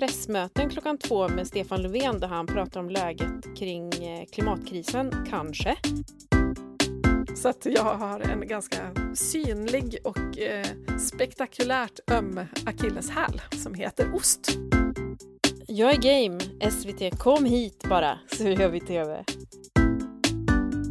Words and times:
pressmöten 0.00 0.70
klockan 0.70 0.98
två 0.98 1.28
med 1.28 1.46
Stefan 1.46 1.82
Löfven 1.82 2.20
där 2.20 2.28
han 2.28 2.46
pratar 2.46 2.80
om 2.80 2.90
läget 2.90 3.56
kring 3.56 3.92
eh, 3.92 4.24
klimatkrisen, 4.32 5.26
kanske. 5.30 5.76
Så 7.34 7.48
att 7.48 7.66
jag 7.66 7.94
har 7.94 8.20
en 8.20 8.48
ganska 8.48 8.76
synlig 9.14 9.98
och 10.04 10.38
eh, 10.38 10.66
spektakulärt 10.98 12.00
öm 12.10 12.40
akilleshäl 12.66 13.40
som 13.62 13.74
heter 13.74 14.14
ost. 14.14 14.58
Jag 15.66 15.94
är 15.94 16.28
game. 16.28 16.40
SVT, 16.70 17.18
kom 17.18 17.44
hit 17.44 17.84
bara 17.88 18.18
så 18.36 18.44
gör 18.44 18.68
vi 18.68 18.80
TV. 18.80 19.24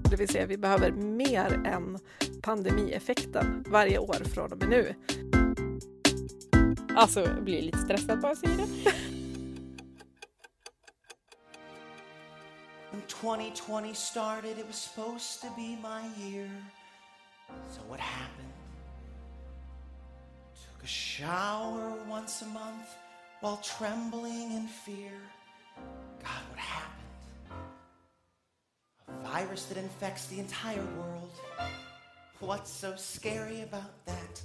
Det 0.10 0.16
vill 0.16 0.30
säga 0.30 0.46
vi 0.46 0.58
behöver 0.58 0.92
mer 0.92 1.62
än 1.66 2.00
pandemieffekten 2.42 3.64
varje 3.68 4.00
år 4.00 4.24
från 4.34 4.52
och 4.52 4.58
med 4.58 4.70
nu. 4.70 4.96
Alltså, 7.00 7.22
jag 7.22 7.44
blir 7.44 7.72
det. 7.72 7.78
When 12.92 13.02
2020 13.08 13.94
started, 13.94 14.58
it 14.58 14.68
was 14.68 14.76
supposed 14.76 15.42
to 15.42 15.48
be 15.56 15.78
my 15.82 16.02
year. 16.18 16.50
So 17.70 17.82
what 17.88 18.00
happened? 18.00 18.54
Took 20.54 20.84
a 20.84 20.88
shower 20.88 21.94
once 22.10 22.42
a 22.42 22.48
month 22.48 22.90
while 23.42 23.60
trembling 23.64 24.52
in 24.52 24.68
fear. 24.68 25.22
God, 26.22 26.44
what 26.50 26.60
happened? 26.60 27.08
A 29.08 29.12
virus 29.30 29.66
that 29.66 29.78
infects 29.78 30.26
the 30.28 30.40
entire 30.40 30.86
world. 30.98 31.32
What's 32.42 32.72
so 32.72 32.94
scary 32.98 33.62
about 33.62 34.06
that? 34.06 34.42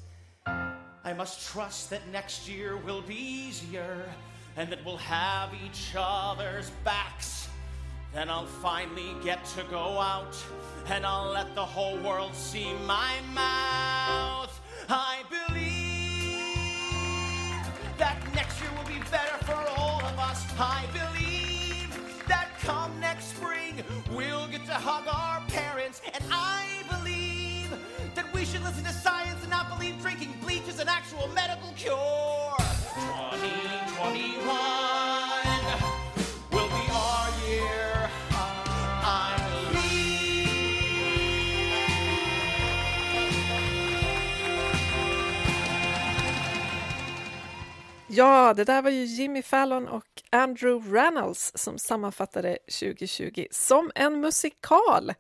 I 1.07 1.13
must 1.13 1.47
trust 1.47 1.91
that 1.91 2.01
next 2.11 2.49
year 2.49 2.79
will 2.79 3.03
be 3.03 3.15
easier 3.15 4.09
and 4.57 4.71
that 4.71 4.83
we'll 4.87 4.97
have 4.97 5.51
each 5.63 5.93
other's 5.95 6.71
backs. 6.83 7.49
Then 8.15 8.31
I'll 8.31 8.47
finally 8.47 9.15
get 9.23 9.45
to 9.57 9.65
go 9.65 10.01
out 10.01 10.35
and 10.87 11.05
I'll 11.05 11.31
let 11.31 11.55
the 11.55 11.65
whole 11.65 11.99
world 11.99 12.35
see 12.35 12.73
my 12.87 13.13
mouth. 13.35 14.59
I 14.89 15.23
believe 15.29 15.99
that 17.99 18.17
next 18.35 18.63
year 18.63 18.71
will 18.79 18.89
be 18.89 19.01
better 19.11 19.37
for 19.45 19.63
all 19.77 20.01
of 20.01 20.19
us. 20.19 20.43
I 20.59 20.87
believe 20.93 22.25
that 22.29 22.49
come 22.61 22.99
next 22.99 23.37
spring 23.37 23.83
we'll 24.11 24.47
get 24.49 24.65
to 24.67 24.73
hug 24.73 25.05
our 25.07 25.43
parents. 25.49 26.01
And 26.15 26.25
I 26.31 26.83
believe 26.89 27.69
that 28.15 28.33
we 28.33 28.45
should 28.45 28.63
listen 28.63 28.85
to 28.85 28.93
science 28.93 29.43
and 29.43 29.51
not 29.51 29.69
believe 29.69 30.01
drinking 30.01 30.35
to 31.15 31.25
a 31.25 31.29
medical 31.29 31.73
cure. 31.77 32.57
2021 32.95 34.43
will 36.51 36.69
be 36.69 36.85
our 36.93 37.29
year. 37.47 38.11
I 39.03 39.35
Ja, 48.09 48.55
det 48.55 48.65
där 48.65 48.83
var 48.83 48.91
ju 48.91 49.05
Jimmy 49.05 49.43
Fallon 49.43 49.89
och 49.89 50.23
Andrew 50.31 50.93
Reynolds 50.99 51.53
som 51.55 51.79
sammanfattade 51.79 52.59
2020 52.81 53.47
som 53.51 53.91
en 53.95 54.21
musikal. 54.21 55.13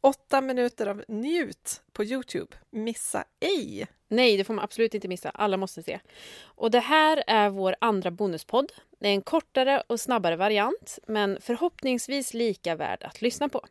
Åtta 0.00 0.40
minuter 0.40 0.86
av 0.86 1.04
njut 1.08 1.82
på 1.92 2.04
Youtube. 2.04 2.56
Missa 2.70 3.24
ej! 3.40 3.86
Nej, 4.08 4.36
det 4.36 4.44
får 4.44 4.54
man 4.54 4.64
absolut 4.64 4.94
inte 4.94 5.08
missa. 5.08 5.30
Alla 5.30 5.56
måste 5.56 5.82
se. 5.82 6.00
Och 6.44 6.70
det 6.70 6.80
här 6.80 7.24
är 7.26 7.50
vår 7.50 7.76
andra 7.78 8.10
bonuspodd. 8.10 8.72
Det 8.98 9.08
är 9.08 9.12
en 9.12 9.22
kortare 9.22 9.82
och 9.86 10.00
snabbare 10.00 10.36
variant, 10.36 10.98
men 11.06 11.38
förhoppningsvis 11.40 12.34
lika 12.34 12.74
värd 12.74 13.04
att 13.04 13.22
lyssna 13.22 13.48
på. 13.48 13.64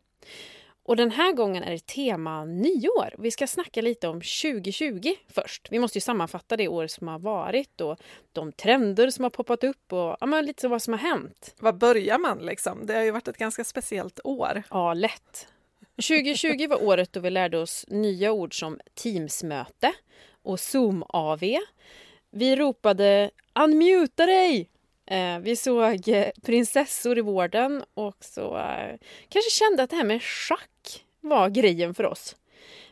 Och 0.88 0.96
den 0.96 1.12
här 1.12 1.34
gången 1.34 1.64
är 1.64 1.72
det 1.72 1.86
tema 1.86 2.46
nyår. 2.46 3.16
Vi 3.18 3.32
ska 3.32 3.48
snacka 3.48 3.82
lite 3.82 4.08
om 4.08 4.16
2020 4.16 5.14
först. 5.28 5.68
Vi 5.72 5.80
måste 5.80 5.98
ju 5.98 6.02
sammanfatta 6.02 6.58
det 6.58 6.68
år 6.68 6.88
som 6.88 7.08
har 7.08 7.20
varit 7.20 7.82
och 7.82 7.98
de 8.32 8.52
trender 8.52 9.10
som 9.10 9.24
har 9.24 9.30
poppat 9.30 9.64
upp 9.64 9.94
och 9.94 10.18
ja, 10.20 10.42
lite 10.42 10.62
så 10.62 10.68
vad 10.68 10.82
som 10.82 10.94
har 10.94 11.00
hänt. 11.00 11.56
Var 11.60 11.74
börjar 11.74 12.20
man 12.20 12.38
liksom? 12.38 12.86
Det 12.86 12.94
har 12.94 13.02
ju 13.02 13.12
varit 13.12 13.28
ett 13.28 13.38
ganska 13.38 13.64
speciellt 13.64 14.20
år. 14.24 14.64
Ja, 14.70 14.94
lätt. 14.94 15.48
2020 15.96 16.68
var 16.68 16.84
året 16.84 17.14
då 17.14 17.20
vi 17.20 17.30
lärde 17.30 17.58
oss 17.58 17.86
nya 17.88 18.32
ord 18.32 18.60
som 18.60 18.80
Teamsmöte 18.94 19.94
och 20.44 20.60
Zoom-AV. 20.60 21.58
Vi 22.32 22.56
ropade 22.56 23.32
“Unmuta 23.60 24.26
dig!” 24.26 24.70
eh, 25.06 25.40
Vi 25.40 25.56
såg 25.56 26.08
eh, 26.08 26.28
prinsessor 26.42 27.18
i 27.18 27.22
vården 27.22 27.84
och 27.94 28.18
så 28.20 28.58
eh, 28.58 28.96
kanske 29.30 29.52
kände 29.52 29.84
att 29.84 29.90
det 29.90 29.96
här 29.96 30.04
med 30.04 30.24
schack 30.24 31.06
var 31.22 31.50
grejen 31.50 31.94
för 31.94 32.06
oss. 32.06 32.36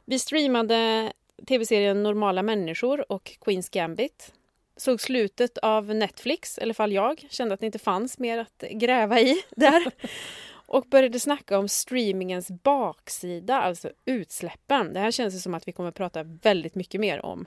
Vi 0.05 0.19
streamade 0.19 1.11
tv-serien 1.47 2.03
Normala 2.03 2.43
människor 2.43 3.11
och 3.11 3.37
Queens 3.41 3.69
Gambit. 3.69 4.33
Såg 4.77 5.01
slutet 5.01 5.57
av 5.57 5.95
Netflix, 5.95 6.57
eller 6.57 6.73
fall 6.73 6.91
jag. 6.91 7.25
Kände 7.29 7.53
att 7.53 7.59
det 7.59 7.65
inte 7.65 7.79
fanns 7.79 8.19
mer 8.19 8.37
att 8.37 8.63
gräva 8.71 9.19
i 9.19 9.43
där. 9.49 9.91
Och 10.65 10.85
började 10.85 11.19
snacka 11.19 11.57
om 11.57 11.67
streamingens 11.67 12.51
baksida, 12.51 13.61
alltså 13.61 13.91
utsläppen. 14.05 14.93
Det 14.93 14.99
här 14.99 15.11
känns 15.11 15.33
det 15.33 15.39
som 15.39 15.53
att 15.53 15.67
vi 15.67 15.71
kommer 15.71 15.89
att 15.89 15.95
prata 15.95 16.23
väldigt 16.23 16.75
mycket 16.75 17.01
mer 17.01 17.25
om, 17.25 17.45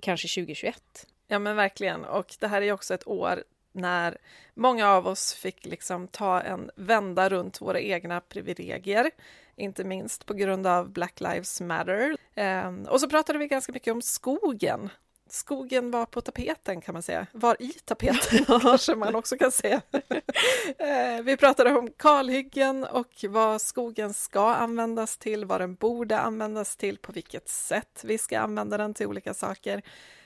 kanske 0.00 0.28
2021. 0.28 1.06
Ja 1.26 1.38
men 1.38 1.56
verkligen, 1.56 2.04
och 2.04 2.36
det 2.40 2.48
här 2.48 2.62
är 2.62 2.72
också 2.72 2.94
ett 2.94 3.06
år 3.06 3.44
när 3.72 4.18
många 4.54 4.90
av 4.90 5.06
oss 5.06 5.34
fick 5.34 5.66
liksom 5.66 6.08
ta 6.08 6.40
en 6.40 6.70
vända 6.76 7.28
runt 7.28 7.60
våra 7.60 7.80
egna 7.80 8.20
privilegier, 8.20 9.10
inte 9.56 9.84
minst 9.84 10.26
på 10.26 10.34
grund 10.34 10.66
av 10.66 10.90
Black 10.90 11.20
Lives 11.20 11.60
Matter. 11.60 12.16
Ehm, 12.34 12.84
och 12.84 13.00
så 13.00 13.08
pratade 13.08 13.38
vi 13.38 13.46
ganska 13.46 13.72
mycket 13.72 13.92
om 13.92 14.02
skogen. 14.02 14.90
Skogen 15.28 15.90
var 15.90 16.06
på 16.06 16.20
tapeten 16.20 16.80
kan 16.80 16.92
man 16.92 17.02
säga, 17.02 17.26
var 17.32 17.62
i 17.62 17.68
tapeten 17.68 18.44
kanske 18.60 18.94
man 18.94 19.14
också 19.14 19.36
kan 19.36 19.52
säga. 19.52 19.80
Ehm, 20.78 21.24
vi 21.24 21.36
pratade 21.36 21.72
om 21.72 21.90
kalhyggen 21.96 22.84
och 22.84 23.24
vad 23.28 23.60
skogen 23.60 24.14
ska 24.14 24.54
användas 24.54 25.18
till, 25.18 25.44
vad 25.44 25.60
den 25.60 25.74
borde 25.74 26.18
användas 26.18 26.76
till, 26.76 26.98
på 26.98 27.12
vilket 27.12 27.48
sätt 27.48 28.02
vi 28.04 28.18
ska 28.18 28.40
använda 28.40 28.76
den 28.76 28.94
till 28.94 29.06
olika 29.06 29.34
saker. 29.34 29.82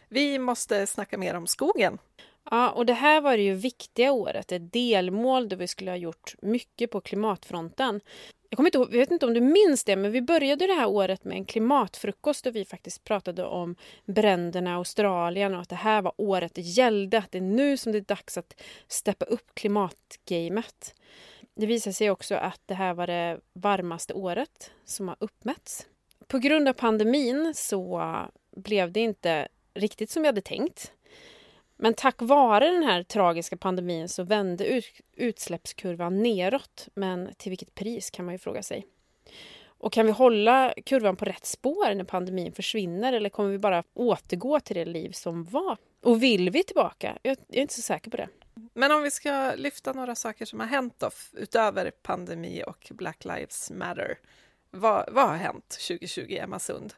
Vi 0.08 0.38
måste 0.38 0.86
snacka 0.86 1.18
mer 1.18 1.34
om 1.34 1.46
skogen. 1.46 1.98
Ja, 2.50 2.70
och 2.70 2.86
det 2.86 2.92
här 2.92 3.20
var 3.20 3.36
det 3.36 3.42
ju 3.42 3.54
viktiga 3.54 4.12
året, 4.12 4.52
ett 4.52 4.72
delmål 4.72 5.48
då 5.48 5.56
vi 5.56 5.68
skulle 5.68 5.90
ha 5.90 5.96
gjort 5.96 6.34
mycket 6.42 6.90
på 6.90 7.00
klimatfronten. 7.00 8.00
Jag, 8.52 8.56
kommer 8.56 8.68
inte 8.68 8.78
ihåg, 8.78 8.94
jag 8.94 8.98
vet 8.98 9.10
inte 9.10 9.26
om 9.26 9.34
du 9.34 9.40
minns 9.40 9.84
det, 9.84 9.96
men 9.96 10.12
vi 10.12 10.22
började 10.22 10.66
det 10.66 10.72
här 10.72 10.86
året 10.86 11.24
med 11.24 11.36
en 11.36 11.44
klimatfrukost 11.44 12.44
där 12.44 12.50
vi 12.50 12.64
faktiskt 12.64 13.04
pratade 13.04 13.44
om 13.44 13.76
bränderna 14.04 14.70
i 14.70 14.74
Australien 14.74 15.54
och 15.54 15.60
att 15.60 15.68
det 15.68 15.76
här 15.76 16.02
var 16.02 16.12
året 16.16 16.54
det 16.54 16.60
gällde, 16.60 17.18
att 17.18 17.32
det 17.32 17.38
är 17.38 17.42
nu 17.42 17.76
som 17.76 17.92
det 17.92 17.98
är 17.98 18.00
dags 18.00 18.38
att 18.38 18.62
steppa 18.88 19.24
upp 19.24 19.54
klimatgamet. 19.54 20.94
Det 21.54 21.66
visade 21.66 21.94
sig 21.94 22.10
också 22.10 22.34
att 22.34 22.60
det 22.66 22.74
här 22.74 22.94
var 22.94 23.06
det 23.06 23.40
varmaste 23.52 24.14
året 24.14 24.70
som 24.84 25.08
har 25.08 25.16
uppmätts. 25.20 25.86
På 26.26 26.38
grund 26.38 26.68
av 26.68 26.72
pandemin 26.72 27.52
så 27.56 28.14
blev 28.56 28.92
det 28.92 29.00
inte 29.00 29.48
riktigt 29.74 30.10
som 30.10 30.22
vi 30.22 30.28
hade 30.28 30.40
tänkt. 30.40 30.92
Men 31.82 31.94
tack 31.94 32.16
vare 32.18 32.70
den 32.70 32.82
här 32.82 33.02
tragiska 33.02 33.56
pandemin 33.56 34.08
så 34.08 34.22
vände 34.22 34.82
utsläppskurvan 35.16 36.22
neråt. 36.22 36.88
Men 36.94 37.34
till 37.36 37.50
vilket 37.50 37.74
pris 37.74 38.10
kan 38.10 38.24
man 38.24 38.34
ju 38.34 38.38
fråga 38.38 38.62
sig. 38.62 38.86
Och 39.64 39.92
kan 39.92 40.06
vi 40.06 40.12
hålla 40.12 40.74
kurvan 40.86 41.16
på 41.16 41.24
rätt 41.24 41.46
spår 41.46 41.94
när 41.94 42.04
pandemin 42.04 42.52
försvinner 42.52 43.12
eller 43.12 43.30
kommer 43.30 43.50
vi 43.50 43.58
bara 43.58 43.84
återgå 43.94 44.60
till 44.60 44.76
det 44.76 44.84
liv 44.84 45.10
som 45.10 45.44
var? 45.44 45.76
Och 46.02 46.22
vill 46.22 46.50
vi 46.50 46.62
tillbaka? 46.62 47.18
Jag 47.22 47.36
är 47.48 47.60
inte 47.60 47.74
så 47.74 47.82
säker 47.82 48.10
på 48.10 48.16
det. 48.16 48.28
Men 48.74 48.92
om 48.92 49.02
vi 49.02 49.10
ska 49.10 49.52
lyfta 49.56 49.92
några 49.92 50.14
saker 50.14 50.44
som 50.44 50.60
har 50.60 50.66
hänt 50.66 50.94
då, 50.98 51.10
utöver 51.32 51.90
pandemi 51.90 52.62
och 52.66 52.90
Black 52.90 53.24
Lives 53.24 53.70
Matter. 53.70 54.18
Vad, 54.70 55.12
vad 55.12 55.28
har 55.28 55.36
hänt 55.36 55.78
2020, 55.88 56.36
Emma 56.40 56.58
Sund? 56.58 56.94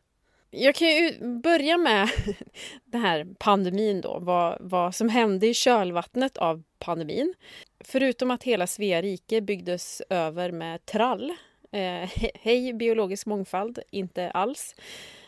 Jag 0.57 0.75
kan 0.75 0.89
ju 0.89 1.19
börja 1.43 1.77
med 1.77 2.09
den 2.85 3.01
här 3.01 3.27
pandemin 3.39 4.01
då, 4.01 4.19
vad, 4.19 4.57
vad 4.61 4.95
som 4.95 5.09
hände 5.09 5.47
i 5.47 5.55
kölvattnet 5.55 6.37
av 6.37 6.63
pandemin. 6.79 7.35
Förutom 7.81 8.31
att 8.31 8.43
hela 8.43 8.67
Svea 8.67 9.03
rike 9.03 9.41
byggdes 9.41 10.03
över 10.11 10.53
med 10.53 10.87
trall, 10.87 11.31
eh, 11.73 12.11
hej 12.35 12.73
biologisk 12.73 13.27
mångfald, 13.27 13.79
inte 13.91 14.31
alls, 14.31 14.75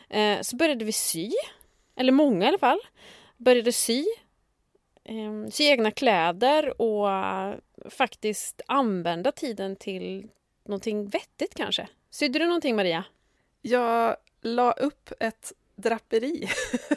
eh, 0.08 0.40
så 0.40 0.56
började 0.56 0.84
vi 0.84 0.92
sy, 0.92 1.30
eller 1.96 2.12
många 2.12 2.44
i 2.44 2.48
alla 2.48 2.58
fall, 2.58 2.80
började 3.36 3.72
sy, 3.72 4.04
eh, 5.04 5.50
sy 5.50 5.64
egna 5.64 5.90
kläder 5.90 6.82
och 6.82 7.08
faktiskt 7.90 8.60
använda 8.66 9.32
tiden 9.32 9.76
till 9.76 10.28
någonting 10.64 11.08
vettigt 11.08 11.54
kanske. 11.54 11.88
Sydde 12.10 12.38
du 12.38 12.46
någonting 12.46 12.76
Maria? 12.76 13.04
Jag 13.62 14.16
la 14.46 14.72
upp 14.72 15.12
ett 15.20 15.52
draperi. 15.76 16.48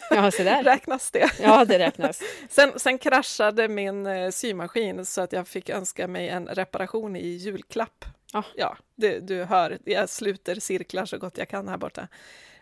Ja, 0.10 0.32
så 0.32 0.44
där. 0.44 0.64
Räknas 0.74 1.12
det? 1.12 1.32
Ja, 1.42 1.66
det 1.66 1.80
räknas. 1.80 2.22
Sen, 2.50 2.80
sen 2.80 2.98
kraschade 2.98 3.68
min 3.68 4.06
eh, 4.06 4.30
symaskin 4.30 5.06
så 5.06 5.22
att 5.22 5.34
jag 5.34 5.48
fick 5.48 5.70
önska 5.70 6.08
mig 6.08 6.30
en 6.30 6.48
reparation 6.48 7.16
i 7.16 7.28
julklapp. 7.28 8.06
Ah. 8.34 8.44
Ja, 8.56 8.78
du, 8.96 9.20
du 9.20 9.44
hör, 9.44 9.78
jag 9.84 10.10
sluter 10.10 10.56
cirklar 10.56 11.06
så 11.06 11.18
gott 11.18 11.38
jag 11.38 11.50
kan 11.50 11.68
här 11.68 11.78
borta. 11.78 12.08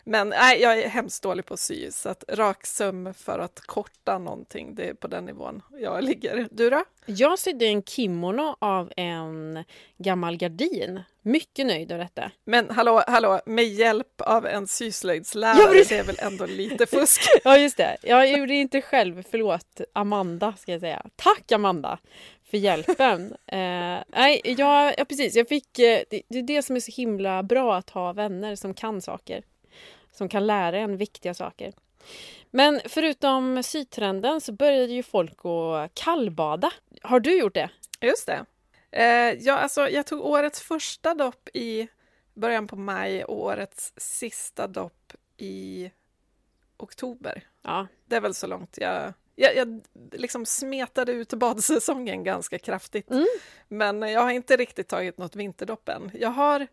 Men 0.08 0.28
nej, 0.28 0.60
jag 0.60 0.78
är 0.78 0.88
hemskt 0.88 1.22
dålig 1.22 1.46
på 1.46 1.54
att 1.54 1.60
sy, 1.60 1.90
så 1.90 2.08
att 2.08 2.24
rak 2.28 2.66
söm 2.66 3.14
för 3.14 3.38
att 3.38 3.60
korta 3.60 4.18
någonting, 4.18 4.74
det 4.74 4.88
är 4.88 4.94
på 4.94 5.08
den 5.08 5.24
nivån 5.24 5.62
jag 5.80 6.04
ligger. 6.04 6.48
Du 6.50 6.70
då? 6.70 6.84
Jag 7.06 7.38
sydde 7.38 7.66
en 7.66 7.82
kimono 7.82 8.56
av 8.58 8.92
en 8.96 9.64
gammal 9.98 10.36
gardin. 10.36 11.02
Mycket 11.22 11.66
nöjd 11.66 11.92
av 11.92 11.98
detta. 11.98 12.30
Men 12.44 12.70
hallå, 12.70 13.02
hallå, 13.06 13.40
med 13.46 13.64
hjälp 13.64 14.20
av 14.20 14.46
en 14.46 14.66
syslöjdslärare, 14.66 15.76
Ja, 15.78 15.84
det 15.88 15.98
är 15.98 16.04
väl 16.04 16.18
ändå 16.18 16.46
lite 16.46 16.86
fusk? 16.86 17.20
Ja, 17.44 17.58
just 17.58 17.76
det. 17.76 17.96
Jag 18.02 18.30
gjorde 18.30 18.52
det 18.52 18.60
inte 18.60 18.82
själv. 18.82 19.22
Förlåt, 19.30 19.80
Amanda 19.92 20.54
ska 20.58 20.72
jag 20.72 20.80
säga. 20.80 21.06
Tack 21.16 21.52
Amanda 21.52 21.98
för 22.50 22.58
hjälpen. 22.58 23.32
eh, 23.46 23.98
nej, 24.06 24.40
jag, 24.44 24.94
ja, 24.98 25.04
precis. 25.04 25.34
Jag 25.34 25.48
fick, 25.48 25.78
eh, 25.78 26.00
det, 26.10 26.22
det 26.28 26.38
är 26.38 26.42
det 26.42 26.62
som 26.62 26.76
är 26.76 26.80
så 26.80 26.92
himla 26.92 27.42
bra 27.42 27.76
att 27.76 27.90
ha 27.90 28.12
vänner 28.12 28.56
som 28.56 28.74
kan 28.74 29.02
saker. 29.02 29.42
Som 30.12 30.28
kan 30.28 30.46
lära 30.46 30.78
en 30.78 30.96
viktiga 30.96 31.34
saker. 31.34 31.72
Men 32.50 32.80
förutom 32.84 33.62
sytrenden 33.62 34.40
så 34.40 34.52
började 34.52 34.92
ju 34.92 35.02
folk 35.02 35.38
att 35.44 35.94
kallbada. 35.94 36.70
Har 37.02 37.20
du 37.20 37.38
gjort 37.38 37.54
det? 37.54 37.70
Just 38.00 38.26
det. 38.26 38.44
Eh, 38.90 39.36
ja, 39.40 39.56
alltså, 39.56 39.88
jag 39.88 40.06
tog 40.06 40.24
årets 40.26 40.60
första 40.62 41.14
dopp 41.14 41.48
i 41.54 41.88
början 42.34 42.66
på 42.66 42.76
maj 42.76 43.24
och 43.24 43.44
årets 43.44 43.92
sista 43.96 44.66
dopp 44.66 45.12
i 45.36 45.90
oktober. 46.76 47.42
Ja. 47.62 47.86
Det 48.06 48.16
är 48.16 48.20
väl 48.20 48.34
så 48.34 48.46
långt 48.46 48.78
jag... 48.80 49.12
Jag, 49.40 49.56
jag 49.56 49.80
liksom 50.12 50.46
smetade 50.46 51.12
ut 51.12 51.32
badsäsongen 51.32 52.24
ganska 52.24 52.58
kraftigt. 52.58 53.10
Mm. 53.10 53.26
Men 53.68 54.02
jag 54.02 54.20
har 54.20 54.30
inte 54.30 54.56
riktigt 54.56 54.88
tagit 54.88 55.18
något 55.18 55.36
vinterdopp 55.36 55.88
än. 55.88 56.10
Jag 56.14 56.30
har 56.30 56.66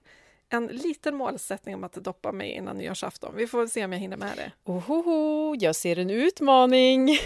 en 0.58 0.68
liten 0.68 1.16
målsättning 1.16 1.76
om 1.76 1.84
att 1.84 1.94
doppa 1.94 2.32
mig 2.32 2.52
innan 2.52 2.78
nyårsafton. 2.78 3.34
Vi 3.36 3.48
får 3.48 3.68
se 3.68 3.86
om 3.86 3.92
jag 3.92 4.00
hinner 4.00 4.18
med 4.18 4.38
det. 4.38 4.52
Ohoho, 4.72 5.56
jag 5.60 5.76
ser 5.76 6.00
en 6.00 6.10
utmaning. 6.10 7.10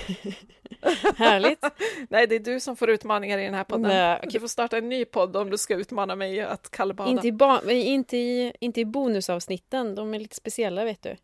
Härligt. 1.15 1.63
Nej, 2.09 2.27
det 2.27 2.35
är 2.35 2.39
du 2.39 2.59
som 2.59 2.75
får 2.75 2.89
utmaningar 2.89 3.37
i 3.37 3.43
den 3.43 3.53
här 3.53 3.63
podden. 3.63 3.87
Nej. 3.87 4.19
Du 4.31 4.39
får 4.39 4.47
starta 4.47 4.77
en 4.77 4.89
ny 4.89 5.05
podd 5.05 5.35
om 5.35 5.49
du 5.49 5.57
ska 5.57 5.75
utmana 5.75 6.15
mig 6.15 6.41
att 6.41 6.71
kallbada. 6.71 7.11
Inte 7.11 7.27
i, 7.27 7.31
ba- 7.31 7.71
inte, 7.71 8.17
i, 8.17 8.53
inte 8.59 8.81
i 8.81 8.85
bonusavsnitten, 8.85 9.95
de 9.95 10.13
är 10.13 10.19
lite 10.19 10.35
speciella 10.35 10.85
vet 10.85 11.01
du. 11.03 11.15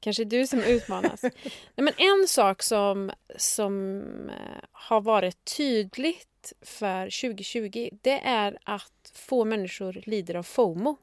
Kanske 0.00 0.24
du 0.24 0.46
som 0.46 0.60
utmanas. 0.62 1.22
Nej, 1.22 1.32
men 1.76 1.92
en 1.96 2.28
sak 2.28 2.62
som, 2.62 3.10
som 3.36 4.00
eh, 4.28 4.64
har 4.72 5.00
varit 5.00 5.54
tydligt 5.56 6.52
för 6.62 7.04
2020 7.22 7.88
det 8.02 8.20
är 8.24 8.58
att 8.64 9.12
få 9.14 9.44
människor 9.44 10.02
lider 10.06 10.34
av 10.34 10.42
FOMO. 10.42 10.96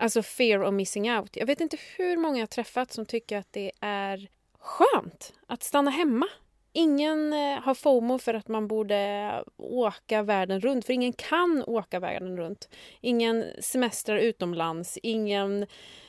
Alltså 0.00 0.22
fear 0.22 0.62
of 0.62 0.74
missing 0.74 1.12
out. 1.12 1.36
Jag 1.36 1.46
vet 1.46 1.60
inte 1.60 1.76
hur 1.96 2.16
många 2.16 2.38
jag 2.38 2.50
träffat 2.50 2.92
som 2.92 3.06
tycker 3.06 3.38
att 3.38 3.52
det 3.52 3.72
är 3.80 4.28
skönt 4.58 5.32
att 5.46 5.62
stanna 5.62 5.90
hemma. 5.90 6.26
Ingen 6.72 7.32
eh, 7.32 7.60
har 7.60 7.74
FOMO 7.74 8.18
för 8.18 8.34
att 8.34 8.48
man 8.48 8.68
borde 8.68 9.32
åka 9.56 10.22
världen 10.22 10.60
runt, 10.60 10.86
för 10.86 10.92
ingen 10.92 11.12
kan 11.12 11.64
åka 11.66 12.00
världen 12.00 12.36
runt. 12.36 12.68
Ingen 13.00 13.44
semestrar 13.60 14.18
utomlands, 14.18 14.98
ingen 15.02 15.66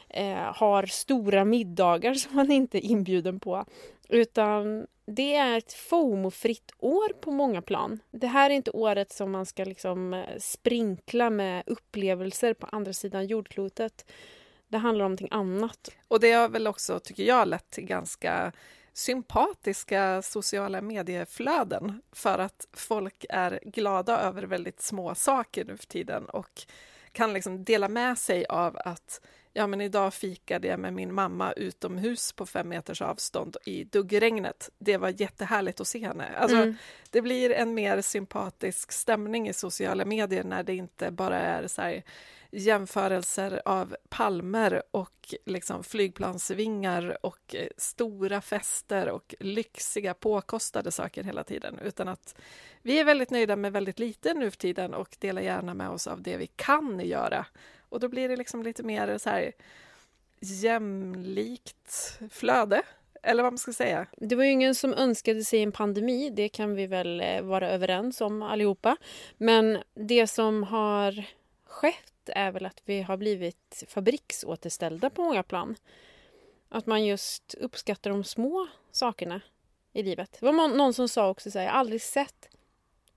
eh, 0.10 0.54
har 0.56 0.86
stora 0.86 1.46
middagar 1.46 2.14
som 2.14 2.36
man 2.36 2.52
inte 2.52 2.78
är 2.78 2.92
inbjuden 2.92 3.40
på. 3.40 3.66
Utan 4.10 4.88
det 5.06 5.36
är 5.36 5.58
ett 5.58 5.74
FOMO-fritt 5.74 6.72
år 6.78 7.14
på 7.14 7.32
många 7.32 7.62
plan. 7.62 8.00
Det 8.12 8.28
här 8.28 8.50
är 8.50 8.54
inte 8.54 8.72
året 8.72 9.12
som 9.12 9.32
man 9.32 9.46
ska 9.46 9.64
liksom 9.64 10.14
eh, 10.14 10.38
sprinkla 10.40 11.30
med 11.30 11.64
upplevelser 11.66 12.54
på 12.54 12.68
andra 12.72 12.94
sidan 12.94 13.28
jordklotet. 13.28 14.12
Det 14.68 14.78
handlar 14.78 15.06
om 15.06 15.12
någonting 15.12 15.28
annat. 15.32 15.92
Och 16.08 16.20
det 16.20 16.32
har 16.32 16.50
väl 16.50 16.68
också, 16.68 17.00
tycker 17.00 17.24
jag, 17.24 17.48
lett 17.48 17.70
till 17.70 17.86
ganska 17.86 18.52
sympatiska 18.94 20.22
sociala 20.22 20.82
medieflöden 20.82 22.02
för 22.12 22.40
att 22.40 22.68
folk 22.74 23.26
är 23.30 23.60
glada 23.64 24.20
över 24.20 24.44
väldigt 24.44 24.82
små 24.82 25.16
saker 25.16 25.66
nu 25.66 25.78
för 25.78 25.86
tiden 25.86 26.26
och 26.26 26.62
kan 27.12 27.34
liksom 27.34 27.64
dela 27.64 27.88
med 27.88 28.18
sig 28.18 28.46
av 28.46 28.78
att 28.86 29.22
ja, 29.60 29.68
men 29.68 29.82
idag 29.82 30.14
fikade 30.14 30.68
jag 30.68 30.80
med 30.80 30.94
min 30.94 31.14
mamma 31.14 31.52
utomhus 31.52 32.34
på 32.34 32.46
fem 32.46 32.70
meters 32.70 33.02
avstånd 33.02 33.58
i 33.66 33.84
duggregnet. 33.84 34.70
Det 34.78 34.98
var 34.98 35.22
jättehärligt 35.22 35.80
att 35.80 35.88
se 35.88 36.00
henne. 36.00 36.28
Alltså, 36.38 36.58
Mm. 36.58 36.76
Det 37.10 37.22
blir 37.22 37.52
en 37.52 37.74
mer 37.74 38.02
sympatisk 38.02 38.92
stämning 38.92 39.50
i 39.50 39.54
sociala 39.54 40.06
medier 40.06 40.44
när 40.44 40.64
det 40.64 40.76
inte 40.76 41.12
bara 41.12 41.40
är 41.40 41.68
så 41.68 41.82
här 41.82 42.04
jämförelser 42.52 43.62
av 43.66 43.96
palmer 44.10 44.84
och 44.92 45.36
liksom 45.46 45.84
flygplansvingar 45.84 47.26
och 47.26 47.56
eh, 47.56 47.68
stora 47.78 48.42
fester 48.42 49.10
och 49.10 49.36
lyxiga 49.40 50.14
påkostade 50.14 50.92
saker 50.92 51.24
hela 51.24 51.44
tiden, 51.44 51.80
utan 51.80 52.08
att 52.08 52.36
vi 52.82 53.00
är 53.00 53.06
väldigt 53.06 53.32
nöjda 53.32 53.56
med 53.56 53.74
väldigt 53.74 54.00
lite 54.00 54.34
nu 54.34 54.52
för 54.52 54.58
tiden 54.58 54.94
och 54.94 55.16
delar 55.20 55.42
gärna 55.42 55.74
med 55.74 55.90
oss 55.90 56.08
av 56.08 56.22
det 56.22 56.38
vi 56.38 56.48
kan 56.48 57.00
göra. 57.00 57.46
Och 57.90 58.00
då 58.00 58.10
blir 58.10 58.30
det 58.30 58.36
liksom 58.36 58.64
lite 58.64 58.84
mer 58.84 59.18
så 59.18 59.30
här 59.30 59.52
jämlikt 60.40 62.20
flöde, 62.32 62.82
eller 63.24 63.44
vad 63.44 63.54
man 63.54 63.58
ska 63.58 63.74
säga. 63.74 64.08
Det 64.18 64.36
var 64.36 64.44
ju 64.44 64.52
ingen 64.52 64.76
som 64.76 64.94
önskade 64.94 65.44
sig 65.44 65.64
en 65.64 65.72
pandemi, 65.72 66.30
det 66.30 66.50
kan 66.50 66.76
vi 66.76 66.88
väl 66.88 67.22
eh, 67.22 67.42
vara 67.42 67.70
överens 67.70 68.22
om 68.22 68.42
allihopa. 68.42 68.98
Men 69.38 69.78
det 69.94 70.28
som 70.28 70.64
har 70.64 71.26
skett 71.66 72.14
är 72.26 72.52
väl 72.52 72.66
att 72.66 72.82
vi 72.86 73.02
har 73.02 73.18
blivit 73.18 73.84
fabriksåterställda 73.88 75.10
på 75.10 75.22
många 75.24 75.44
plan. 75.44 75.76
Att 76.70 76.86
man 76.86 77.06
just 77.06 77.54
uppskattar 77.54 78.10
de 78.10 78.24
små 78.24 78.68
sakerna 78.92 79.42
i 79.94 80.04
livet. 80.04 80.38
Det 80.40 80.46
var 80.46 80.68
någon 80.68 80.94
som 80.94 81.10
sa 81.10 81.30
också 81.30 81.52
så 81.52 81.60
här, 81.60 81.66
jag 81.66 81.72
har 81.72 81.80
aldrig 81.80 82.02
sett... 82.02 82.50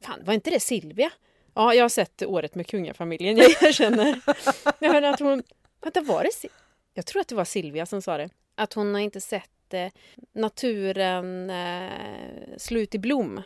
Fan, 0.00 0.24
var 0.24 0.34
inte 0.34 0.50
det 0.50 0.60
Silvia? 0.60 1.12
Ja, 1.54 1.74
jag 1.74 1.84
har 1.84 1.88
sett 1.88 2.22
Året 2.22 2.54
med 2.54 2.66
kungafamiljen, 2.66 3.36
jag 3.36 3.62
erkänner. 3.62 4.20
Jag 4.78 4.92
hörde 4.92 5.08
att 5.08 5.20
hon... 5.20 5.42
Vänta, 5.80 6.00
var 6.00 6.22
det... 6.22 6.48
Jag 6.94 7.06
tror 7.06 7.20
att 7.20 7.28
det 7.28 7.34
var 7.34 7.44
Silvia 7.44 7.86
som 7.86 8.02
sa 8.02 8.16
det. 8.16 8.30
Att 8.54 8.72
hon 8.72 8.94
har 8.94 9.00
inte 9.00 9.20
sett 9.20 9.74
eh, 9.74 9.88
naturen 10.32 11.50
eh, 11.50 12.56
slå 12.56 12.80
ut 12.80 12.94
i 12.94 12.98
blom. 12.98 13.42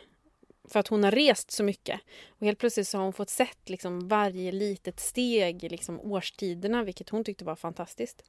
För 0.69 0.79
att 0.79 0.87
hon 0.87 1.03
har 1.03 1.11
rest 1.11 1.51
så 1.51 1.63
mycket. 1.63 1.99
Och 2.29 2.45
helt 2.45 2.59
plötsligt 2.59 2.87
så 2.87 2.97
har 2.97 3.03
hon 3.03 3.13
fått 3.13 3.29
sett 3.29 3.69
liksom 3.69 4.07
varje 4.07 4.51
litet 4.51 4.99
steg 4.99 5.63
i 5.63 5.69
liksom 5.69 5.99
årstiderna, 5.99 6.83
vilket 6.83 7.09
hon 7.09 7.23
tyckte 7.23 7.45
var 7.45 7.55
fantastiskt. 7.55 8.23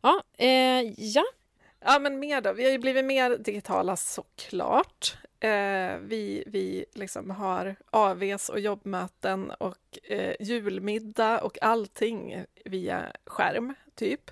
Ja, 0.00 0.22
eh, 0.38 0.82
ja. 0.96 1.24
Ja, 1.80 1.98
men 1.98 2.18
mer 2.18 2.40
då. 2.40 2.52
Vi 2.52 2.64
har 2.64 2.70
ju 2.70 2.78
blivit 2.78 3.04
mer 3.04 3.36
digitala 3.38 3.96
såklart. 3.96 5.16
Eh, 5.40 5.98
vi 5.98 6.44
vi 6.46 6.84
liksom 6.94 7.30
har 7.30 7.76
AVs 7.90 8.48
och 8.48 8.60
jobbmöten 8.60 9.50
och 9.50 9.98
eh, 10.02 10.34
julmiddag 10.40 11.40
och 11.40 11.62
allting 11.62 12.44
via 12.64 13.12
skärm, 13.26 13.74
typ. 13.94 14.30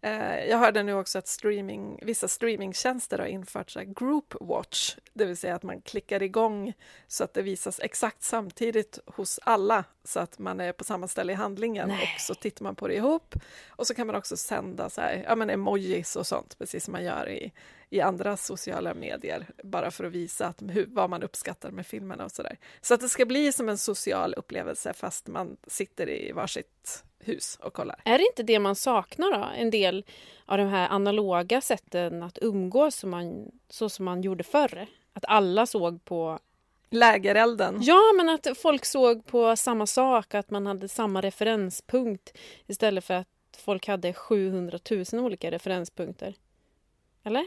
Eh, 0.00 0.44
jag 0.44 0.58
hörde 0.58 0.82
nu 0.82 0.94
också 0.94 1.18
att 1.18 1.28
streaming, 1.28 1.98
vissa 2.02 2.28
streamingtjänster 2.28 3.18
har 3.18 3.26
infört 3.26 3.70
så 3.70 3.78
här 3.78 3.86
group 3.86 4.34
watch, 4.40 4.96
det 5.12 5.24
vill 5.24 5.36
säga 5.36 5.54
att 5.54 5.62
man 5.62 5.80
klickar 5.80 6.22
igång 6.22 6.72
så 7.06 7.24
att 7.24 7.34
det 7.34 7.42
visas 7.42 7.80
exakt 7.80 8.22
samtidigt 8.22 8.98
hos 9.06 9.40
alla 9.42 9.84
så 10.04 10.20
att 10.20 10.38
man 10.38 10.60
är 10.60 10.72
på 10.72 10.84
samma 10.84 11.08
ställe 11.08 11.32
i 11.32 11.36
handlingen 11.36 11.88
Nej. 11.88 12.14
och 12.14 12.20
så 12.20 12.34
tittar 12.34 12.64
man 12.64 12.76
på 12.76 12.88
det 12.88 12.94
ihop 12.94 13.34
och 13.68 13.86
så 13.86 13.94
kan 13.94 14.06
man 14.06 14.16
också 14.16 14.36
sända 14.36 14.90
så 14.90 15.00
här, 15.00 15.24
ja, 15.28 15.36
men 15.36 15.50
emojis 15.50 16.16
och 16.16 16.26
sånt, 16.26 16.58
precis 16.58 16.84
som 16.84 16.92
man 16.92 17.04
gör 17.04 17.28
i, 17.28 17.52
i 17.90 18.00
andra 18.00 18.36
sociala 18.36 18.94
medier, 18.94 19.46
bara 19.62 19.90
för 19.90 20.04
att 20.04 20.12
visa 20.12 20.46
att, 20.46 20.62
hur, 20.62 20.86
vad 20.88 21.10
man 21.10 21.22
uppskattar 21.22 21.70
med 21.70 21.86
filmerna 21.86 22.24
och 22.24 22.32
så 22.32 22.42
där. 22.42 22.58
Så 22.80 22.94
att 22.94 23.00
det 23.00 23.08
ska 23.08 23.26
bli 23.26 23.52
som 23.52 23.68
en 23.68 23.78
social 23.78 24.34
upplevelse 24.34 24.92
fast 24.92 25.26
man 25.26 25.56
sitter 25.66 26.08
i 26.08 26.32
varsitt 26.32 27.04
hus 27.18 27.58
och 27.62 27.72
kollar. 27.72 28.00
Är 28.04 28.18
det 28.18 28.24
inte 28.26 28.42
det 28.42 28.58
man 28.58 28.76
saknar 28.76 29.32
då? 29.32 29.48
En 29.56 29.70
del 29.70 30.04
av 30.46 30.58
de 30.58 30.68
här 30.68 30.88
analoga 30.88 31.60
sätten 31.60 32.22
att 32.22 32.38
umgås 32.42 32.94
som 32.94 33.10
man, 33.10 33.50
så 33.68 33.88
som 33.88 34.04
man 34.04 34.22
gjorde 34.22 34.44
förr. 34.44 34.86
Att 35.12 35.24
alla 35.28 35.66
såg 35.66 36.04
på... 36.04 36.38
Lägerelden. 36.94 37.78
Ja, 37.82 38.00
men 38.16 38.28
att 38.28 38.58
folk 38.58 38.84
såg 38.84 39.26
på 39.26 39.56
samma 39.56 39.86
sak, 39.86 40.34
att 40.34 40.50
man 40.50 40.66
hade 40.66 40.88
samma 40.88 41.20
referenspunkt 41.20 42.38
istället 42.66 43.04
för 43.04 43.14
att 43.14 43.28
folk 43.64 43.86
hade 43.86 44.12
700 44.12 44.78
000 44.90 45.04
olika 45.12 45.50
referenspunkter. 45.50 46.34
Eller? 47.24 47.46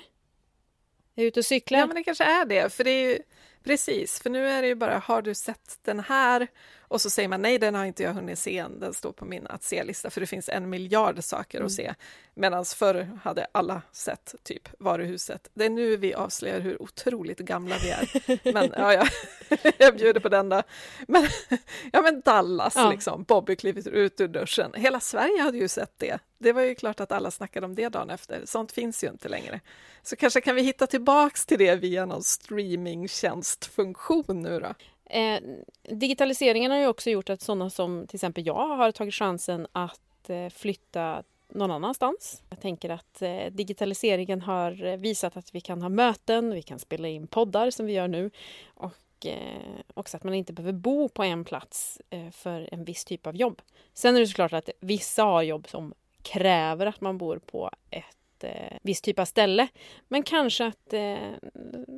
Jag 1.14 1.24
är 1.24 1.28
ute 1.28 1.40
och 1.40 1.46
cyklar. 1.46 1.80
Ja, 1.80 1.86
men 1.86 1.96
det 1.96 2.04
kanske 2.04 2.24
är 2.24 2.46
det. 2.46 2.74
För 2.74 2.84
det 2.84 2.92
är 2.92 3.10
ju, 3.10 3.20
precis, 3.64 4.22
för 4.22 4.30
nu 4.30 4.48
är 4.48 4.62
det 4.62 4.68
ju 4.68 4.76
bara, 4.76 5.00
har 5.00 5.22
du 5.22 5.36
sett 5.36 5.80
den 5.82 6.00
här? 6.00 6.48
Och 6.88 7.02
så 7.02 7.10
säger 7.10 7.30
man 7.30 7.42
nej, 7.42 7.60
den 7.60 7.76
har 7.76 7.86
inte 7.86 8.04
jag 8.04 8.14
hunnit 8.14 8.40
se 8.40 8.58
än, 8.58 8.80
den 8.80 8.94
står 8.94 9.12
på 9.12 9.26
min 9.26 9.48
att 9.48 9.64
se-lista, 9.64 10.10
för 10.10 10.22
det 10.22 10.28
finns 10.28 10.50
en 10.50 10.70
miljard 10.70 11.24
saker 11.24 11.58
mm. 11.58 11.66
att 11.66 11.72
se. 11.72 11.94
Medan 12.34 12.66
förr 12.66 13.20
hade 13.24 13.48
alla 13.52 13.82
sett 13.92 14.36
typ 14.44 14.70
varuhuset. 14.80 15.50
Det 15.54 15.66
är 15.66 15.70
nu 15.70 15.98
vi 15.98 16.14
avslöjar 16.14 16.60
hur 16.60 16.82
otroligt 16.82 17.40
gamla 17.40 17.76
vi 17.84 17.90
är. 17.90 18.10
Men 18.54 18.74
ja, 18.78 18.94
ja. 18.94 19.08
jag 19.78 19.98
bjuder 19.98 20.20
på 20.20 20.30
den 20.30 20.50
då. 20.50 20.64
Men, 21.08 21.28
ja, 21.92 22.02
men 22.02 22.22
Dallas, 22.22 22.74
ja. 22.76 22.92
liksom. 22.92 23.24
Bobby 23.24 23.56
klivit 23.56 23.88
ut 23.88 24.22
ur 24.22 24.28
duschen. 24.28 24.72
Hela 24.74 25.00
Sverige 25.00 25.42
hade 25.42 25.58
ju 25.58 25.68
sett 25.68 25.94
det. 25.98 26.20
Det 26.40 26.54
var 26.54 26.62
ju 26.62 26.76
klart 26.76 27.00
att 27.00 27.12
alla 27.12 27.32
snackade 27.32 27.66
om 27.66 27.76
det 27.76 27.90
dagen 27.90 28.10
efter. 28.10 28.42
Sånt 28.46 28.72
finns 28.72 29.04
ju 29.04 29.08
inte 29.08 29.30
längre. 29.30 29.60
Så 30.04 30.16
kanske 30.16 30.42
kan 30.42 30.56
vi 30.56 30.62
hitta 30.62 30.88
tillbaks 30.88 31.46
till 31.46 31.58
det 31.58 31.76
via 31.76 32.06
någon 32.06 32.24
streamingtjänstfunktion 32.24 34.42
nu 34.42 34.60
då? 34.60 34.74
Eh, 35.10 35.40
digitaliseringen 35.84 36.72
har 36.72 36.80
ju 36.80 36.88
också 36.88 37.10
gjort 37.10 37.30
att 37.30 37.42
sådana 37.42 37.70
som 37.70 38.08
till 38.08 38.16
exempel 38.18 38.48
jag 38.48 38.78
har 38.78 38.92
tagit 38.92 39.14
chansen 39.14 39.68
att 39.72 40.30
eh, 40.30 40.50
flytta 40.50 41.24
någon 41.50 41.72
annanstans. 41.72 42.44
Jag 42.50 42.62
tänker 42.62 42.90
att 42.90 43.22
eh, 43.22 43.46
digitaliseringen 43.52 44.42
har 44.42 44.98
visat 44.98 45.38
att 45.38 45.56
vi 45.56 45.62
kan 45.62 45.82
ha 45.82 45.90
möten, 45.90 46.54
vi 46.54 46.62
kan 46.62 46.80
spela 46.80 47.08
in 47.08 47.28
poddar 47.28 47.72
som 47.72 47.86
vi 47.86 47.94
gör 47.94 48.08
nu 48.08 48.32
och 48.66 49.26
eh, 49.26 49.80
också 49.94 50.18
att 50.18 50.24
man 50.24 50.34
inte 50.34 50.54
behöver 50.54 50.74
bo 50.74 51.10
på 51.10 51.24
en 51.24 51.46
plats 51.46 52.02
eh, 52.10 52.30
för 52.30 52.70
en 52.72 52.84
viss 52.84 53.06
typ 53.06 53.28
av 53.28 53.36
jobb. 53.36 53.62
Sen 53.94 54.16
är 54.16 54.20
det 54.20 54.28
såklart 54.28 54.54
att 54.54 54.70
vissa 54.80 55.24
har 55.24 55.42
jobb 55.42 55.68
som 55.68 55.94
kräver 56.22 56.86
att 56.86 57.02
man 57.02 57.18
bor 57.18 57.40
på 57.40 57.72
ett 57.90 58.06
eh, 58.44 58.78
viss 58.82 59.02
typ 59.02 59.20
av 59.20 59.26
ställe. 59.26 59.68
Men 60.08 60.24
kanske 60.24 60.66
att 60.66 60.94
eh, 60.94 61.32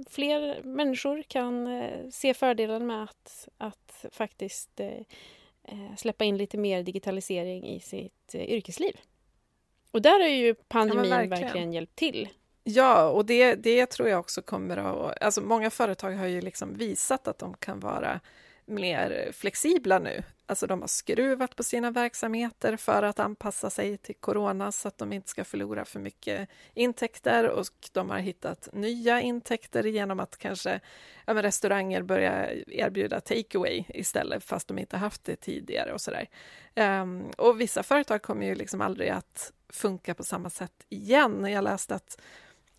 fler 0.09 0.63
människor 0.63 1.23
kan 1.27 1.67
eh, 1.67 2.09
se 2.11 2.33
fördelen 2.33 2.87
med 2.87 3.03
att, 3.03 3.47
att 3.57 4.05
faktiskt 4.11 4.79
eh, 4.79 4.87
eh, 5.63 5.95
släppa 5.97 6.23
in 6.23 6.37
lite 6.37 6.57
mer 6.57 6.83
digitalisering 6.83 7.67
i 7.67 7.79
sitt 7.79 8.35
eh, 8.35 8.43
yrkesliv. 8.43 8.97
Och 9.91 10.01
där 10.01 10.19
har 10.19 10.27
ju 10.27 10.53
pandemin 10.53 11.11
ja, 11.11 11.17
verkligen. 11.17 11.43
verkligen 11.43 11.73
hjälpt 11.73 11.95
till. 11.95 12.29
Ja, 12.63 13.09
och 13.09 13.25
det, 13.25 13.55
det 13.55 13.85
tror 13.85 14.09
jag 14.09 14.19
också 14.19 14.41
kommer 14.41 14.77
att... 14.77 15.23
Alltså 15.23 15.41
många 15.41 15.69
företag 15.69 16.11
har 16.11 16.27
ju 16.27 16.41
liksom 16.41 16.73
visat 16.73 17.27
att 17.27 17.39
de 17.39 17.53
kan 17.53 17.79
vara 17.79 18.19
mer 18.69 19.31
flexibla 19.31 19.99
nu. 19.99 20.23
Alltså 20.45 20.67
de 20.67 20.81
har 20.81 20.87
skruvat 20.87 21.55
på 21.55 21.63
sina 21.63 21.91
verksamheter 21.91 22.77
för 22.77 23.03
att 23.03 23.19
anpassa 23.19 23.69
sig 23.69 23.97
till 23.97 24.15
corona 24.15 24.71
så 24.71 24.87
att 24.87 24.97
de 24.97 25.13
inte 25.13 25.29
ska 25.29 25.43
förlora 25.43 25.85
för 25.85 25.99
mycket 25.99 26.49
intäkter 26.73 27.49
och 27.49 27.65
de 27.91 28.09
har 28.09 28.19
hittat 28.19 28.69
nya 28.73 29.21
intäkter 29.21 29.83
genom 29.83 30.19
att 30.19 30.37
kanske 30.37 30.79
ja, 31.25 31.43
restauranger 31.43 32.01
börjar 32.01 32.63
erbjuda 32.67 33.21
takeaway 33.21 33.83
istället 33.89 34.43
fast 34.43 34.67
de 34.67 34.79
inte 34.79 34.97
haft 34.97 35.23
det 35.23 35.35
tidigare 35.35 35.93
och 35.93 36.01
sådär. 36.01 36.29
Um, 36.75 37.31
och 37.37 37.61
vissa 37.61 37.83
företag 37.83 38.21
kommer 38.21 38.45
ju 38.45 38.55
liksom 38.55 38.81
aldrig 38.81 39.09
att 39.09 39.53
funka 39.69 40.13
på 40.13 40.23
samma 40.23 40.49
sätt 40.49 40.85
igen. 40.89 41.45
Jag 41.45 41.63
läste 41.63 41.95
att 41.95 42.21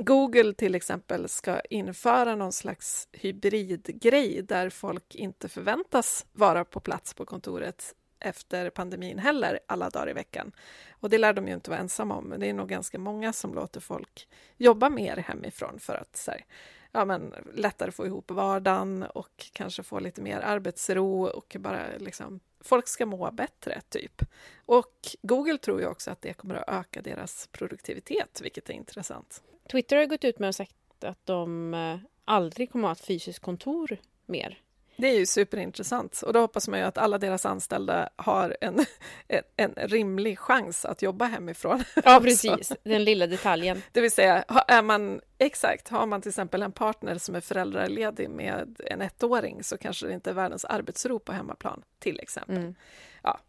Google 0.03 0.55
till 0.55 0.75
exempel 0.75 1.29
ska 1.29 1.61
införa 1.61 2.35
någon 2.35 2.53
slags 2.53 3.09
hybridgrej 3.13 4.43
där 4.43 4.71
folk 4.71 5.15
inte 5.15 5.49
förväntas 5.49 6.27
vara 6.33 6.65
på 6.65 6.81
plats 6.81 7.15
på 7.15 7.25
kontoret 7.25 7.95
efter 8.21 8.71
pandemin 8.71 9.19
heller, 9.19 9.61
alla 9.67 9.91
dagar 9.91 10.11
i 10.11 10.13
veckan. 10.13 10.53
Och 10.91 11.11
det 11.11 11.19
lär 11.19 11.33
de 11.33 11.49
ju 11.49 11.55
inte 11.55 11.71
vara 11.71 11.81
ensamma 11.81 12.17
om, 12.17 12.25
men 12.25 12.41
det 12.41 12.47
är 12.47 12.55
nog 12.55 12.69
ganska 12.69 12.99
många 12.99 13.33
som 13.33 13.55
låter 13.55 13.81
folk 13.81 14.29
jobba 14.57 14.89
mer 14.89 15.17
hemifrån 15.17 15.79
för 15.79 15.95
att 15.95 16.17
så 16.17 16.31
här, 16.31 16.45
ja, 16.93 17.05
men, 17.05 17.35
lättare 17.55 17.91
få 17.91 18.07
ihop 18.07 18.31
vardagen 18.31 19.03
och 19.03 19.51
kanske 19.53 19.83
få 19.83 20.01
lite 20.01 20.23
mer 20.23 20.41
arbetsro 20.41 21.25
och 21.25 21.57
bara 21.59 21.87
liksom, 21.99 22.41
folk 22.61 22.89
ska 22.89 23.07
må 23.07 23.31
bättre, 23.31 23.81
typ. 23.89 24.23
Och 24.67 25.17
Google 25.23 25.59
tror 25.59 25.81
ju 25.81 25.87
också 25.87 26.11
att 26.11 26.23
det 26.23 26.33
kommer 26.33 26.55
att 26.55 26.69
öka 26.69 27.03
deras 27.03 27.49
produktivitet, 27.53 28.41
vilket 28.43 28.71
är 28.71 28.75
intressant. 28.75 29.43
Twitter 29.71 29.97
har 29.97 30.07
gått 30.07 30.25
ut 30.25 30.39
med 30.39 30.49
och 30.49 30.55
sagt 30.55 30.75
att 31.05 31.27
de 31.27 31.75
eh, 31.75 31.99
aldrig 32.25 32.73
kommer 32.73 32.89
att 32.89 32.99
ha 32.99 33.03
ett 33.03 33.07
fysiskt 33.07 33.39
kontor 33.39 33.97
mer. 34.27 34.59
Det 34.97 35.09
är 35.09 35.19
ju 35.19 35.27
superintressant 35.27 36.23
och 36.23 36.33
då 36.33 36.41
hoppas 36.41 36.69
man 36.69 36.79
ju 36.79 36.85
att 36.85 36.99
alla 36.99 37.19
deras 37.19 37.47
anställda 37.47 38.09
har 38.17 38.57
en, 38.61 38.85
en, 39.29 39.43
en 39.57 39.89
rimlig 39.89 40.39
chans 40.39 40.85
att 40.85 41.03
jobba 41.03 41.25
hemifrån. 41.25 41.85
Ja, 42.05 42.21
precis. 42.23 42.73
Den 42.83 43.05
lilla 43.05 43.27
detaljen. 43.27 43.83
Det 43.93 44.01
vill 44.01 44.11
säga, 44.11 44.45
är 44.69 44.83
man 44.83 45.21
exakt, 45.39 45.89
har 45.89 46.07
man 46.07 46.23
till 46.23 46.29
exempel 46.29 46.63
en 46.63 46.73
partner 46.73 47.19
som 47.19 47.35
är 47.35 47.41
föräldraledig 47.41 48.31
med 48.31 48.81
en 48.87 49.01
ettåring 49.01 49.63
så 49.63 49.79
kanske 49.79 50.07
det 50.07 50.15
inte 50.15 50.31
är 50.31 50.35
världens 50.35 50.65
arbetsro 50.65 51.19
på 51.19 51.33
hemmaplan, 51.33 51.83
till 51.99 52.21
exempel. 52.21 52.57
Mm. 52.57 52.75
Ja. 53.23 53.41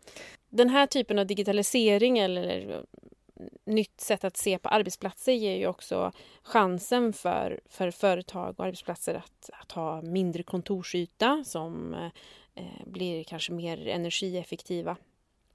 Den 0.49 0.69
här 0.69 0.87
typen 0.87 1.19
av 1.19 1.27
digitalisering 1.27 2.19
eller 2.19 2.83
nytt 3.65 4.01
sätt 4.01 4.23
att 4.23 4.37
se 4.37 4.57
på 4.57 4.69
arbetsplatser 4.69 5.31
ger 5.31 5.55
ju 5.55 5.67
också 5.67 6.11
chansen 6.43 7.13
för, 7.13 7.59
för 7.69 7.91
företag 7.91 8.59
och 8.59 8.65
arbetsplatser 8.65 9.15
att, 9.15 9.49
att 9.53 9.71
ha 9.71 10.01
mindre 10.01 10.43
kontorsyta 10.43 11.43
som 11.45 11.93
eh, 12.55 12.63
blir 12.85 13.23
kanske 13.23 13.51
mer 13.51 13.87
energieffektiva. 13.87 14.97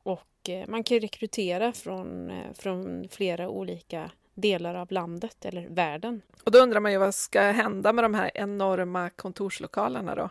Och 0.02 0.48
eh, 0.48 0.68
man 0.68 0.84
kan 0.84 1.00
rekrytera 1.00 1.72
från, 1.72 2.30
eh, 2.30 2.52
från 2.54 3.08
flera 3.08 3.48
olika 3.48 4.10
delar 4.34 4.74
av 4.74 4.92
landet 4.92 5.44
eller 5.44 5.68
världen. 5.68 6.22
Och 6.44 6.50
då 6.50 6.58
undrar 6.58 6.80
man 6.80 6.92
ju 6.92 6.98
vad 6.98 7.14
ska 7.14 7.40
hända 7.40 7.92
med 7.92 8.04
de 8.04 8.14
här 8.14 8.30
enorma 8.34 9.10
kontorslokalerna 9.10 10.14
då? 10.14 10.30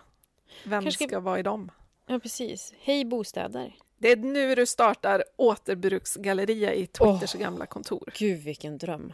Vem 0.66 0.84
Kanske... 0.84 1.08
ska 1.08 1.20
vara 1.20 1.40
i 1.40 1.44
dem? 1.44 1.72
Ja, 2.08 2.20
precis. 2.20 2.74
Hej 2.80 3.06
bostäder! 3.06 3.76
Det 3.98 4.12
är 4.12 4.16
nu 4.16 4.56
du 4.56 4.66
startar 4.66 5.24
återbruksgalleria 5.36 6.74
i 6.74 6.88
Twitters 6.88 7.36
oh, 7.36 7.42
gamla 7.42 7.66
kontor. 7.66 8.10
Gud, 8.18 8.40
vilken 8.44 8.78
dröm! 8.78 9.14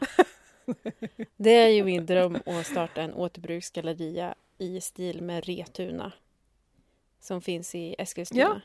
det 1.37 1.51
är 1.51 1.67
ju 1.67 1.83
min 1.83 2.05
dröm 2.05 2.37
att 2.45 2.65
starta 2.65 3.01
en 3.01 3.13
återbruksgalleria 3.13 4.35
i 4.57 4.81
stil 4.81 5.21
med 5.21 5.45
Retuna 5.45 6.11
som 7.19 7.41
finns 7.41 7.75
i 7.75 7.95
Eskilstuna. 7.97 8.41
Ja. 8.41 8.61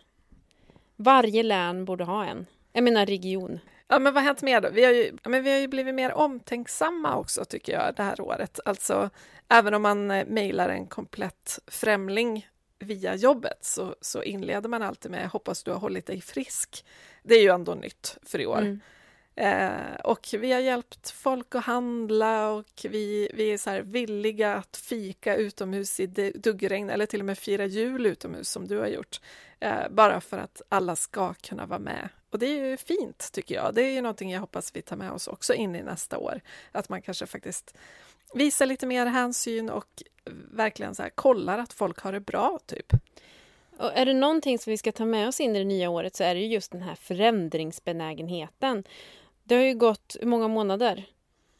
Varje 0.97 1.43
län 1.43 1.85
borde 1.85 2.05
ha 2.05 2.25
en. 2.25 2.47
Jag 2.73 2.85
menar 2.85 3.07
region. 3.07 3.61
Ja, 3.89 3.99
men 3.99 4.15
vad 4.15 4.23
har 4.23 4.29
hänt 4.29 4.43
mer 4.43 4.61
då? 4.61 4.71
Vi 4.71 4.85
har, 4.85 4.93
ju, 4.93 5.17
men 5.25 5.43
vi 5.43 5.51
har 5.51 5.59
ju 5.59 5.69
blivit 5.69 5.95
mer 5.95 6.13
omtänksamma 6.13 7.17
också, 7.17 7.45
tycker 7.45 7.73
jag, 7.73 7.95
det 7.97 8.03
här 8.03 8.21
året. 8.21 8.61
Alltså, 8.65 9.11
även 9.49 9.75
om 9.75 9.83
man 9.83 10.11
eh, 10.11 10.27
mejlar 10.27 10.69
en 10.69 10.87
komplett 10.87 11.59
främling 11.67 12.49
via 12.79 13.15
jobbet 13.15 13.59
så, 13.61 13.97
så 14.01 14.23
inleder 14.23 14.69
man 14.69 14.83
alltid 14.83 15.11
med 15.11 15.29
hoppas 15.29 15.63
du 15.63 15.71
har 15.71 15.79
hållit 15.79 16.07
dig 16.07 16.21
frisk. 16.21 16.85
Det 17.23 17.35
är 17.35 17.43
ju 17.43 17.51
ändå 17.51 17.75
nytt 17.75 18.19
för 18.23 18.41
i 18.41 18.47
år. 18.47 18.59
Mm. 18.59 18.81
Eh, 19.39 20.01
och 20.05 20.29
vi 20.39 20.53
har 20.53 20.61
hjälpt 20.61 21.11
folk 21.11 21.55
att 21.55 21.65
handla 21.65 22.51
och 22.51 22.87
vi, 22.89 23.31
vi 23.35 23.53
är 23.53 23.59
så 23.59 23.81
villiga 23.83 24.55
att 24.55 24.77
fika 24.77 25.37
utomhus 25.37 26.01
i 26.01 26.07
duggregn 26.35 26.91
eller 26.91 27.07
till 27.07 27.21
och 27.21 27.27
med 27.27 27.39
fira 27.39 27.67
jul 27.67 28.07
utomhus 28.07 28.51
som 28.51 28.69
du 28.69 28.79
har 28.79 28.87
gjort. 28.87 29.21
Eh, 29.61 29.89
bara 29.91 30.21
för 30.21 30.39
att 30.39 30.63
alla 30.69 30.97
ska 30.97 31.35
kunna 31.35 31.67
vara 31.67 31.79
med. 31.79 32.09
Och 32.31 32.39
det 32.39 32.47
är 32.47 32.71
ju 32.71 32.77
fint 32.77 33.33
tycker 33.33 33.55
jag. 33.55 33.75
Det 33.75 33.83
är 33.83 33.91
ju 33.91 34.01
någonting 34.01 34.33
jag 34.33 34.41
hoppas 34.41 34.77
vi 34.77 34.83
tar 34.83 34.97
med 34.97 35.13
oss 35.13 35.29
också 35.29 35.55
in 35.55 35.77
i 35.77 35.83
nästa 35.83 36.19
år. 36.19 36.41
Att 36.73 36.89
man 36.89 37.03
kanske 37.03 37.27
faktiskt 37.27 37.77
visar 38.35 38.67
lite 38.67 38.87
mer 38.87 39.07
hänsyn 39.07 39.71
och 39.71 40.03
verkligen 40.53 40.95
så 40.95 41.03
här, 41.03 41.11
kollar 41.11 41.59
att 41.59 41.73
folk 41.73 41.99
har 42.01 42.13
det 42.13 42.21
bra, 42.21 42.59
typ. 42.67 42.93
Och 43.79 43.93
är 43.95 44.07
det 44.07 44.13
någonting 44.15 44.59
som 44.59 44.71
vi 44.71 44.77
ska 44.79 44.93
ta 44.93 45.05
med 45.05 45.29
oss 45.29 45.41
in 45.41 45.57
i 45.57 45.59
det 45.59 45.65
nya 45.65 45.91
året 45.91 46.17
så 46.17 46.25
är 46.25 46.35
det 46.35 46.41
just 46.41 46.73
den 46.73 46.83
här 46.83 46.95
förändringsbenägenheten. 46.95 48.85
Det 49.45 49.55
har 49.55 49.63
ju 49.63 49.75
gått 49.75 50.17
många 50.23 50.49
månader 50.49 51.05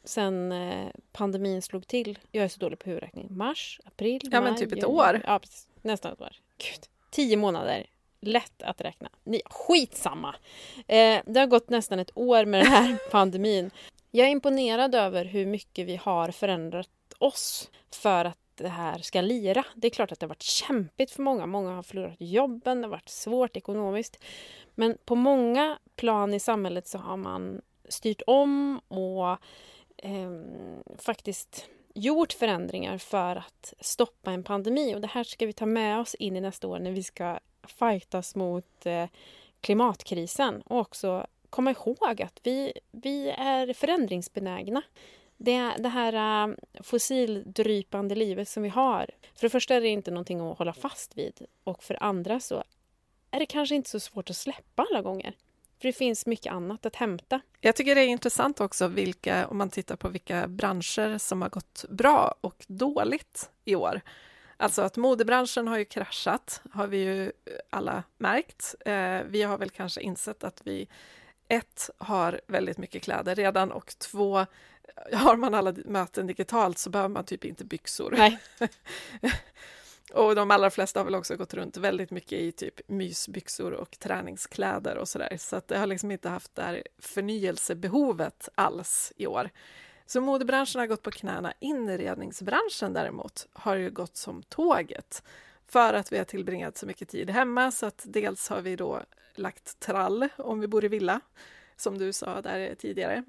sedan 0.03 0.51
eh, 0.51 0.87
pandemin 1.11 1.61
slog 1.61 1.87
till. 1.87 2.19
Jag 2.31 2.43
är 2.45 2.47
så 2.47 2.59
dålig 2.59 2.79
på 2.79 2.89
huvudräkning. 2.89 3.27
Mars, 3.37 3.79
april, 3.85 4.21
Ja, 4.23 4.41
maj, 4.41 4.51
men 4.51 4.59
typ 4.59 4.71
ett 4.71 4.77
juni. 4.77 4.85
år. 4.93 5.21
Ja, 5.25 5.39
precis. 5.39 5.67
Nästan 5.81 6.13
ett 6.13 6.21
år. 6.21 6.35
Gud. 6.57 6.79
Tio 7.11 7.37
månader. 7.37 7.85
Lätt 8.21 8.61
att 8.63 8.81
räkna. 8.81 9.09
Ni, 9.23 9.41
skitsamma! 9.45 10.35
Eh, 10.87 11.21
det 11.25 11.39
har 11.39 11.47
gått 11.47 11.69
nästan 11.69 11.99
ett 11.99 12.11
år 12.15 12.45
med 12.45 12.59
den 12.65 12.71
här 12.71 12.97
pandemin. 13.11 13.71
Jag 14.11 14.27
är 14.27 14.31
imponerad 14.31 14.95
över 14.95 15.25
hur 15.25 15.45
mycket 15.45 15.87
vi 15.87 15.95
har 15.95 16.31
förändrat 16.31 16.89
oss 17.17 17.69
för 17.91 18.25
att 18.25 18.37
det 18.57 18.69
här 18.69 18.97
ska 18.97 19.21
lira. 19.21 19.65
Det 19.75 19.87
är 19.87 19.91
klart 19.91 20.11
att 20.11 20.19
det 20.19 20.23
har 20.23 20.29
varit 20.29 20.41
kämpigt 20.41 21.11
för 21.11 21.23
många. 21.23 21.45
Många 21.45 21.75
har 21.75 21.83
förlorat 21.83 22.15
jobben, 22.19 22.81
det 22.81 22.87
har 22.87 22.91
varit 22.91 23.09
svårt 23.09 23.57
ekonomiskt. 23.57 24.23
Men 24.75 24.97
på 25.05 25.15
många 25.15 25.79
plan 25.95 26.33
i 26.33 26.39
samhället 26.39 26.87
så 26.87 26.97
har 26.97 27.17
man 27.17 27.61
styrt 27.89 28.21
om 28.27 28.79
och 28.87 29.31
eh, 29.97 30.31
faktiskt 30.97 31.69
gjort 31.93 32.33
förändringar 32.33 32.97
för 32.97 33.35
att 33.35 33.73
stoppa 33.79 34.31
en 34.31 34.43
pandemi. 34.43 34.95
Och 34.95 35.01
det 35.01 35.07
här 35.07 35.23
ska 35.23 35.45
vi 35.45 35.53
ta 35.53 35.65
med 35.65 35.99
oss 35.99 36.15
in 36.15 36.37
i 36.37 36.41
nästa 36.41 36.67
år 36.67 36.79
när 36.79 36.91
vi 36.91 37.03
ska 37.03 37.39
fightas 37.67 38.35
mot 38.35 38.85
eh, 38.85 39.05
klimatkrisen 39.61 40.61
och 40.61 40.79
också 40.79 41.27
komma 41.49 41.71
ihåg 41.71 42.21
att 42.21 42.39
vi, 42.43 42.73
vi 42.91 43.29
är 43.29 43.73
förändringsbenägna. 43.73 44.81
Det, 45.37 45.75
det 45.79 45.89
här 45.89 46.47
äh, 46.47 46.55
fossildrypande 46.83 48.15
livet 48.15 48.49
som 48.49 48.63
vi 48.63 48.69
har. 48.69 49.09
För 49.35 49.41
det 49.41 49.49
första 49.49 49.75
är 49.75 49.81
det 49.81 49.87
inte 49.87 50.11
någonting 50.11 50.39
att 50.39 50.57
hålla 50.57 50.73
fast 50.73 51.17
vid 51.17 51.45
och 51.63 51.83
för 51.83 52.03
andra 52.03 52.39
så 52.39 52.63
är 53.31 53.39
det 53.39 53.45
kanske 53.45 53.75
inte 53.75 53.89
så 53.89 53.99
svårt 53.99 54.29
att 54.29 54.37
släppa 54.37 54.85
alla 54.89 55.01
gånger. 55.01 55.33
För 55.81 55.87
det 55.87 55.93
finns 55.93 56.25
mycket 56.25 56.53
annat 56.53 56.85
att 56.85 56.95
hämta. 56.95 57.41
Jag 57.61 57.75
tycker 57.75 57.95
det 57.95 58.01
är 58.01 58.07
intressant 58.07 58.61
också 58.61 58.87
vilka, 58.87 59.47
om 59.47 59.57
man 59.57 59.69
tittar 59.69 59.95
på 59.95 60.09
vilka 60.09 60.47
branscher 60.47 61.17
som 61.17 61.41
har 61.41 61.49
gått 61.49 61.85
bra 61.89 62.35
och 62.41 62.65
dåligt 62.67 63.49
i 63.65 63.75
år. 63.75 64.01
Alltså 64.57 64.81
att 64.81 64.97
modebranschen 64.97 65.67
har 65.67 65.77
ju 65.77 65.85
kraschat, 65.85 66.61
har 66.71 66.87
vi 66.87 66.97
ju 66.97 67.31
alla 67.69 68.03
märkt. 68.17 68.75
Eh, 68.85 69.19
vi 69.27 69.43
har 69.43 69.57
väl 69.57 69.69
kanske 69.69 70.01
insett 70.01 70.43
att 70.43 70.61
vi 70.63 70.87
ett, 71.47 71.89
har 71.97 72.41
väldigt 72.47 72.77
mycket 72.77 73.03
kläder 73.03 73.35
redan 73.35 73.71
och 73.71 73.93
två, 73.99 74.45
har 75.13 75.37
man 75.37 75.53
alla 75.53 75.73
möten 75.85 76.27
digitalt 76.27 76.77
så 76.77 76.89
behöver 76.89 77.09
man 77.09 77.25
typ 77.25 77.45
inte 77.45 77.65
byxor. 77.65 78.15
Och 80.13 80.35
de 80.35 80.51
allra 80.51 80.69
flesta 80.69 80.99
har 80.99 81.05
väl 81.05 81.15
också 81.15 81.35
gått 81.35 81.53
runt 81.53 81.77
väldigt 81.77 82.11
mycket 82.11 82.39
i 82.39 82.51
typ 82.51 82.89
mysbyxor 82.89 83.71
och 83.71 83.99
träningskläder 83.99 84.97
och 84.97 85.07
sådär. 85.07 85.37
Så 85.39 85.55
att 85.55 85.67
det 85.67 85.77
har 85.77 85.87
liksom 85.87 86.11
inte 86.11 86.29
haft 86.29 86.55
det 86.55 86.61
här 86.61 86.83
förnyelsebehovet 86.99 88.49
alls 88.55 89.13
i 89.15 89.27
år. 89.27 89.49
Så 90.05 90.21
modebranschen 90.21 90.79
har 90.79 90.87
gått 90.87 91.01
på 91.01 91.11
knäna. 91.11 91.53
Inredningsbranschen 91.59 92.93
däremot 92.93 93.47
har 93.53 93.75
ju 93.75 93.89
gått 93.89 94.17
som 94.17 94.43
tåget 94.43 95.23
för 95.67 95.93
att 95.93 96.11
vi 96.11 96.17
har 96.17 96.25
tillbringat 96.25 96.77
så 96.77 96.85
mycket 96.85 97.09
tid 97.09 97.29
hemma 97.29 97.71
så 97.71 97.85
att 97.85 98.05
dels 98.05 98.49
har 98.49 98.61
vi 98.61 98.75
då 98.75 99.01
lagt 99.35 99.79
trall 99.79 100.27
om 100.37 100.59
vi 100.59 100.67
bor 100.67 100.85
i 100.85 100.87
villa, 100.87 101.21
som 101.75 101.97
du 101.97 102.13
sa 102.13 102.41
där 102.41 102.75
tidigare. 102.75 103.23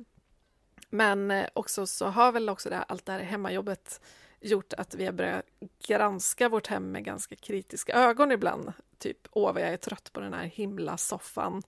Men 0.90 1.30
eh, 1.30 1.49
också 1.54 1.87
så 1.87 2.07
har 2.07 2.33
väl 2.33 2.49
också 2.49 2.71
det 2.71 2.76
här, 2.76 2.85
allt 2.88 3.07
det 3.07 3.12
här 3.12 3.21
hemmajobbet 3.21 4.00
gjort 4.40 4.73
att 4.73 4.95
vi 4.95 5.04
har 5.04 5.12
börjat 5.12 5.45
granska 5.87 6.49
vårt 6.49 6.66
hem 6.66 6.92
med 6.92 7.04
ganska 7.04 7.37
kritiska 7.37 7.92
ögon 7.92 8.33
ibland. 8.33 8.73
Typ, 8.99 9.28
åh 9.30 9.52
vad 9.52 9.62
jag 9.62 9.73
är 9.73 9.76
trött 9.76 10.12
på 10.12 10.21
den 10.21 10.35
här 10.35 10.45
himla 10.45 10.97
soffan. 10.97 11.62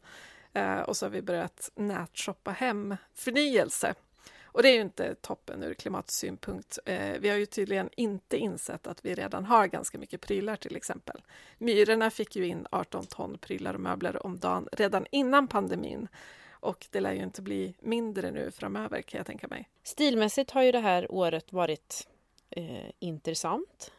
Eh, 0.53 0.81
och 0.81 0.97
så 0.97 1.07
har 1.07 1.11
vi 1.11 1.23
börjat 1.23 1.71
nätshoppa 1.75 2.51
hem 2.51 2.97
förnyelse. 3.15 3.95
Och 4.53 4.63
det 4.63 4.69
är 4.69 4.75
ju 4.75 4.81
inte 4.81 5.15
toppen 5.15 5.63
ur 5.63 5.75
klimatsynpunkt. 5.75 6.79
Eh, 6.85 7.21
vi 7.21 7.29
har 7.29 7.37
ju 7.37 7.47
tydligen 7.47 7.89
inte 7.97 8.37
insett 8.37 8.87
att 8.87 9.05
vi 9.05 9.15
redan 9.15 9.45
har 9.45 9.67
ganska 9.67 9.99
mycket 9.99 10.21
prylar 10.21 10.57
till 10.57 10.77
exempel. 10.77 11.23
Myrorna 11.59 12.11
fick 12.11 12.37
ju 12.37 12.47
in 12.47 12.67
18 12.71 13.07
ton 13.07 13.39
prylar 13.39 13.75
och 13.75 13.81
möbler 13.81 14.27
om 14.27 14.39
dagen 14.39 14.69
redan 14.73 15.07
innan 15.11 15.49
pandemin. 15.49 16.09
Och 16.61 16.87
det 16.91 17.01
lär 17.01 17.13
ju 17.13 17.23
inte 17.23 17.43
bli 17.43 17.75
mindre 17.81 18.31
nu 18.31 18.51
framöver 18.51 19.03
kan 19.03 19.19
jag 19.19 19.27
tänka 19.27 19.49
mig. 19.49 19.69
Stilmässigt 19.83 20.51
har 20.51 20.63
ju 20.63 20.73
det 20.73 20.81
här 20.81 21.13
året 21.13 21.53
varit 21.53 22.09
eh, 22.51 22.91
intressant. 22.99 23.93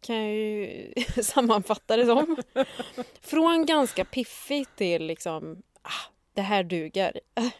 Kan 0.00 0.16
jag 0.16 0.34
ju 0.34 0.92
sammanfatta 1.22 1.96
det 1.96 2.06
som. 2.06 2.36
Från 3.20 3.66
ganska 3.66 4.04
piffigt 4.04 4.76
till 4.76 5.06
liksom, 5.06 5.62
ah, 5.82 6.10
det 6.34 6.42
här 6.42 6.62
duger. 6.62 7.20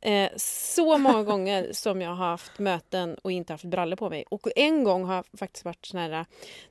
Eh, 0.00 0.30
så 0.36 0.98
många 0.98 1.22
gånger 1.22 1.72
som 1.72 2.00
jag 2.00 2.10
har 2.10 2.26
haft 2.26 2.58
möten 2.58 3.14
och 3.14 3.32
inte 3.32 3.52
haft 3.52 3.64
brallor 3.64 3.96
på 3.96 4.10
mig. 4.10 4.24
Och 4.28 4.48
en 4.56 4.84
gång 4.84 5.04
har 5.04 5.14
jag 5.14 5.24
faktiskt 5.38 5.64
varit 5.64 5.86
sån 5.86 6.00
här, 6.00 6.26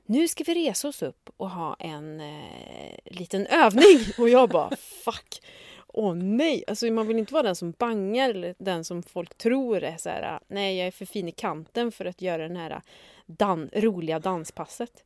nu 0.06 0.28
ska 0.28 0.44
vi 0.44 0.54
resa 0.54 0.88
oss 0.88 1.02
upp 1.02 1.30
och 1.36 1.50
ha 1.50 1.76
en 1.78 2.20
eh, 2.20 2.98
liten 3.04 3.46
övning. 3.46 3.98
Och 4.18 4.28
jag 4.28 4.48
bara, 4.48 4.70
fuck. 5.04 5.40
Åh 5.88 6.14
nej! 6.14 6.64
Alltså 6.66 6.86
man 6.86 7.06
vill 7.06 7.18
inte 7.18 7.34
vara 7.34 7.42
den 7.42 7.56
som 7.56 7.72
bangar 7.78 8.30
eller 8.30 8.54
den 8.58 8.84
som 8.84 9.02
folk 9.02 9.38
tror 9.38 9.82
är 9.82 9.96
så 9.96 10.08
här, 10.08 10.40
nej 10.48 10.78
jag 10.78 10.86
är 10.86 10.90
för 10.90 11.06
fin 11.06 11.28
i 11.28 11.32
kanten 11.32 11.92
för 11.92 12.04
att 12.04 12.22
göra 12.22 12.42
den 12.48 12.56
här 12.56 12.82
dan 13.26 13.70
roliga 13.72 14.18
danspasset. 14.18 15.04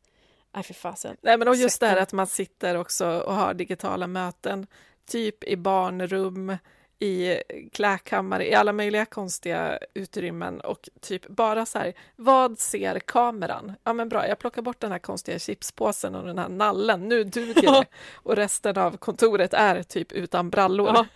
Nej 0.54 0.64
för 0.64 0.74
fasen. 0.74 1.16
Nej 1.22 1.38
men 1.38 1.48
och 1.48 1.56
just 1.56 1.80
det 1.80 1.86
här 1.86 1.96
att 1.96 2.12
man 2.12 2.26
sitter 2.26 2.76
också 2.76 3.06
och 3.06 3.34
har 3.34 3.54
digitala 3.54 4.06
möten, 4.06 4.66
typ 5.06 5.44
i 5.44 5.56
barnrum, 5.56 6.56
i 7.02 7.42
klädkammare, 7.72 8.48
i 8.48 8.54
alla 8.54 8.72
möjliga 8.72 9.04
konstiga 9.04 9.78
utrymmen 9.94 10.60
och 10.60 10.88
typ 11.00 11.28
bara 11.28 11.66
så 11.66 11.78
här, 11.78 11.92
vad 12.16 12.58
ser 12.58 12.98
kameran? 12.98 13.72
Ja 13.84 13.92
men 13.92 14.08
bra, 14.08 14.28
jag 14.28 14.38
plockar 14.38 14.62
bort 14.62 14.80
den 14.80 14.92
här 14.92 14.98
konstiga 14.98 15.38
chipspåsen 15.38 16.14
och 16.14 16.26
den 16.26 16.38
här 16.38 16.48
nallen, 16.48 17.08
nu 17.08 17.24
duger 17.24 17.62
det. 17.62 17.86
Och 18.14 18.36
resten 18.36 18.78
av 18.78 18.96
kontoret 18.96 19.54
är 19.54 19.82
typ 19.82 20.12
utan 20.12 20.50
brallor. 20.50 20.88
Ja. 20.94 21.06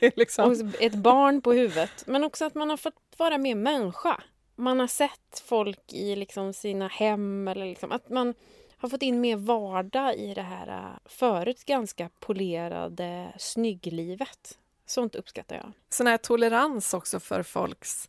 liksom... 0.16 0.50
Och 0.50 0.82
ett 0.82 0.94
barn 0.94 1.42
på 1.42 1.52
huvudet, 1.52 2.04
men 2.06 2.24
också 2.24 2.44
att 2.44 2.54
man 2.54 2.70
har 2.70 2.76
fått 2.76 2.94
vara 3.16 3.38
mer 3.38 3.54
människa. 3.54 4.20
Man 4.56 4.80
har 4.80 4.86
sett 4.86 5.42
folk 5.44 5.92
i 5.92 6.16
liksom 6.16 6.52
sina 6.52 6.88
hem 6.88 7.48
eller 7.48 7.66
liksom 7.66 7.92
att 7.92 8.08
man 8.08 8.34
har 8.78 8.88
fått 8.88 9.02
in 9.02 9.20
mer 9.20 9.36
vardag 9.36 10.14
i 10.14 10.34
det 10.34 10.42
här 10.42 10.68
äh, 10.68 10.98
förut 11.04 11.64
ganska 11.64 12.10
polerade 12.20 13.32
snygglivet. 13.38 14.58
Sånt 14.90 15.14
uppskattar 15.14 15.56
jag. 15.56 15.72
Sån 15.90 16.06
här 16.06 16.16
tolerans 16.16 16.94
också 16.94 17.20
för 17.20 17.42
folks 17.42 18.08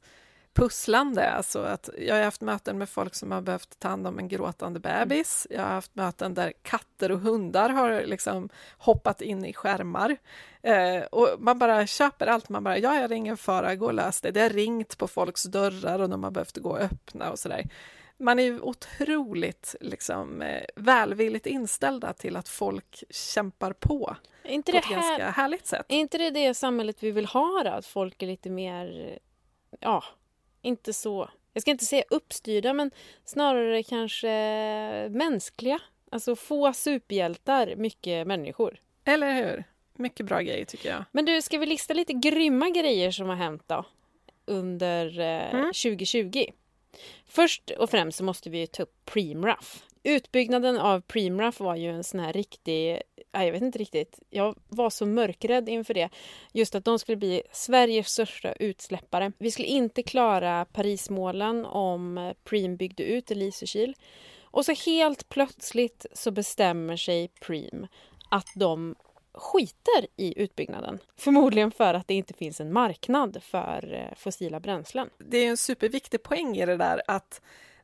pusslande. 0.54 1.32
Alltså 1.32 1.60
att 1.60 1.90
jag 1.98 2.16
har 2.16 2.24
haft 2.24 2.42
möten 2.42 2.78
med 2.78 2.90
folk 2.90 3.16
som 3.16 3.32
har 3.32 3.42
behövt 3.42 3.80
ta 3.80 3.88
hand 3.88 4.08
om 4.08 4.20
en 4.20 4.28
gråtande 4.28 4.80
bebis. 4.80 5.48
Jag 5.50 5.62
har 5.62 5.70
haft 5.70 5.96
möten 5.96 6.34
där 6.34 6.54
katter 6.62 7.12
och 7.12 7.20
hundar 7.20 7.70
har 7.70 8.04
liksom 8.06 8.50
hoppat 8.78 9.22
in 9.22 9.46
i 9.46 9.54
skärmar. 9.54 10.18
Eh, 10.62 11.04
och 11.12 11.30
man 11.40 11.60
bara 11.60 11.88
köper 11.88 12.28
allt. 12.28 12.50
Man 12.50 12.64
bara, 12.64 12.78
ja, 12.78 12.96
jag 12.96 13.12
ringer 13.12 13.36
fara, 13.36 13.76
gå 13.76 13.86
och 13.86 13.94
lös 13.94 14.22
det. 14.22 14.32
Det 14.32 14.42
har 14.42 14.50
ringt 14.50 14.98
på 14.98 15.08
folks 15.08 15.44
dörrar 15.44 16.00
och 16.00 16.10
de 16.10 16.24
har 16.24 16.32
behövt 16.32 16.58
gå 16.58 16.70
och 16.70 16.80
öppna 16.80 17.32
och 17.32 17.40
sådär 17.40 17.66
man 18.20 18.40
är 18.40 18.62
otroligt 18.62 19.76
liksom, 19.82 20.42
eh, 20.42 20.64
välvilligt 20.76 21.46
inställda 21.46 22.14
till 22.14 22.36
att 22.36 22.50
folk 22.50 23.04
kämpar 23.10 23.74
på 23.74 24.16
inte 24.44 24.72
på 24.72 24.78
ett 24.78 24.86
här, 24.86 24.96
ganska 24.96 25.30
härligt 25.30 25.68
sätt. 25.68 25.86
Är 25.90 25.98
inte 25.98 26.18
det 26.18 26.30
det 26.30 26.54
samhället 26.54 27.04
vi 27.04 27.12
vill 27.12 27.26
ha 27.26 27.64
då? 27.64 27.70
Att 27.70 27.86
folk 27.86 28.24
är 28.24 28.28
lite 28.28 28.50
mer, 28.50 29.20
ja, 29.80 30.04
inte 30.62 30.94
så, 30.94 31.30
jag 31.54 31.62
ska 31.62 31.72
inte 31.72 31.86
säga 31.86 32.04
uppstyrda, 32.10 32.74
men 32.74 32.92
snarare 33.26 33.84
kanske 33.84 34.30
mänskliga. 35.10 35.80
Alltså 36.12 36.36
få 36.36 36.74
superhjältar, 36.74 37.76
mycket 37.76 38.28
människor. 38.28 38.82
Eller 39.06 39.34
hur? 39.34 39.64
Mycket 39.94 40.26
bra 40.26 40.42
grejer 40.42 40.66
tycker 40.66 40.90
jag. 40.90 41.04
Men 41.12 41.26
du, 41.26 41.42
ska 41.42 41.58
vi 41.58 41.66
lista 41.66 41.94
lite 41.94 42.14
grymma 42.14 42.70
grejer 42.70 43.12
som 43.12 43.30
har 43.30 43.36
hänt 43.36 43.64
då? 43.68 43.86
Under 44.46 45.20
eh, 45.20 45.54
mm. 45.54 45.66
2020? 45.66 46.46
Först 47.26 47.70
och 47.70 47.90
främst 47.90 48.18
så 48.18 48.24
måste 48.24 48.50
vi 48.50 48.68
ta 48.68 48.84
upp 48.84 49.06
Preemraff. 49.06 49.84
Utbyggnaden 50.04 50.78
av 50.78 51.02
Preemraff 51.02 51.60
var 51.60 51.76
ju 51.76 51.90
en 51.90 52.04
sån 52.04 52.20
här 52.20 52.34
riktig... 52.34 53.02
Jag 53.32 53.52
vet 53.52 53.62
inte 53.62 53.80
riktigt. 53.80 54.20
Jag 54.30 54.56
var 54.70 54.90
så 54.90 55.06
mörkrädd 55.06 55.70
inför 55.70 55.94
det. 55.94 56.10
Just 56.54 56.76
att 56.76 56.86
de 56.86 57.00
skulle 57.00 57.16
bli 57.16 57.42
Sveriges 57.52 58.08
största 58.08 58.54
utsläppare. 58.54 59.32
Vi 59.38 59.52
skulle 59.52 59.68
inte 59.68 60.04
klara 60.04 60.66
Parismålen 60.66 61.66
om 61.66 62.34
Preem 62.44 62.78
byggde 62.78 63.04
ut 63.04 63.32
i 63.32 63.36
Lysekil. 63.36 63.96
Och 64.42 64.66
så 64.66 64.72
helt 64.72 65.30
plötsligt 65.30 66.06
så 66.14 66.32
bestämmer 66.32 66.98
sig 66.98 67.28
Preem 67.28 67.88
att 68.30 68.48
de 68.56 68.96
skiter 69.34 70.08
i 70.16 70.42
utbyggnaden. 70.42 71.00
Förmodligen 71.18 71.72
för 71.72 71.94
att 71.94 72.08
det 72.08 72.14
inte 72.14 72.34
finns 72.34 72.62
en 72.62 72.74
marknad 72.74 73.44
för 73.44 73.94
eh, 73.94 74.16
fossila 74.18 74.60
bränslen. 74.60 75.10
Det 75.18 75.38
är 75.38 75.50
en 75.50 75.58
superviktig 75.58 76.24
poäng 76.24 76.58
i 76.58 76.66
det 76.66 76.78
där 76.78 77.02
att 77.08 77.42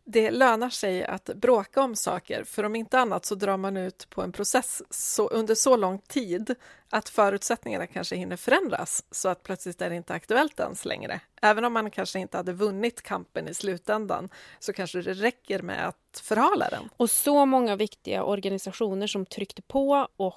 det 0.08 0.32
lönar 0.32 0.70
sig 0.70 1.04
att 1.04 1.26
bråka 1.26 1.82
om 1.82 1.96
saker, 1.96 2.44
för 2.44 2.64
om 2.64 2.76
inte 2.76 3.00
annat 3.00 3.26
så 3.26 3.36
drar 3.36 3.58
man 3.58 3.78
ut 3.78 4.10
på 4.10 4.22
en 4.22 4.32
process 4.32 4.82
så, 4.90 5.28
under 5.28 5.56
så 5.56 5.78
lång 5.78 6.00
tid 6.00 6.56
att 6.90 7.10
förutsättningarna 7.10 7.88
kanske 7.88 8.16
hinner 8.16 8.36
förändras 8.36 9.04
så 9.12 9.30
att 9.30 9.44
plötsligt 9.44 9.82
är 9.82 9.90
det 9.90 9.96
inte 9.96 10.14
aktuellt 10.14 10.60
ens 10.60 10.86
längre. 10.86 11.20
Även 11.42 11.66
om 11.66 11.74
man 11.74 11.92
kanske 11.92 12.20
inte 12.20 12.38
hade 12.38 12.54
vunnit 12.54 13.02
kampen 13.02 13.48
i 13.48 13.54
slutändan 13.54 14.30
så 14.60 14.74
kanske 14.74 15.02
det 15.02 15.14
räcker 15.14 15.62
med 15.62 15.88
att 15.88 16.22
förhala 16.24 16.70
den. 16.70 16.90
Och 16.98 17.10
så 17.10 17.46
många 17.46 17.76
viktiga 17.76 18.24
organisationer 18.24 19.08
som 19.08 19.26
tryckte 19.26 19.62
på 19.62 20.08
och 20.18 20.36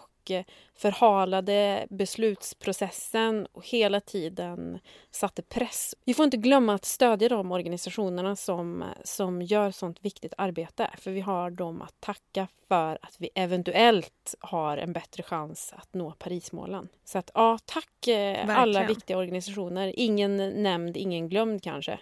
förhalade 0.74 1.86
beslutsprocessen 1.90 3.46
och 3.52 3.66
hela 3.66 4.00
tiden 4.00 4.78
satte 5.10 5.42
press. 5.42 5.94
Vi 6.04 6.14
får 6.14 6.24
inte 6.24 6.36
glömma 6.36 6.74
att 6.74 6.84
stödja 6.84 7.28
de 7.28 7.52
organisationerna 7.52 8.36
som, 8.36 8.84
som 9.04 9.42
gör 9.42 9.70
sånt 9.70 9.98
viktigt 10.00 10.34
arbete 10.38 10.90
för 10.98 11.10
vi 11.10 11.20
har 11.20 11.50
dem 11.50 11.82
att 11.82 12.00
tacka 12.00 12.48
för 12.68 12.98
att 13.02 13.16
vi 13.18 13.30
eventuellt 13.34 14.34
har 14.40 14.76
en 14.76 14.92
bättre 14.92 15.22
chans 15.22 15.74
att 15.76 15.94
nå 15.94 16.12
Parismålen. 16.12 16.88
Så 17.04 17.18
att 17.18 17.30
ja, 17.34 17.58
tack 17.64 18.08
eh, 18.08 18.58
alla 18.58 18.86
viktiga 18.86 19.18
organisationer. 19.18 19.92
Ingen 19.96 20.62
nämnd, 20.62 20.96
ingen 20.96 21.28
glömd 21.28 21.62
kanske. 21.62 21.98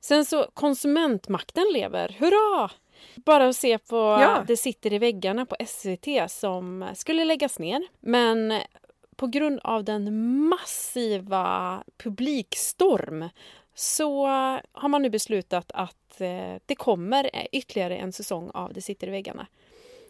Sen 0.00 0.24
så 0.24 0.46
konsumentmakten 0.54 1.64
lever. 1.72 2.16
Hurra! 2.18 2.70
Bara 3.14 3.48
att 3.48 3.56
se 3.56 3.78
på 3.78 3.96
ja. 3.96 4.44
Det 4.46 4.56
sitter 4.56 4.92
i 4.92 4.98
väggarna 4.98 5.46
på 5.46 5.56
SVT 5.66 6.30
som 6.30 6.90
skulle 6.94 7.24
läggas 7.24 7.58
ner. 7.58 7.82
Men 8.00 8.60
på 9.16 9.26
grund 9.26 9.60
av 9.64 9.84
den 9.84 10.38
massiva 10.48 11.82
publikstorm 11.96 13.28
så 13.74 14.26
har 14.72 14.88
man 14.88 15.02
nu 15.02 15.10
beslutat 15.10 15.70
att 15.74 16.20
eh, 16.20 16.54
det 16.66 16.74
kommer 16.74 17.30
ytterligare 17.52 17.96
en 17.96 18.12
säsong 18.12 18.50
av 18.54 18.72
Det 18.72 18.82
sitter 18.82 19.06
i 19.06 19.10
väggarna. 19.10 19.46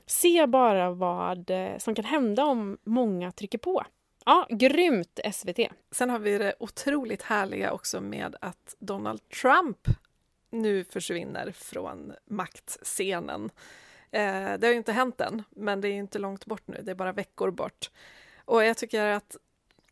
Se 0.07 0.47
bara 0.47 0.91
vad 0.91 1.51
eh, 1.51 1.79
som 1.79 1.95
kan 1.95 2.05
hända 2.05 2.45
om 2.45 2.79
många 2.85 3.33
trycker 3.33 3.59
på. 3.59 3.85
Ja, 4.25 4.47
grymt 4.51 5.21
SVT! 5.33 5.59
Sen 5.91 6.11
har 6.11 6.19
vi 6.19 6.39
det 6.39 6.55
otroligt 6.59 7.23
härliga 7.23 7.73
också 7.73 8.01
med 8.01 8.37
att 8.41 8.75
Donald 8.79 9.29
Trump 9.29 9.79
nu 10.51 10.85
försvinner 10.85 11.53
från 11.53 12.13
maktscenen. 12.25 13.51
Eh, 14.11 14.53
det 14.59 14.67
har 14.67 14.71
ju 14.71 14.77
inte 14.77 14.93
hänt 14.93 15.21
än, 15.21 15.43
men 15.51 15.81
det 15.81 15.89
är 15.89 15.93
inte 15.93 16.19
långt 16.19 16.47
bort 16.47 16.69
nu, 16.69 16.81
det 16.83 16.91
är 16.91 16.95
bara 16.95 17.13
veckor 17.13 17.51
bort. 17.51 17.91
Och 18.45 18.65
jag 18.65 18.77
tycker 18.77 19.05
att 19.05 19.37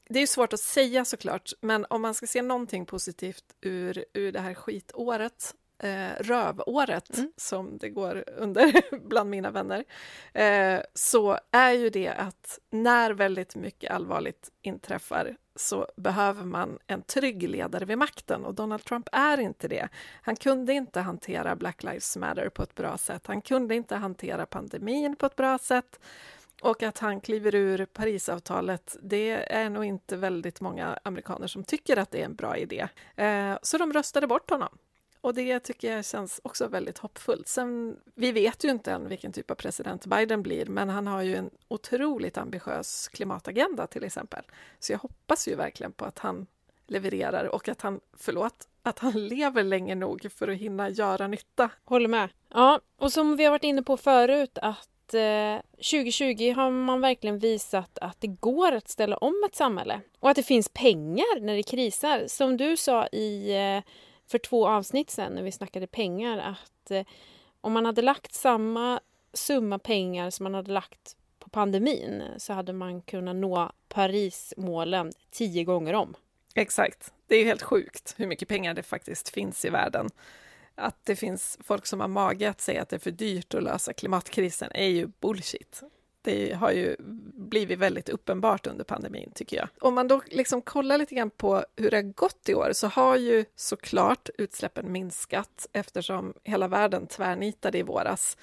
det 0.08 0.18
är 0.18 0.26
svårt 0.26 0.52
att 0.52 0.60
säga 0.60 1.04
såklart, 1.04 1.52
men 1.60 1.86
om 1.90 2.02
man 2.02 2.14
ska 2.14 2.26
se 2.26 2.42
någonting 2.42 2.86
positivt 2.86 3.44
ur, 3.60 4.04
ur 4.12 4.32
det 4.32 4.40
här 4.40 4.54
skitåret 4.54 5.54
eh, 5.78 6.10
rövåret, 6.20 7.18
mm. 7.18 7.32
som 7.36 7.78
det 7.78 7.88
går 7.88 8.24
under 8.36 8.72
bland 9.08 9.30
mina 9.30 9.50
vänner, 9.50 9.84
eh, 10.32 10.80
så 10.94 11.38
är 11.50 11.72
ju 11.72 11.90
det 11.90 12.08
att 12.08 12.58
när 12.70 13.10
väldigt 13.10 13.56
mycket 13.56 13.90
allvarligt 13.90 14.50
inträffar 14.62 15.36
så 15.56 15.86
behöver 15.96 16.44
man 16.44 16.78
en 16.86 17.02
trygg 17.02 17.48
ledare 17.48 17.84
vid 17.84 17.98
makten 17.98 18.44
och 18.44 18.54
Donald 18.54 18.84
Trump 18.84 19.08
är 19.12 19.40
inte 19.40 19.68
det. 19.68 19.88
Han 20.22 20.36
kunde 20.36 20.72
inte 20.72 21.00
hantera 21.00 21.56
Black 21.56 21.82
Lives 21.82 22.16
Matter 22.16 22.48
på 22.48 22.62
ett 22.62 22.74
bra 22.74 22.98
sätt. 22.98 23.26
Han 23.26 23.42
kunde 23.42 23.74
inte 23.74 23.96
hantera 23.96 24.46
pandemin 24.46 25.16
på 25.16 25.26
ett 25.26 25.36
bra 25.36 25.58
sätt. 25.58 26.00
Och 26.62 26.82
att 26.82 26.98
han 26.98 27.20
kliver 27.20 27.54
ur 27.54 27.84
Parisavtalet, 27.84 28.96
det 29.02 29.54
är 29.54 29.70
nog 29.70 29.84
inte 29.84 30.16
väldigt 30.16 30.60
många 30.60 30.98
amerikaner 31.02 31.46
som 31.46 31.64
tycker 31.64 31.96
att 31.96 32.10
det 32.10 32.20
är 32.20 32.24
en 32.24 32.34
bra 32.34 32.56
idé. 32.56 32.88
Eh, 33.16 33.58
så 33.62 33.78
de 33.78 33.92
röstade 33.92 34.26
bort 34.26 34.50
honom. 34.50 34.78
Och 35.20 35.34
det 35.34 35.60
tycker 35.60 35.96
jag 35.96 36.04
känns 36.04 36.40
också 36.44 36.68
väldigt 36.68 36.98
hoppfullt. 36.98 37.48
Sen, 37.48 37.96
vi 38.14 38.32
vet 38.32 38.64
ju 38.64 38.70
inte 38.70 38.92
än 38.92 39.08
vilken 39.08 39.32
typ 39.32 39.50
av 39.50 39.54
president 39.54 40.06
Biden 40.06 40.42
blir, 40.42 40.66
men 40.66 40.88
han 40.88 41.06
har 41.06 41.22
ju 41.22 41.36
en 41.36 41.50
otroligt 41.68 42.38
ambitiös 42.38 43.08
klimatagenda 43.08 43.86
till 43.86 44.04
exempel. 44.04 44.44
Så 44.78 44.92
jag 44.92 44.98
hoppas 44.98 45.48
ju 45.48 45.54
verkligen 45.54 45.92
på 45.92 46.04
att 46.04 46.18
han 46.18 46.46
levererar 46.86 47.44
och 47.44 47.68
att 47.68 47.82
han, 47.82 48.00
förlåt, 48.16 48.68
att 48.82 48.98
han 48.98 49.28
lever 49.28 49.62
länge 49.62 49.94
nog 49.94 50.32
för 50.32 50.48
att 50.48 50.56
hinna 50.56 50.88
göra 50.88 51.26
nytta. 51.26 51.70
Håller 51.84 52.08
med. 52.08 52.28
Ja, 52.48 52.80
och 52.96 53.12
som 53.12 53.36
vi 53.36 53.44
har 53.44 53.50
varit 53.50 53.64
inne 53.64 53.82
på 53.82 53.96
förut 53.96 54.58
att 54.62 55.14
eh, 55.14 55.56
2020 55.76 56.52
har 56.56 56.70
man 56.70 57.00
verkligen 57.00 57.38
visat 57.38 57.98
att 57.98 58.20
det 58.20 58.26
går 58.26 58.72
att 58.72 58.88
ställa 58.88 59.16
om 59.16 59.44
ett 59.46 59.56
samhälle 59.56 60.00
och 60.20 60.30
att 60.30 60.36
det 60.36 60.42
finns 60.42 60.68
pengar 60.68 61.40
när 61.40 61.56
det 61.56 61.62
krisar. 61.62 62.24
Som 62.26 62.56
du 62.56 62.76
sa 62.76 63.06
i 63.06 63.56
eh, 63.56 63.82
för 64.28 64.38
två 64.38 64.68
avsnitt 64.68 65.10
sen 65.10 65.32
när 65.32 65.42
vi 65.42 65.52
snackade 65.52 65.86
pengar 65.86 66.38
att 66.38 66.90
eh, 66.90 67.06
om 67.60 67.72
man 67.72 67.86
hade 67.86 68.02
lagt 68.02 68.34
samma 68.34 69.00
summa 69.32 69.78
pengar 69.78 70.30
som 70.30 70.44
man 70.44 70.54
hade 70.54 70.72
lagt 70.72 71.16
på 71.38 71.48
pandemin 71.48 72.22
så 72.38 72.52
hade 72.52 72.72
man 72.72 73.02
kunnat 73.02 73.36
nå 73.36 73.72
Parismålen 73.88 75.12
tio 75.30 75.64
gånger 75.64 75.94
om. 75.94 76.14
Exakt. 76.54 77.12
Det 77.26 77.36
är 77.36 77.44
helt 77.44 77.62
sjukt 77.62 78.14
hur 78.16 78.26
mycket 78.26 78.48
pengar 78.48 78.74
det 78.74 78.82
faktiskt 78.82 79.28
finns 79.28 79.64
i 79.64 79.70
världen. 79.70 80.10
Att 80.74 81.04
det 81.04 81.16
finns 81.16 81.58
folk 81.64 81.86
som 81.86 82.00
har 82.00 82.08
mage 82.08 82.50
att 82.50 82.60
säga 82.60 82.82
att 82.82 82.88
det 82.88 82.96
är 82.96 83.00
för 83.00 83.10
dyrt 83.10 83.54
att 83.54 83.62
lösa 83.62 83.92
klimatkrisen 83.92 84.70
är 84.74 84.86
ju 84.88 85.06
bullshit. 85.06 85.82
Det 86.22 86.52
har 86.52 86.70
ju 86.70 86.96
blivit 87.34 87.78
väldigt 87.78 88.08
uppenbart 88.08 88.66
under 88.66 88.84
pandemin, 88.84 89.32
tycker 89.34 89.56
jag. 89.56 89.68
Om 89.80 89.94
man 89.94 90.08
då 90.08 90.22
liksom 90.26 90.62
kollar 90.62 90.98
lite 90.98 91.14
grann 91.14 91.30
på 91.30 91.64
hur 91.76 91.90
det 91.90 91.96
har 91.96 92.02
gått 92.02 92.48
i 92.48 92.54
år 92.54 92.70
så 92.72 92.86
har 92.86 93.16
ju 93.16 93.44
såklart 93.54 94.28
utsläppen 94.38 94.92
minskat 94.92 95.66
eftersom 95.72 96.34
hela 96.44 96.68
världen 96.68 97.06
tvärnitade 97.06 97.78
i 97.78 97.82
våras. 97.82 98.36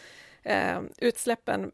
Eh, 0.44 0.82
utsläppen 0.98 1.72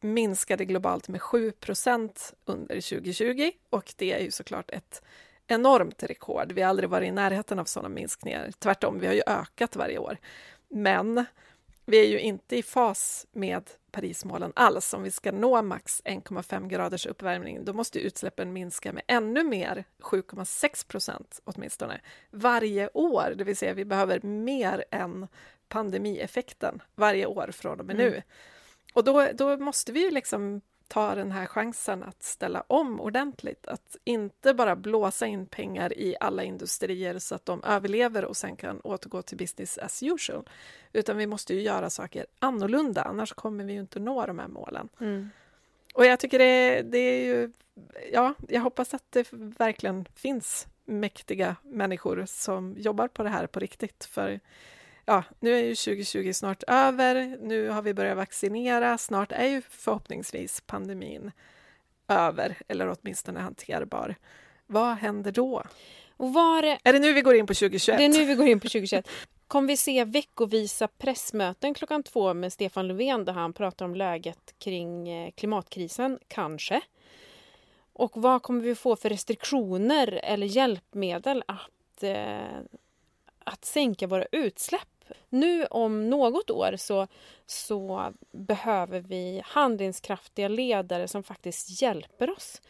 minskade 0.00 0.64
globalt 0.64 1.08
med 1.08 1.20
7% 1.20 2.34
under 2.44 2.74
2020 2.74 3.50
och 3.70 3.94
det 3.96 4.12
är 4.12 4.20
ju 4.24 4.30
såklart 4.30 4.70
ett 4.70 5.02
enormt 5.46 6.02
rekord. 6.02 6.52
Vi 6.52 6.62
har 6.62 6.68
aldrig 6.68 6.88
varit 6.88 7.08
i 7.08 7.12
närheten 7.12 7.58
av 7.58 7.64
sådana 7.64 7.88
minskningar. 7.88 8.50
Tvärtom, 8.58 8.98
vi 8.98 9.06
har 9.06 9.14
ju 9.14 9.22
ökat 9.26 9.76
varje 9.76 9.98
år. 9.98 10.18
Men 10.68 11.24
vi 11.88 12.00
är 12.00 12.08
ju 12.08 12.20
inte 12.20 12.56
i 12.56 12.62
fas 12.62 13.26
med 13.32 13.70
Parismålen 13.90 14.52
alls. 14.56 14.94
Om 14.94 15.02
vi 15.02 15.10
ska 15.10 15.32
nå 15.32 15.62
max 15.62 16.02
1,5 16.04 16.68
graders 16.68 17.06
uppvärmning, 17.06 17.64
då 17.64 17.72
måste 17.72 18.00
utsläppen 18.00 18.52
minska 18.52 18.92
med 18.92 19.02
ännu 19.06 19.44
mer, 19.44 19.84
7,6 19.98 20.88
procent 20.88 21.40
åtminstone, 21.44 22.00
varje 22.30 22.88
år. 22.94 23.34
Det 23.36 23.44
vill 23.44 23.56
säga, 23.56 23.74
vi 23.74 23.84
behöver 23.84 24.20
mer 24.20 24.84
än 24.90 25.28
pandemieffekten 25.68 26.82
varje 26.94 27.26
år 27.26 27.50
från 27.52 27.80
och 27.80 27.86
med 27.86 28.00
mm. 28.00 28.12
nu. 28.12 28.22
Och 28.94 29.04
då, 29.04 29.28
då 29.34 29.56
måste 29.56 29.92
vi 29.92 30.00
ju 30.00 30.10
liksom 30.10 30.60
ta 30.88 31.14
den 31.14 31.32
här 31.32 31.46
chansen 31.46 32.02
att 32.02 32.22
ställa 32.22 32.64
om 32.66 33.00
ordentligt. 33.00 33.66
Att 33.66 33.96
inte 34.04 34.54
bara 34.54 34.76
blåsa 34.76 35.26
in 35.26 35.46
pengar 35.46 35.98
i 35.98 36.16
alla 36.20 36.42
industrier 36.44 37.18
så 37.18 37.34
att 37.34 37.46
de 37.46 37.64
överlever 37.64 38.24
och 38.24 38.36
sen 38.36 38.56
kan 38.56 38.80
återgå 38.80 39.22
till 39.22 39.36
business 39.36 39.78
as 39.78 40.02
usual. 40.02 40.48
Utan 40.92 41.16
vi 41.16 41.26
måste 41.26 41.54
ju 41.54 41.62
göra 41.62 41.90
saker 41.90 42.26
annorlunda, 42.38 43.02
annars 43.02 43.32
kommer 43.32 43.64
vi 43.64 43.72
ju 43.72 43.80
inte 43.80 44.00
nå 44.00 44.26
de 44.26 44.38
här 44.38 44.48
målen. 44.48 44.88
Mm. 45.00 45.30
Och 45.94 46.06
jag 46.06 46.20
tycker 46.20 46.38
det, 46.38 46.82
det 46.82 46.98
är 46.98 47.24
ju... 47.24 47.52
Ja, 48.12 48.34
jag 48.48 48.60
hoppas 48.60 48.94
att 48.94 49.04
det 49.10 49.32
verkligen 49.32 50.04
finns 50.14 50.66
mäktiga 50.84 51.56
människor 51.62 52.24
som 52.26 52.74
jobbar 52.78 53.08
på 53.08 53.22
det 53.22 53.28
här 53.28 53.46
på 53.46 53.60
riktigt. 53.60 54.04
För 54.04 54.40
ja, 55.08 55.24
nu 55.40 55.54
är 55.54 55.62
ju 55.62 55.74
2020 55.74 56.32
snart 56.32 56.62
över, 56.66 57.36
nu 57.40 57.68
har 57.68 57.82
vi 57.82 57.94
börjat 57.94 58.16
vaccinera, 58.16 58.98
snart 58.98 59.32
är 59.32 59.46
ju 59.46 59.62
förhoppningsvis 59.70 60.62
pandemin 60.66 61.30
över, 62.08 62.58
eller 62.68 62.96
åtminstone 62.96 63.40
hanterbar. 63.40 64.14
Vad 64.66 64.96
händer 64.96 65.32
då? 65.32 65.62
Och 66.16 66.32
var. 66.32 66.62
Är 66.62 66.92
det 66.92 66.98
nu 66.98 67.12
vi 67.12 67.22
går 67.22 67.34
in 67.34 67.46
på 67.46 67.54
2021? 67.54 67.98
Det 67.98 68.04
är 68.04 68.08
nu 68.08 68.24
vi 68.24 68.34
går 68.34 68.46
in 68.46 68.60
på 68.60 68.68
2021. 68.68 69.08
Kommer 69.46 69.68
vi 69.68 69.76
se 69.76 70.04
veckovisa 70.04 70.88
pressmöten 70.88 71.74
klockan 71.74 72.02
två 72.02 72.34
med 72.34 72.52
Stefan 72.52 72.88
Löfven 72.88 73.24
där 73.24 73.32
han 73.32 73.52
pratar 73.52 73.84
om 73.84 73.94
läget 73.94 74.54
kring 74.58 75.08
eh, 75.08 75.30
klimatkrisen? 75.30 76.18
Kanske. 76.28 76.80
Och 77.92 78.12
vad 78.14 78.42
kommer 78.42 78.60
vi 78.60 78.74
få 78.74 78.96
för 78.96 79.08
restriktioner 79.08 80.20
eller 80.22 80.46
hjälpmedel 80.46 81.44
att, 81.46 82.02
eh, 82.02 82.58
att 83.44 83.64
sänka 83.64 84.06
våra 84.06 84.24
utsläpp? 84.32 84.97
Nu 85.28 85.66
om 85.66 86.10
något 86.10 86.50
år 86.50 86.76
så, 86.76 87.06
så 87.46 88.12
behöver 88.30 89.00
vi 89.00 89.42
handlingskraftiga 89.44 90.48
ledare 90.48 91.08
som 91.08 91.22
faktiskt 91.22 91.82
hjälper 91.82 92.30
oss. 92.30 92.62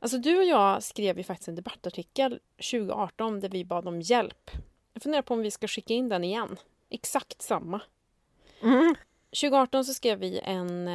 Alltså 0.00 0.18
du 0.18 0.38
och 0.38 0.44
jag 0.44 0.82
skrev 0.82 1.18
ju 1.18 1.24
faktiskt 1.24 1.48
en 1.48 1.54
debattartikel 1.54 2.40
2018 2.56 3.40
där 3.40 3.48
vi 3.48 3.64
bad 3.64 3.88
om 3.88 4.00
hjälp. 4.00 4.50
Jag 4.92 5.02
funderar 5.02 5.22
på 5.22 5.34
om 5.34 5.40
vi 5.40 5.50
ska 5.50 5.68
skicka 5.68 5.94
in 5.94 6.08
den 6.08 6.24
igen. 6.24 6.56
Exakt 6.90 7.42
samma. 7.42 7.80
Mm. 8.62 8.94
2018 9.40 9.84
så 9.84 9.94
skrev 9.94 10.18
vi 10.18 10.40
en, 10.42 10.88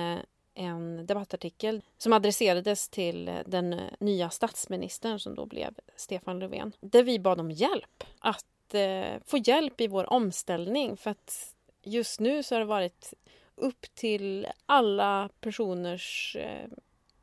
en 0.54 1.06
debattartikel 1.06 1.82
som 1.98 2.14
adresserades 2.14 2.90
till 2.90 3.32
den 3.46 3.82
nya 4.00 4.30
statsministern 4.30 5.20
som 5.20 5.36
då 5.36 5.46
blev 5.46 5.76
Stefan 5.96 6.40
Löfven. 6.40 6.72
Där 6.80 7.04
vi 7.04 7.20
bad 7.20 7.40
om 7.40 7.52
hjälp 7.52 8.04
att 8.20 8.46
eh, 8.74 9.20
få 9.26 9.38
hjälp 9.38 9.82
i 9.82 9.88
vår 9.88 10.14
omställning 10.14 10.98
för 10.98 11.12
att 11.12 11.56
just 11.84 12.20
nu 12.20 12.44
så 12.44 12.56
har 12.56 12.60
det 12.60 12.66
varit 12.66 13.14
upp 13.56 13.86
till 13.96 14.48
alla 14.66 15.30
personers 15.40 16.36
eh, 16.40 16.68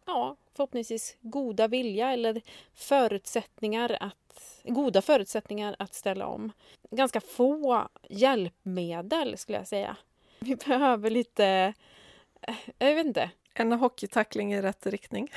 ja, 0.06 0.36
förhoppningsvis 0.54 1.16
goda 1.20 1.68
vilja 1.68 2.12
eller 2.12 2.40
förutsättningar 2.74 3.96
att, 4.00 4.60
goda 4.64 5.02
förutsättningar 5.02 5.76
att 5.78 5.94
ställa 5.94 6.26
om. 6.26 6.52
Ganska 6.90 7.20
få 7.20 7.88
hjälpmedel 8.08 9.38
skulle 9.38 9.58
jag 9.58 9.68
säga. 9.68 9.96
Vi 10.40 10.56
behöver 10.66 11.10
lite, 11.10 11.74
eh, 12.40 12.54
jag 12.78 12.94
vet 12.94 13.06
inte, 13.06 13.30
en 13.60 13.72
hockeytackling 13.72 14.54
i 14.54 14.62
rätt 14.62 14.86
riktning. 14.86 15.32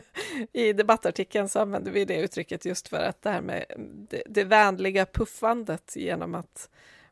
I 0.52 0.72
debattartikeln 0.72 1.48
så 1.48 1.60
använder 1.60 1.92
vi 1.92 2.04
det 2.04 2.20
uttrycket 2.20 2.64
just 2.64 2.88
för 2.88 3.02
att 3.02 3.22
det 3.22 3.30
här 3.30 3.40
med 3.40 3.64
det, 4.10 4.22
det 4.26 4.44
vänliga 4.44 5.06
puffandet 5.06 5.96
genom 5.96 6.34
att 6.34 6.68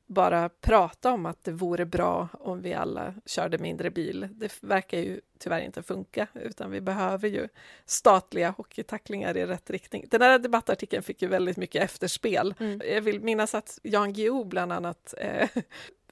bara 0.06 0.48
prata 0.48 1.12
om 1.12 1.26
att 1.26 1.44
det 1.44 1.52
vore 1.52 1.86
bra 1.86 2.28
om 2.32 2.62
vi 2.62 2.74
alla 2.74 3.14
körde 3.26 3.58
mindre 3.58 3.90
bil. 3.90 4.28
Det 4.30 4.58
verkar 4.60 4.98
ju 4.98 5.20
tyvärr 5.38 5.60
inte 5.60 5.82
funka, 5.82 6.26
utan 6.34 6.70
vi 6.70 6.80
behöver 6.80 7.28
ju 7.28 7.48
statliga 7.86 8.50
hockeytacklingar 8.50 9.36
i 9.36 9.46
rätt 9.46 9.70
riktning. 9.70 10.06
Den 10.10 10.22
här 10.22 10.38
debattartikeln 10.38 11.02
fick 11.02 11.22
ju 11.22 11.28
väldigt 11.28 11.56
mycket 11.56 11.82
efterspel. 11.82 12.54
Mm. 12.58 12.80
Jag 12.88 13.00
vill 13.00 13.20
minnas 13.20 13.54
att 13.54 13.78
Jan 13.82 14.12
Guillou 14.12 14.44
bland 14.44 14.72
annat 14.72 15.14
eh, 15.18 15.48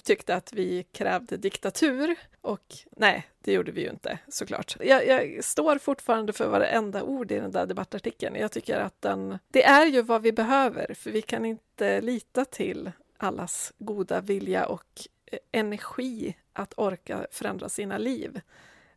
tyckte 0.02 0.34
att 0.34 0.52
vi 0.52 0.82
krävde 0.82 1.36
diktatur. 1.36 2.16
Och 2.40 2.74
nej, 2.96 3.26
det 3.40 3.52
gjorde 3.52 3.72
vi 3.72 3.80
ju 3.80 3.90
inte 3.90 4.18
såklart. 4.28 4.76
Jag, 4.80 5.06
jag 5.06 5.44
står 5.44 5.78
fortfarande 5.78 6.32
för 6.32 6.48
varenda 6.48 7.02
ord 7.02 7.32
i 7.32 7.40
den 7.40 7.50
där 7.50 7.66
debattartikeln. 7.66 8.36
Jag 8.36 8.52
tycker 8.52 8.80
att 8.80 9.02
den, 9.02 9.38
det 9.48 9.64
är 9.64 9.86
ju 9.86 10.02
vad 10.02 10.22
vi 10.22 10.32
behöver, 10.32 10.94
för 10.94 11.10
vi 11.10 11.22
kan 11.22 11.44
inte 11.44 12.00
lita 12.00 12.44
till 12.44 12.92
allas 13.16 13.72
goda 13.78 14.20
vilja 14.20 14.66
och 14.66 15.06
eh, 15.26 15.38
energi 15.52 16.36
att 16.52 16.74
orka 16.76 17.26
förändra 17.30 17.68
sina 17.68 17.98
liv 17.98 18.40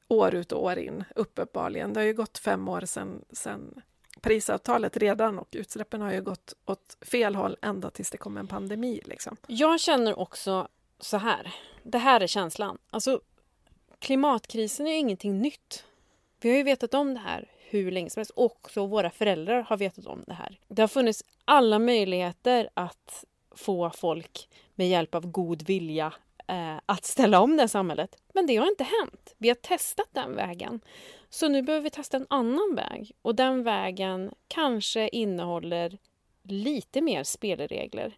år 0.08 0.36
ut 0.36 0.52
och 0.52 0.63
år 0.63 0.78
in, 0.78 1.04
uppenbarligen. 1.16 1.94
Det 1.94 2.00
har 2.00 2.06
ju 2.06 2.13
gått 2.13 2.38
fem 2.38 2.68
år 2.68 2.82
sedan, 2.82 3.26
sedan 3.32 3.82
Parisavtalet 4.22 4.98
redan 4.98 5.39
och 5.39 5.48
utsläppen 5.52 6.02
har 6.02 6.13
ju 6.13 6.22
gått 6.22 6.54
åt 6.66 6.98
fel 7.02 7.36
håll 7.36 7.58
ända 7.62 7.89
tills 7.89 8.10
det 8.10 8.18
kom 8.18 8.38
en 8.38 8.48
pandemi. 8.48 9.02
Liksom. 9.06 9.38
Jag 9.48 9.80
känner 9.80 10.20
också 10.20 10.68
så 11.04 11.18
här. 11.18 11.54
Det 11.84 11.98
här 11.98 12.22
är 12.22 12.28
känslan. 12.28 12.78
Alltså, 12.89 13.22
klimatkrisen 14.00 14.88
är 14.88 14.98
ingenting 14.98 15.39
nytt. 15.39 15.86
Vi 16.42 16.50
har 16.50 16.58
ju 16.58 16.63
vetat 16.63 16.94
om 16.94 17.13
det 17.13 17.20
här 17.20 17.48
hur 17.58 17.92
länge 17.92 18.10
som 18.10 18.20
helst. 18.20 18.32
Också 18.36 18.86
våra 18.86 19.10
föräldrar 19.10 19.62
har 19.62 19.78
vetat 19.78 20.06
om 20.06 20.24
det 20.28 20.34
här. 20.34 20.60
Det 20.68 20.82
har 20.82 20.88
funnits 20.88 21.24
alla 21.46 21.80
möjligheter 21.80 22.70
att 22.74 23.26
få 23.56 23.89
folk 23.89 24.50
med 24.76 24.89
hjälp 24.89 25.16
av 25.16 25.28
god 25.28 25.62
vilja 25.62 26.13
eh, 26.48 26.78
att 26.86 27.06
ställa 27.06 27.39
om 27.39 27.58
det 27.58 27.68
samhället. 27.68 28.16
Men 28.34 28.48
det 28.48 28.56
har 28.56 28.68
inte 28.68 28.84
hänt. 28.84 29.36
Vi 29.38 29.48
har 29.48 29.56
testat 29.56 30.08
den 30.12 30.36
vägen. 30.36 30.82
Så 31.30 31.48
nu 31.48 31.62
behöver 31.62 31.84
vi 31.84 31.89
testa 31.89 32.18
en 32.18 32.28
annan 32.30 32.76
väg. 32.76 33.12
Och 33.22 33.36
den 33.36 33.63
vägen 33.63 34.32
kanske 34.48 35.10
innehåller 35.10 35.98
lite 36.44 37.02
mer 37.02 37.24
spelregler. 37.24 38.18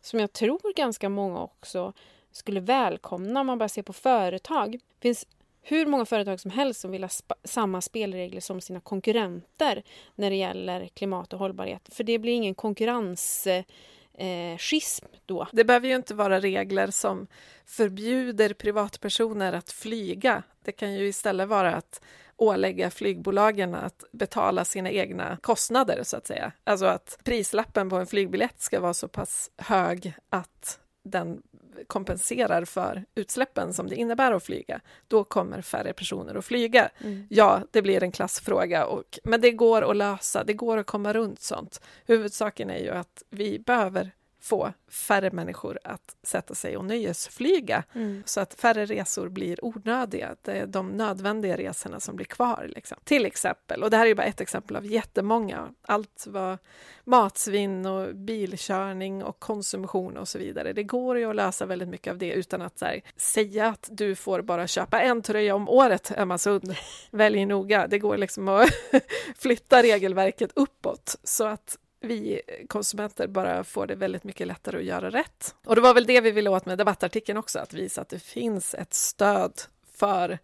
Som 0.00 0.20
jag 0.20 0.32
tror 0.32 0.74
ganska 0.74 1.08
många 1.08 1.42
också 1.42 1.92
skulle 2.36 2.60
välkomna 2.60 3.40
om 3.40 3.46
man 3.46 3.58
bara 3.58 3.68
ser 3.68 3.82
på 3.82 3.92
företag. 3.92 4.72
Det 4.72 5.02
finns 5.02 5.26
hur 5.62 5.86
många 5.86 6.04
företag 6.04 6.40
som 6.40 6.50
helst 6.50 6.80
som 6.80 6.90
vill 6.90 7.04
ha 7.04 7.08
sp 7.20 7.30
samma 7.44 7.80
spelregler 7.80 8.40
som 8.40 8.60
sina 8.60 8.80
konkurrenter 8.80 9.82
när 10.14 10.30
det 10.30 10.36
gäller 10.36 10.86
klimat 10.86 11.32
och 11.32 11.38
hållbarhet. 11.38 11.88
För 11.92 12.04
det 12.04 12.18
blir 12.18 12.32
ingen 12.32 12.54
konkurrens 12.54 13.46
eh, 13.46 14.56
schism 14.58 15.06
då. 15.26 15.48
Det 15.52 15.64
behöver 15.64 15.88
ju 15.88 15.94
inte 15.94 16.14
vara 16.14 16.40
regler 16.40 16.90
som 16.90 17.26
förbjuder 17.66 18.54
privatpersoner 18.54 19.52
att 19.52 19.70
flyga. 19.70 20.42
Det 20.64 20.72
kan 20.72 20.94
ju 20.94 21.06
istället 21.06 21.48
vara 21.48 21.74
att 21.74 22.00
ålägga 22.36 22.90
flygbolagen 22.90 23.74
att 23.74 24.04
betala 24.12 24.64
sina 24.64 24.90
egna 24.90 25.38
kostnader, 25.42 26.02
så 26.02 26.16
att 26.16 26.26
säga. 26.26 26.52
Alltså 26.64 26.86
att 26.86 27.18
prislappen 27.24 27.90
på 27.90 27.96
en 27.96 28.06
flygbiljett 28.06 28.60
ska 28.60 28.80
vara 28.80 28.94
så 28.94 29.08
pass 29.08 29.50
hög 29.56 30.14
att 30.30 30.78
den 31.04 31.42
kompenserar 31.86 32.64
för 32.64 33.04
utsläppen 33.14 33.72
som 33.72 33.88
det 33.88 33.96
innebär 33.96 34.32
att 34.32 34.44
flyga, 34.44 34.80
då 35.08 35.24
kommer 35.24 35.62
färre 35.62 35.92
personer 35.92 36.34
att 36.34 36.44
flyga. 36.44 36.90
Mm. 36.98 37.26
Ja, 37.30 37.62
det 37.70 37.82
blir 37.82 38.02
en 38.02 38.12
klassfråga, 38.12 38.86
och, 38.86 39.18
men 39.24 39.40
det 39.40 39.50
går 39.50 39.90
att 39.90 39.96
lösa, 39.96 40.44
det 40.44 40.52
går 40.52 40.78
att 40.78 40.86
komma 40.86 41.12
runt 41.12 41.40
sånt. 41.40 41.80
Huvudsaken 42.06 42.70
är 42.70 42.78
ju 42.78 42.90
att 42.90 43.22
vi 43.30 43.58
behöver 43.58 44.10
få 44.44 44.72
färre 44.88 45.30
människor 45.30 45.78
att 45.84 46.16
sätta 46.22 46.54
sig 46.54 46.76
och 46.76 46.84
nöjesflyga 46.84 47.84
mm. 47.94 48.22
så 48.26 48.40
att 48.40 48.54
färre 48.54 48.86
resor 48.86 49.28
blir 49.28 49.64
onödiga. 49.64 50.36
Det 50.42 50.52
är 50.52 50.66
de 50.66 50.88
nödvändiga 50.88 51.56
resorna 51.56 52.00
som 52.00 52.16
blir 52.16 52.26
kvar. 52.26 52.70
Liksom. 52.74 52.98
Till 53.04 53.26
exempel, 53.26 53.82
och 53.82 53.90
det 53.90 53.96
här 53.96 54.06
är 54.06 54.14
bara 54.14 54.26
ett 54.26 54.40
exempel 54.40 54.76
av 54.76 54.86
jättemånga, 54.86 55.68
allt 55.82 56.24
vad 56.28 56.58
matsvinn 57.04 57.86
och 57.86 58.14
bilkörning 58.14 59.24
och 59.24 59.40
konsumtion 59.40 60.16
och 60.16 60.28
så 60.28 60.38
vidare. 60.38 60.72
Det 60.72 60.82
går 60.82 61.18
ju 61.18 61.30
att 61.30 61.36
lösa 61.36 61.66
väldigt 61.66 61.88
mycket 61.88 62.10
av 62.10 62.18
det 62.18 62.32
utan 62.32 62.62
att 62.62 62.80
här, 62.80 63.00
säga 63.16 63.68
att 63.68 63.88
du 63.92 64.14
får 64.14 64.42
bara 64.42 64.66
köpa 64.66 65.00
en 65.00 65.22
tröja 65.22 65.54
om 65.54 65.68
året, 65.68 66.12
Emma 66.16 66.38
Sund. 66.38 66.74
Välj 67.10 67.46
noga. 67.46 67.86
Det 67.86 67.98
går 67.98 68.16
liksom 68.16 68.48
att 68.48 68.68
flytta 69.38 69.82
regelverket 69.82 70.50
uppåt 70.54 71.16
så 71.22 71.44
att 71.44 71.78
vi 72.04 72.40
konsumenter 72.68 73.26
bara 73.26 73.64
får 73.64 73.86
det 73.86 73.94
väldigt 73.94 74.24
mycket 74.24 74.46
lättare 74.46 74.78
att 74.78 74.84
göra 74.84 75.10
rätt. 75.10 75.54
Och 75.66 75.74
det 75.74 75.80
var 75.80 75.94
väl 75.94 76.06
det 76.06 76.20
vi 76.20 76.30
ville 76.30 76.50
åt 76.50 76.66
med 76.66 76.78
debattartikeln 76.78 77.38
också, 77.38 77.58
att 77.58 77.72
visa 77.72 78.00
att 78.00 78.08
det 78.08 78.18
finns 78.18 78.74
ett 78.74 78.94
stöd 78.94 79.60
för 79.92 80.38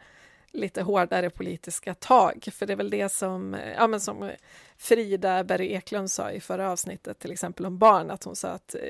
lite 0.53 0.83
hårdare 0.83 1.31
politiska 1.31 1.94
tag. 1.94 2.49
För 2.53 2.66
det 2.66 2.73
är 2.73 2.77
väl 2.77 2.90
det 2.90 3.09
som, 3.09 3.57
ja, 3.77 3.87
men 3.87 4.01
som 4.01 4.31
Frida 4.77 5.44
Berg 5.44 5.73
Eklund 5.73 6.11
sa 6.11 6.31
i 6.31 6.40
förra 6.40 6.70
avsnittet, 6.70 7.18
till 7.18 7.33
exempel 7.33 7.66
om 7.66 7.79
barn, 7.79 8.11
att 8.11 8.25
hon 8.25 8.37
sa 8.37 8.49
att 8.49 8.75
eh, 8.75 8.81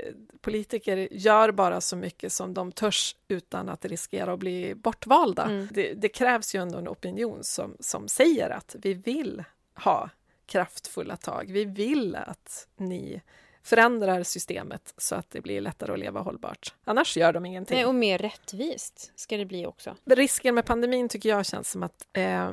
politiker 0.40 1.08
gör 1.10 1.52
bara 1.52 1.80
så 1.80 1.96
mycket 1.96 2.32
som 2.32 2.54
de 2.54 2.72
törs 2.72 3.16
utan 3.28 3.68
att 3.68 3.84
riskera 3.84 4.32
att 4.32 4.38
bli 4.38 4.74
bortvalda. 4.74 5.44
Mm. 5.44 5.68
Det, 5.70 5.92
det, 5.94 6.08
krävs 6.08 6.54
ju 6.54 6.62
ändå 6.62 6.78
en 6.78 6.88
opinion 6.88 7.44
som, 7.44 7.76
som 7.80 8.08
säger 8.08 8.50
att 8.50 8.76
vi 8.78 8.94
vill 8.94 9.44
ha 9.74 10.10
kraftfulla 10.50 11.16
tag. 11.16 11.50
Vi 11.52 11.64
vill 11.64 12.16
att 12.16 12.68
ni 12.76 13.22
förändrar 13.62 14.22
systemet 14.22 14.94
så 14.96 15.14
att 15.14 15.30
det 15.30 15.40
blir 15.40 15.60
lättare 15.60 15.92
att 15.92 15.98
leva 15.98 16.20
hållbart. 16.20 16.74
Annars 16.84 17.16
gör 17.16 17.32
de 17.32 17.46
ingenting. 17.46 17.76
Nej, 17.76 17.86
och 17.86 17.94
mer 17.94 18.18
rättvist 18.18 19.12
ska 19.14 19.36
det 19.36 19.46
bli 19.46 19.66
också. 19.66 19.96
Risken 20.04 20.54
med 20.54 20.64
pandemin 20.64 21.08
tycker 21.08 21.28
jag 21.28 21.46
känns 21.46 21.70
som 21.70 21.82
att 21.82 22.06
eh, 22.12 22.52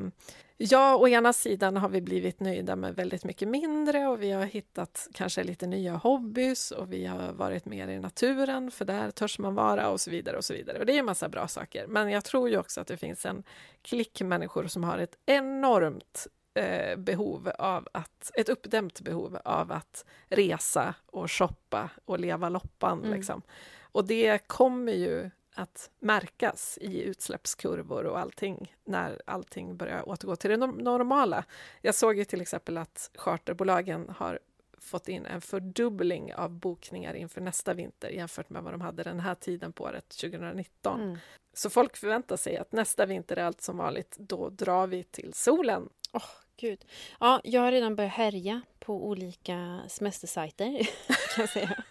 Ja, 0.60 0.96
å 0.96 1.08
ena 1.08 1.34
sidan 1.34 1.78
har 1.78 1.90
vi 1.90 2.02
blivit 2.02 2.40
nöjda 2.40 2.76
med 2.76 2.96
väldigt 2.96 3.24
mycket 3.24 3.48
mindre 3.48 4.08
och 4.08 4.24
vi 4.24 4.32
har 4.32 4.46
hittat 4.46 5.08
kanske 5.14 5.44
lite 5.44 5.68
nya 5.68 5.96
hobbys 5.96 6.72
och 6.72 6.94
vi 6.94 7.06
har 7.06 7.34
varit 7.34 7.66
mer 7.66 7.88
i 7.88 8.00
naturen 8.00 8.72
för 8.72 8.86
där 8.86 9.12
törs 9.12 9.40
man 9.40 9.56
vara 9.56 9.90
och 9.90 10.02
så 10.02 10.12
vidare 10.12 10.38
och 10.38 10.46
så 10.46 10.54
vidare. 10.54 10.80
Och 10.80 10.86
det 10.86 10.94
är 10.94 11.00
en 11.00 11.06
massa 11.06 11.30
bra 11.30 11.48
saker. 11.48 11.88
Men 11.88 12.10
jag 12.10 12.24
tror 12.26 12.50
ju 12.50 12.58
också 12.58 12.82
att 12.82 12.88
det 12.88 12.98
finns 12.98 13.26
en 13.26 13.44
klick 13.82 14.22
människor 14.22 14.68
som 14.68 14.84
har 14.84 14.98
ett 14.98 15.18
enormt 15.26 16.28
eh, 16.58 16.96
behov 16.96 17.52
av 17.60 17.88
att, 17.92 18.32
ett 18.34 18.50
uppdämt 18.50 19.02
behov 19.02 19.38
av 19.46 19.72
att 19.72 20.06
resa 20.28 20.96
och 21.06 21.32
shoppa 21.32 21.90
och 22.06 22.20
leva 22.20 22.50
loppan. 22.50 23.00
Mm. 23.00 23.12
Liksom. 23.12 23.42
Och 23.82 24.06
det 24.06 24.48
kommer 24.48 24.94
ju 24.94 25.30
att 25.54 25.90
märkas 26.00 26.78
i 26.82 27.02
utsläppskurvor 27.02 28.06
och 28.06 28.20
allting 28.20 28.76
när 28.86 29.22
allting 29.26 29.78
börjar 29.78 30.10
återgå 30.10 30.36
till 30.36 30.50
det 30.50 30.58
normala. 30.58 31.44
Jag 31.82 31.96
såg 31.96 32.18
ju 32.18 32.26
till 32.26 32.42
exempel 32.42 32.78
att 32.78 33.12
charterbolagen 33.16 34.10
har 34.18 34.40
fått 34.78 35.08
in 35.08 35.26
en 35.26 35.42
fördubbling 35.42 36.34
av 36.34 36.50
bokningar 36.52 37.14
inför 37.14 37.42
nästa 37.42 37.74
vinter 37.74 38.10
jämfört 38.10 38.50
med 38.50 38.64
vad 38.64 38.74
de 38.74 38.82
hade 38.82 39.04
den 39.04 39.20
här 39.20 39.36
tiden 39.36 39.74
på 39.74 39.84
året 39.84 40.10
2019. 40.10 41.02
Mm. 41.02 41.18
Så 41.54 41.70
folk 41.70 41.98
förväntar 41.98 42.38
sig 42.38 42.58
att 42.58 42.72
nästa 42.72 43.06
vinter 43.06 43.38
är 43.38 43.44
allt 43.44 43.62
som 43.62 43.78
vanligt. 43.78 44.16
Då 44.20 44.50
drar 44.50 44.88
vi 44.88 45.04
till 45.04 45.34
solen. 45.34 45.90
Oh, 46.14 46.30
Gud. 46.58 46.86
Ja, 47.20 47.42
jag 47.44 47.62
har 47.62 47.72
redan 47.72 47.96
börjat 47.96 48.14
härja 48.14 48.62
på 48.80 49.08
olika 49.08 49.82
semestersajter, 49.88 50.90
kan 51.36 51.42
jag 51.44 51.50
säga. 51.50 51.84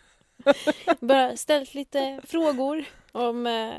Bara 1.01 1.37
ställt 1.37 1.75
lite 1.75 2.21
frågor 2.25 2.85
om 3.13 3.47
eh, 3.47 3.75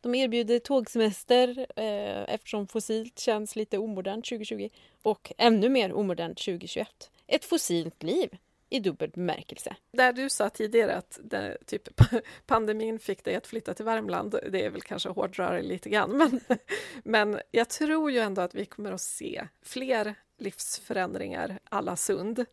de 0.00 0.14
erbjuder 0.14 0.58
tågsemester 0.58 1.66
eh, 1.76 2.34
eftersom 2.34 2.66
fossilt 2.66 3.18
känns 3.18 3.56
lite 3.56 3.78
omodernt 3.78 4.24
2020 4.24 4.68
och 5.02 5.32
ännu 5.38 5.68
mer 5.68 5.92
omodernt 5.92 6.38
2021. 6.38 7.10
Ett 7.26 7.44
fossilt 7.44 8.02
liv 8.02 8.36
i 8.68 8.80
dubbel 8.80 9.10
bemärkelse. 9.10 9.76
Där 9.92 10.12
du 10.12 10.30
sa 10.30 10.50
tidigare 10.50 10.96
att 10.96 11.18
det, 11.22 11.58
typ, 11.66 11.88
pandemin 12.46 12.98
fick 12.98 13.24
dig 13.24 13.34
att 13.34 13.46
flytta 13.46 13.74
till 13.74 13.84
Värmland, 13.84 14.40
det 14.50 14.64
är 14.64 14.70
väl 14.70 14.82
kanske 14.82 15.08
att 15.08 15.16
lite 15.62 15.90
grann, 15.90 16.16
men, 16.16 16.40
men 17.04 17.40
jag 17.50 17.68
tror 17.68 18.10
ju 18.10 18.18
ändå 18.18 18.42
att 18.42 18.54
vi 18.54 18.64
kommer 18.64 18.92
att 18.92 19.00
se 19.00 19.48
fler 19.62 20.14
livsförändringar 20.38 21.58
alla 21.64 21.96
sund 21.96 22.44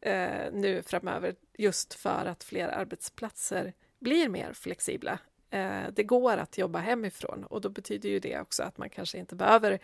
eh, 0.00 0.52
nu 0.52 0.82
framöver, 0.82 1.34
just 1.58 1.94
för 1.94 2.26
att 2.26 2.44
fler 2.44 2.68
arbetsplatser 2.68 3.72
blir 3.98 4.28
mer 4.28 4.52
flexibla. 4.52 5.18
Eh, 5.50 5.82
det 5.92 6.02
går 6.02 6.36
att 6.36 6.58
jobba 6.58 6.78
hemifrån 6.78 7.44
och 7.44 7.60
då 7.60 7.68
betyder 7.68 8.08
ju 8.08 8.18
det 8.18 8.40
också 8.40 8.62
att 8.62 8.78
man 8.78 8.90
kanske 8.90 9.18
inte 9.18 9.34
behöver 9.34 9.78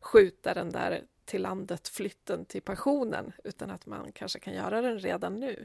skjuta 0.00 0.54
den 0.54 0.70
där 0.70 1.02
till 1.30 1.42
landet 1.42 1.88
flytten 1.88 2.44
till 2.44 2.62
pensionen 2.62 3.32
utan 3.44 3.70
att 3.70 3.86
man 3.86 4.12
kanske 4.12 4.38
kan 4.38 4.54
göra 4.54 4.80
den 4.82 4.98
redan 4.98 5.40
nu. 5.40 5.64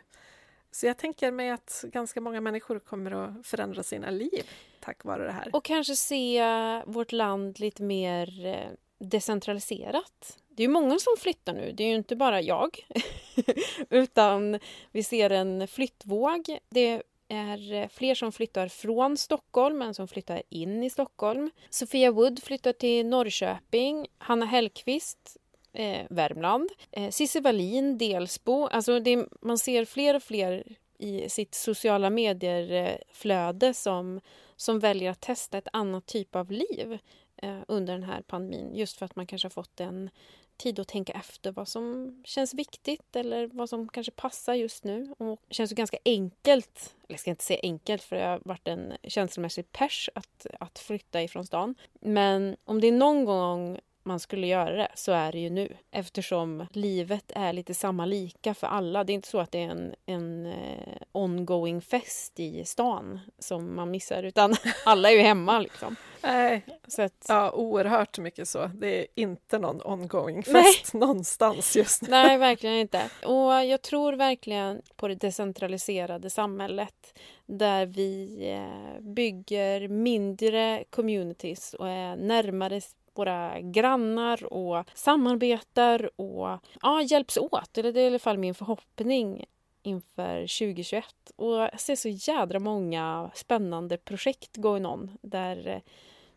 Så 0.71 0.86
jag 0.86 0.97
tänker 0.97 1.32
mig 1.32 1.49
att 1.49 1.86
ganska 1.88 2.21
många 2.21 2.41
människor 2.41 2.80
kommer 2.80 3.12
att 3.12 3.47
förändra 3.47 3.84
sina 3.84 4.10
liv 4.10 4.43
tack 4.80 5.04
vare 5.04 5.23
det 5.23 5.32
här. 5.32 5.49
Och 5.54 5.63
kanske 5.63 5.95
se 5.95 6.43
vårt 6.86 7.12
land 7.12 7.60
lite 7.60 7.84
mer 7.84 8.45
eh, 8.45 8.71
decentraliserat. 8.97 10.38
Det 10.49 10.63
är 10.63 10.67
ju 10.67 10.73
många 10.73 10.99
som 10.99 11.13
flyttar 11.19 11.54
nu, 11.54 11.71
det 11.71 11.84
är 11.84 11.88
ju 11.88 11.95
inte 11.95 12.15
bara 12.15 12.41
jag. 12.41 12.88
Utan 13.89 14.60
vi 14.91 15.04
ser 15.04 15.30
en 15.30 15.67
flyttvåg. 15.67 16.60
Det 16.69 17.01
är 17.28 17.73
eh, 17.73 17.88
fler 17.88 18.15
som 18.15 18.32
flyttar 18.32 18.67
från 18.67 19.17
Stockholm 19.17 19.82
än 19.82 19.93
som 19.93 20.08
flyttar 20.08 20.41
in 20.49 20.84
i 20.84 20.89
Stockholm. 20.89 21.51
Sofia 21.69 22.12
Wood 22.12 22.43
flyttar 22.43 22.73
till 22.73 23.06
Norrköping. 23.06 24.08
Hanna 24.17 24.45
Hellqvist 24.45 25.38
eh, 25.76 26.06
Värmland. 26.10 26.70
Eh, 26.92 27.10
Cissi 27.10 27.40
Wallin, 27.40 27.98
Delsbo. 27.98 28.68
Alltså 28.68 29.00
det, 29.00 29.26
man 29.42 29.58
ser 29.58 29.86
fler 29.86 30.16
och 30.16 30.24
fler 30.24 30.64
i 30.98 31.30
sitt 31.30 31.56
sociala 31.56 32.10
medier-flöde 32.10 33.74
som, 33.74 34.22
som 34.56 34.80
väljer 34.80 35.12
att 35.12 35.22
testa 35.22 35.58
ett 35.58 35.68
annat 35.74 36.06
typ 36.06 36.36
av 36.36 36.52
liv 36.52 37.00
eh, 37.38 37.60
under 37.68 37.94
den 37.94 38.04
här 38.04 38.22
pandemin. 38.22 38.76
Just 38.76 38.98
för 38.98 39.06
att 39.06 39.16
man 39.16 39.28
kanske 39.28 39.46
har 39.46 39.52
fått 39.52 39.80
en 39.80 40.10
tid 40.58 40.80
att 40.80 40.88
tänka 40.88 41.14
efter 41.14 41.52
vad 41.52 41.68
som 41.68 42.16
känns 42.26 42.54
viktigt 42.54 43.16
eller 43.16 43.48
vad 43.48 43.70
som 43.70 43.90
kanske 43.90 44.12
passar 44.12 44.54
just 44.54 44.84
nu. 44.84 45.16
Och 45.18 45.42
det 45.48 45.54
känns 45.54 45.72
ju 45.72 45.76
ganska 45.76 45.98
enkelt, 46.06 46.96
eller 47.08 47.14
jag 47.14 47.20
ska 47.20 47.30
inte 47.30 47.44
säga 47.44 47.60
enkelt 47.64 48.04
för 48.04 48.16
det 48.16 48.26
har 48.26 48.42
varit 48.46 48.68
en 48.68 48.94
känslomässig 49.04 49.72
pers 49.72 50.10
att, 50.16 50.46
att 50.60 50.80
flytta 50.80 51.24
ifrån 51.24 51.46
stan. 51.46 51.76
Men 52.02 52.56
om 52.66 52.82
det 52.82 52.88
är 52.88 52.92
någon 52.92 53.26
gång 53.26 53.80
man 54.06 54.20
skulle 54.20 54.48
göra 54.48 54.76
det 54.76 54.88
så 54.96 55.12
är 55.12 55.32
det 55.32 55.39
ju 55.39 55.50
nu 55.50 55.78
eftersom 55.91 56.68
livet 56.72 57.32
är 57.36 57.54
lite 57.54 57.74
samma 57.74 58.06
lika 58.06 58.54
för 58.54 58.68
alla. 58.68 59.04
Det 59.04 59.13
är 59.13 59.15
inte 59.15 59.28
så 59.28 59.39
att 59.39 59.52
det 59.52 59.63
är 59.63 59.70
en, 59.70 59.96
en 60.06 60.46
eh, 60.46 60.98
ongoing 61.12 61.82
fest 61.82 62.39
i 62.39 62.65
stan 62.65 63.20
som 63.39 63.76
man 63.76 63.91
missar 63.91 64.24
utan 64.24 64.56
alla 64.86 65.12
är 65.12 65.15
ju 65.15 65.22
hemma 65.22 65.60
liksom. 65.60 65.96
Nej, 66.22 66.65
Så 66.88 67.02
att, 67.02 67.26
ja, 67.28 67.52
oerhört 67.52 68.20
mycket 68.20 68.48
så. 68.48 68.72
Det 68.76 69.00
är 69.00 69.08
inte 69.15 69.60
någon 69.60 69.82
ongoing 69.82 70.44
fest 70.44 70.94
någonstans 70.94 71.76
just 71.76 72.02
nu. 72.02 72.08
Nej, 72.10 72.38
verkligen 72.38 72.76
inte. 72.76 73.10
Och 73.24 73.65
jag 73.65 73.82
tror 73.82 74.13
verkligen 74.13 74.82
på 74.96 75.08
det 75.08 75.15
decentraliserade 75.15 76.30
samhället 76.30 77.20
där 77.46 77.86
vi 77.86 78.39
eh, 78.52 79.02
bygger 79.02 79.88
mindre 79.88 80.84
communities 80.89 81.74
och 81.74 81.89
är 81.89 82.15
närmare 82.15 82.82
våra 83.15 83.62
grannar 83.62 84.54
och 84.54 84.86
samarbetar 84.93 86.10
och 86.21 86.60
ja, 86.82 87.01
hjälps 87.01 87.38
åt. 87.38 87.78
Eller 87.78 87.93
det 87.93 88.01
är 88.01 88.04
i 88.04 88.08
alla 88.08 88.19
fall 88.19 88.38
min 88.38 88.56
förhoppning 88.56 89.45
inför 89.84 90.41
2021. 90.41 91.06
Och 91.36 91.54
jag 91.54 91.80
ser 91.80 91.95
så 91.95 92.10
jädra 92.10 92.60
många 92.60 93.32
spännande 93.34 93.97
projekt 93.97 94.56
going 94.58 94.86
on 94.86 95.17
där 95.21 95.67
eh, 95.67 95.80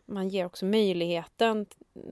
man 0.05 0.29
ger 0.29 0.45
också 0.45 0.65
möjligheten 0.65 1.65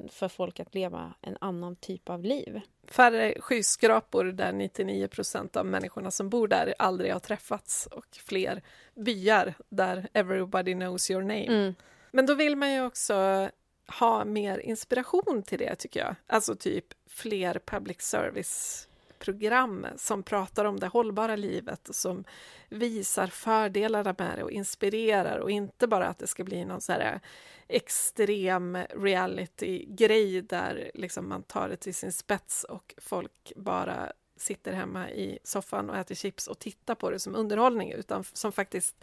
för 0.10 0.28
folk 0.28 0.60
att 0.60 0.76
leva 0.76 1.14
en 1.22 1.38
annan 1.42 1.76
typ 1.76 2.10
av 2.10 2.24
liv. 2.24 2.62
Färre 2.88 3.42
skyskrapor 3.42 4.24
där 4.24 4.52
99 4.52 5.08
procent 5.08 5.58
av 5.58 5.66
människorna 5.66 6.12
som 6.12 6.30
bor 6.30 6.48
där 6.48 6.74
aldrig 6.80 7.14
har 7.14 7.20
träffats 7.20 7.86
och 7.92 8.06
fler 8.26 8.62
byar 8.96 9.54
där 9.70 10.08
everybody 10.14 10.74
knows 10.74 11.12
your 11.12 11.22
name. 11.22 11.46
Mm. 11.46 11.76
Men 12.12 12.26
då 12.26 12.36
vill 12.36 12.56
man 12.56 12.74
ju 12.74 12.86
också 12.86 13.50
ha 13.92 14.26
mer 14.26 14.60
inspiration 14.60 15.44
till 15.44 15.60
det, 15.60 15.76
tycker 15.76 16.00
jag. 16.00 16.16
Alltså 16.28 16.56
typ 16.56 16.86
fler 17.08 17.60
public 17.66 18.02
service-program 18.02 19.88
som 19.98 20.24
pratar 20.24 20.66
om 20.66 20.80
det 20.80 20.88
hållbara 20.88 21.36
livet 21.36 21.90
och 21.90 21.96
som 21.96 22.24
visar 22.70 23.28
fördelarna 23.28 24.16
med 24.18 24.38
det 24.38 24.44
och 24.44 24.52
inspirerar 24.52 25.38
och 25.38 25.52
inte 25.52 25.88
bara 25.88 26.08
att 26.08 26.18
det 26.18 26.28
ska 26.28 26.44
bli 26.44 26.66
någon 26.66 26.82
så 26.82 26.92
här 26.92 27.14
eh, 27.14 27.20
extrem 27.68 28.78
reality-grej 28.90 30.42
där 30.42 30.92
liksom 30.94 31.30
man 31.30 31.44
tar 31.44 31.70
det 31.70 31.78
till 31.78 31.96
sin 31.96 32.12
spets 32.12 32.64
och 32.64 32.94
folk 32.98 33.54
bara 33.56 34.12
sitter 34.38 34.74
hemma 34.74 35.10
i 35.10 35.40
soffan 35.44 35.90
och 35.90 35.98
äter 35.98 36.16
chips 36.16 36.48
och 36.48 36.60
tittar 36.60 36.96
på 36.96 37.10
det 37.10 37.20
som 37.20 37.36
underhållning 37.36 37.92
utan 37.92 38.24
som 38.24 38.52
faktiskt 38.52 38.96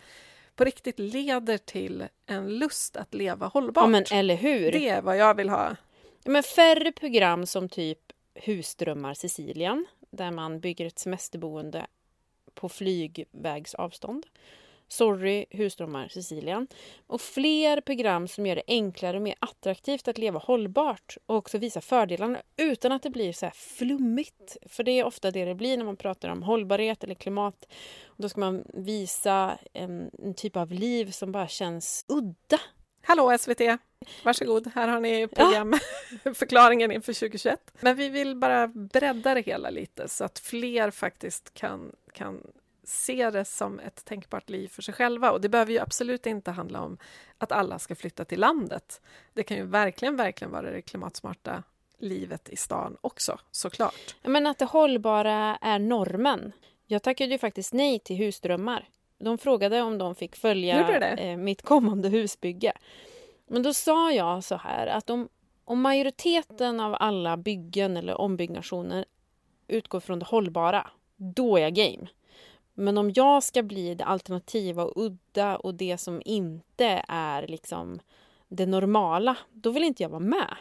på 0.56 0.64
riktigt 0.64 0.98
leder 0.98 1.58
till 1.58 2.04
en 2.26 2.58
lust 2.58 2.96
att 2.96 3.14
leva 3.14 3.46
hållbart. 3.46 3.82
Ja, 3.82 3.86
men 3.86 4.04
eller 4.10 4.36
hur? 4.36 4.72
Det 4.72 4.88
är 4.88 5.02
vad 5.02 5.16
jag 5.16 5.34
vill 5.34 5.48
ha. 5.48 5.76
Ja, 6.24 6.30
Men 6.30 6.42
färre 6.42 6.92
program 6.92 7.46
som 7.46 7.68
typ 7.68 7.98
Husdrömmar 8.34 9.14
Sicilien 9.14 9.86
där 10.10 10.30
man 10.30 10.60
bygger 10.60 10.86
ett 10.86 10.98
semesterboende 10.98 11.86
på 12.54 12.68
flygvägsavstånd. 12.68 14.26
Sorry, 14.88 15.46
Husdrömmar 15.50 16.08
Sicilien. 16.08 16.66
Och 17.06 17.20
fler 17.20 17.80
program 17.80 18.28
som 18.28 18.46
gör 18.46 18.56
det 18.56 18.62
enklare 18.66 19.16
och 19.16 19.22
mer 19.22 19.34
attraktivt 19.38 20.08
att 20.08 20.18
leva 20.18 20.38
hållbart 20.38 21.16
och 21.26 21.36
också 21.36 21.58
visa 21.58 21.80
fördelarna 21.80 22.42
utan 22.56 22.92
att 22.92 23.02
det 23.02 23.10
blir 23.10 23.32
så 23.32 23.46
här 23.46 23.52
flummigt. 23.56 24.56
För 24.66 24.84
det 24.84 24.90
är 24.90 25.04
ofta 25.04 25.30
det 25.30 25.44
det 25.44 25.54
blir 25.54 25.76
när 25.76 25.84
man 25.84 25.96
pratar 25.96 26.28
om 26.28 26.42
hållbarhet 26.42 27.04
eller 27.04 27.14
klimat. 27.14 27.64
Och 28.06 28.22
då 28.22 28.28
ska 28.28 28.40
man 28.40 28.64
visa 28.74 29.58
en, 29.72 30.10
en 30.18 30.34
typ 30.34 30.56
av 30.56 30.72
liv 30.72 31.10
som 31.10 31.32
bara 31.32 31.48
känns 31.48 32.04
udda. 32.08 32.60
Hallå 33.02 33.38
SVT! 33.38 33.60
Varsågod, 34.24 34.70
här 34.74 34.88
har 34.88 35.00
ni 35.00 35.28
programförklaringen 35.28 36.92
inför 36.92 37.12
2021. 37.12 37.72
Men 37.80 37.96
vi 37.96 38.08
vill 38.08 38.36
bara 38.36 38.68
bredda 38.68 39.34
det 39.34 39.40
hela 39.40 39.70
lite 39.70 40.08
så 40.08 40.24
att 40.24 40.38
fler 40.38 40.90
faktiskt 40.90 41.54
kan, 41.54 41.92
kan 42.12 42.40
se 42.84 43.30
det 43.30 43.44
som 43.44 43.80
ett 43.80 44.04
tänkbart 44.04 44.50
liv 44.50 44.68
för 44.68 44.82
sig 44.82 44.94
själva. 44.94 45.30
Och 45.30 45.40
det 45.40 45.48
behöver 45.48 45.72
ju 45.72 45.78
absolut 45.78 46.26
inte 46.26 46.50
handla 46.50 46.80
om 46.80 46.98
att 47.38 47.52
alla 47.52 47.78
ska 47.78 47.94
flytta 47.94 48.24
till 48.24 48.40
landet. 48.40 49.00
Det 49.32 49.42
kan 49.42 49.56
ju 49.56 49.66
verkligen, 49.66 50.16
verkligen 50.16 50.52
vara 50.52 50.70
det 50.70 50.82
klimatsmarta 50.82 51.62
livet 51.98 52.48
i 52.48 52.56
stan 52.56 52.96
också, 53.00 53.38
såklart. 53.50 54.16
Men 54.22 54.46
att 54.46 54.58
det 54.58 54.64
hållbara 54.64 55.58
är 55.60 55.78
normen. 55.78 56.52
Jag 56.86 57.02
tackade 57.02 57.32
ju 57.32 57.38
faktiskt 57.38 57.72
nej 57.72 57.98
till 57.98 58.16
husdrömmar. 58.16 58.88
De 59.18 59.38
frågade 59.38 59.82
om 59.82 59.98
de 59.98 60.14
fick 60.14 60.36
följa 60.36 61.16
eh, 61.16 61.36
mitt 61.36 61.62
kommande 61.62 62.08
husbygge. 62.08 62.72
Men 63.46 63.62
då 63.62 63.74
sa 63.74 64.12
jag 64.12 64.44
så 64.44 64.56
här 64.56 64.86
att 64.86 65.10
om, 65.10 65.28
om 65.64 65.80
majoriteten 65.80 66.80
av 66.80 66.96
alla 67.00 67.36
byggen 67.36 67.96
eller 67.96 68.14
ombyggnationer 68.20 69.04
utgår 69.68 70.00
från 70.00 70.18
det 70.18 70.24
hållbara, 70.24 70.90
då 71.16 71.56
är 71.56 71.60
jag 71.60 71.74
game. 71.74 72.08
Men 72.74 72.98
om 72.98 73.12
jag 73.14 73.42
ska 73.42 73.62
bli 73.62 73.94
det 73.94 74.04
alternativa 74.04 74.84
och 74.84 74.92
udda 74.96 75.56
och 75.56 75.74
det 75.74 75.98
som 75.98 76.22
inte 76.24 77.04
är 77.08 77.46
liksom 77.46 78.00
det 78.48 78.66
normala, 78.66 79.36
då 79.52 79.70
vill 79.70 79.84
inte 79.84 80.02
jag 80.02 80.10
vara 80.10 80.20
med. 80.20 80.56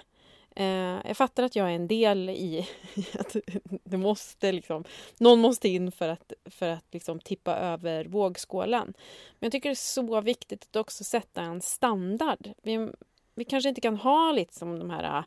Eh, 0.56 1.08
jag 1.08 1.18
fattar 1.18 1.44
att 1.44 1.56
jag 1.56 1.72
är 1.72 1.76
en 1.76 1.88
del 1.88 2.30
i 2.30 2.68
att 3.20 3.36
det 3.84 3.98
måste 3.98 4.52
liksom, 4.52 4.84
någon 5.18 5.40
måste 5.40 5.70
in 5.70 5.92
för 5.92 6.10
att, 6.10 6.34
för 6.46 6.70
att 6.70 6.86
liksom 6.92 7.20
tippa 7.20 7.56
över 7.56 8.06
vågskålen. 8.06 8.94
Men 9.40 9.46
jag 9.46 9.52
tycker 9.52 9.70
det 9.70 9.74
är 9.74 9.76
så 9.76 10.22
viktigt 10.22 10.68
att 10.70 10.76
också 10.76 11.04
sätta 11.04 11.42
en 11.42 11.62
standard. 11.62 12.50
Vi, 12.64 12.90
vi 13.36 13.46
kanske 13.46 13.70
inte 13.70 13.82
kan 13.82 13.98
ha 13.98 14.32
liksom 14.32 14.80
de 14.80 14.90
här 14.90 15.24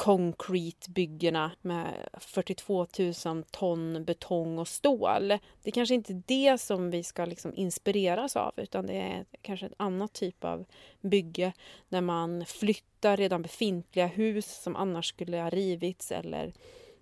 concrete-byggena 0.00 1.50
med 1.62 2.08
42 2.18 2.86
000 3.24 3.44
ton 3.50 4.04
betong 4.04 4.58
och 4.58 4.68
stål. 4.68 5.28
Det 5.28 5.38
är 5.64 5.70
kanske 5.70 5.94
inte 5.94 6.22
det 6.26 6.60
som 6.60 6.90
vi 6.90 7.02
ska 7.02 7.24
liksom 7.24 7.52
inspireras 7.54 8.36
av 8.36 8.52
utan 8.56 8.86
det 8.86 8.92
är 8.92 9.24
kanske 9.42 9.66
en 9.66 9.74
annan 9.76 10.08
typ 10.08 10.44
av 10.44 10.64
bygge 11.00 11.52
där 11.88 12.00
man 12.00 12.46
flyttar 12.46 13.16
redan 13.16 13.42
befintliga 13.42 14.06
hus 14.06 14.62
som 14.62 14.76
annars 14.76 15.08
skulle 15.08 15.36
ha 15.36 15.50
rivits 15.50 16.12
eller 16.12 16.52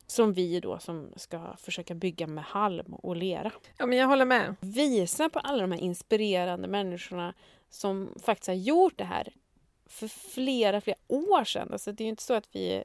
som 0.06 0.32
vi 0.32 0.60
då 0.60 0.78
som 0.78 1.12
ska 1.16 1.56
försöka 1.56 1.94
bygga 1.94 2.26
med 2.26 2.44
halm 2.44 2.94
och 2.94 3.16
lera. 3.16 3.52
Ja, 3.76 3.86
men 3.86 3.98
jag 3.98 4.06
håller 4.06 4.24
med. 4.24 4.56
Visa 4.60 5.28
på 5.28 5.38
alla 5.38 5.62
de 5.62 5.72
här 5.72 5.80
inspirerande 5.80 6.68
människorna 6.68 7.34
som 7.70 8.14
faktiskt 8.22 8.48
har 8.48 8.54
gjort 8.54 8.98
det 8.98 9.04
här 9.04 9.32
för 9.88 10.08
flera, 10.08 10.80
flera 10.80 10.98
år 11.08 11.44
sedan. 11.44 11.68
Alltså 11.72 11.92
det 11.92 12.02
är 12.02 12.04
ju 12.04 12.10
inte 12.10 12.22
så 12.22 12.34
att 12.34 12.48
vi 12.52 12.84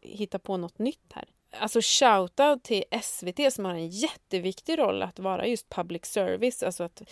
hittar 0.00 0.38
på 0.38 0.56
något 0.56 0.78
nytt 0.78 1.12
här. 1.12 1.28
Alltså 1.58 1.80
shoutout 1.82 2.62
till 2.62 2.84
SVT 3.02 3.52
som 3.52 3.64
har 3.64 3.74
en 3.74 3.88
jätteviktig 3.88 4.78
roll 4.78 5.02
att 5.02 5.18
vara 5.18 5.46
just 5.46 5.68
public 5.68 6.04
service, 6.04 6.62
alltså 6.62 6.84
att 6.84 7.02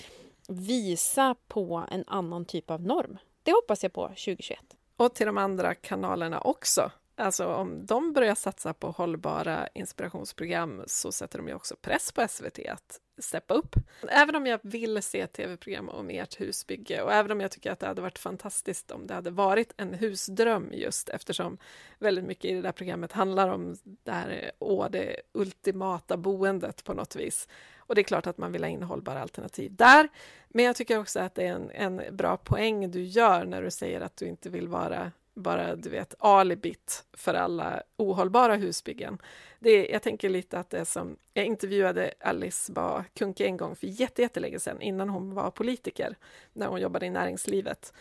visa 0.48 1.36
på 1.48 1.86
en 1.90 2.04
annan 2.06 2.44
typ 2.44 2.70
av 2.70 2.82
norm. 2.82 3.18
Det 3.42 3.52
hoppas 3.52 3.82
jag 3.82 3.92
på 3.92 4.08
2021. 4.08 4.58
Och 4.96 5.14
till 5.14 5.26
de 5.26 5.38
andra 5.38 5.74
kanalerna 5.74 6.40
också. 6.40 6.90
Alltså 7.16 7.46
om 7.46 7.86
de 7.86 8.12
börjar 8.12 8.34
satsa 8.34 8.74
på 8.74 8.90
hållbara 8.90 9.68
inspirationsprogram 9.74 10.82
så 10.86 11.12
sätter 11.12 11.38
de 11.38 11.48
ju 11.48 11.54
också 11.54 11.76
press 11.76 12.12
på 12.12 12.28
SVT 12.28 12.58
att 12.68 13.00
steppa 13.18 13.54
upp. 13.54 13.76
Även 14.08 14.34
om 14.34 14.46
jag 14.46 14.60
vill 14.62 15.02
se 15.02 15.26
tv-program 15.26 15.88
om 15.88 16.10
ert 16.10 16.40
husbygge 16.40 17.02
och 17.02 17.12
även 17.12 17.30
om 17.30 17.40
jag 17.40 17.50
tycker 17.50 17.72
att 17.72 17.78
det 17.78 17.86
hade 17.86 18.02
varit 18.02 18.18
fantastiskt 18.18 18.90
om 18.90 19.06
det 19.06 19.14
hade 19.14 19.30
varit 19.30 19.72
en 19.76 19.94
husdröm 19.94 20.70
just 20.72 21.08
eftersom 21.08 21.58
väldigt 21.98 22.24
mycket 22.24 22.44
i 22.44 22.54
det 22.54 22.62
där 22.62 22.72
programmet 22.72 23.12
handlar 23.12 23.48
om 23.48 23.76
det 23.84 24.12
här, 24.12 24.50
åh, 24.58 24.90
det 24.90 25.20
ultimata 25.32 26.16
boendet 26.16 26.84
på 26.84 26.94
något 26.94 27.16
vis. 27.16 27.48
Och 27.76 27.94
det 27.94 28.00
är 28.00 28.04
klart 28.04 28.26
att 28.26 28.38
man 28.38 28.52
vill 28.52 28.64
ha 28.64 28.70
in 28.70 28.82
hållbara 28.82 29.22
alternativ 29.22 29.76
där. 29.76 30.08
Men 30.48 30.64
jag 30.64 30.76
tycker 30.76 30.98
också 30.98 31.20
att 31.20 31.34
det 31.34 31.46
är 31.46 31.52
en, 31.52 31.70
en 31.70 32.16
bra 32.16 32.36
poäng 32.36 32.90
du 32.90 33.02
gör 33.02 33.44
när 33.44 33.62
du 33.62 33.70
säger 33.70 34.00
att 34.00 34.16
du 34.16 34.26
inte 34.26 34.50
vill 34.50 34.68
vara 34.68 35.12
bara, 35.38 35.76
du 35.76 35.90
vet, 35.90 36.14
alibit 36.18 37.04
för 37.12 37.34
alla 37.34 37.82
ohållbara 37.96 38.54
husbyggen. 38.54 39.18
Det 39.58 39.70
är, 39.70 39.92
jag 39.92 40.02
tänker 40.02 40.28
lite 40.28 40.58
att 40.58 40.70
det 40.70 40.84
som, 40.84 41.16
jag 41.34 41.44
intervjuade 41.44 42.12
Alice 42.20 42.72
Bah 42.72 43.02
Kuhnke 43.14 43.46
en 43.46 43.56
gång 43.56 43.76
för 43.76 43.86
jättelänge 43.86 44.58
sedan, 44.58 44.82
innan 44.82 45.08
hon 45.08 45.34
var 45.34 45.50
politiker, 45.50 46.16
när 46.52 46.66
hon 46.66 46.80
jobbade 46.80 47.06
i 47.06 47.10
näringslivet. 47.10 47.92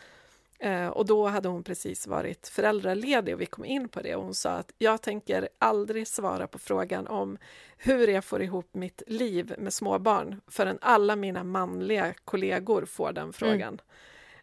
Eh, 0.60 0.88
och 0.88 1.06
då 1.06 1.28
hade 1.28 1.50
hon 1.50 1.64
precis 1.64 2.08
varit 2.08 2.48
föräldraledig 2.48 3.34
och 3.34 3.42
vi 3.42 3.46
kom 3.46 3.66
in 3.66 3.90
på 3.90 4.02
det 4.02 4.16
och 4.16 4.24
hon 4.24 4.34
sa 4.34 4.52
att 4.52 4.72
jag 4.78 5.02
tänker 5.02 5.50
aldrig 5.60 6.08
svara 6.08 6.48
på 6.48 6.60
frågan 6.60 7.08
om 7.08 7.38
hur 7.78 8.08
jag 8.08 8.26
får 8.26 8.42
ihop 8.42 8.70
mitt 8.72 9.02
liv 9.08 9.56
med 9.58 9.74
småbarn 9.74 10.42
förrän 10.48 10.78
alla 10.82 11.16
mina 11.16 11.44
manliga 11.44 12.14
kollegor 12.26 12.86
får 12.86 13.12
den 13.12 13.34
frågan. 13.34 13.82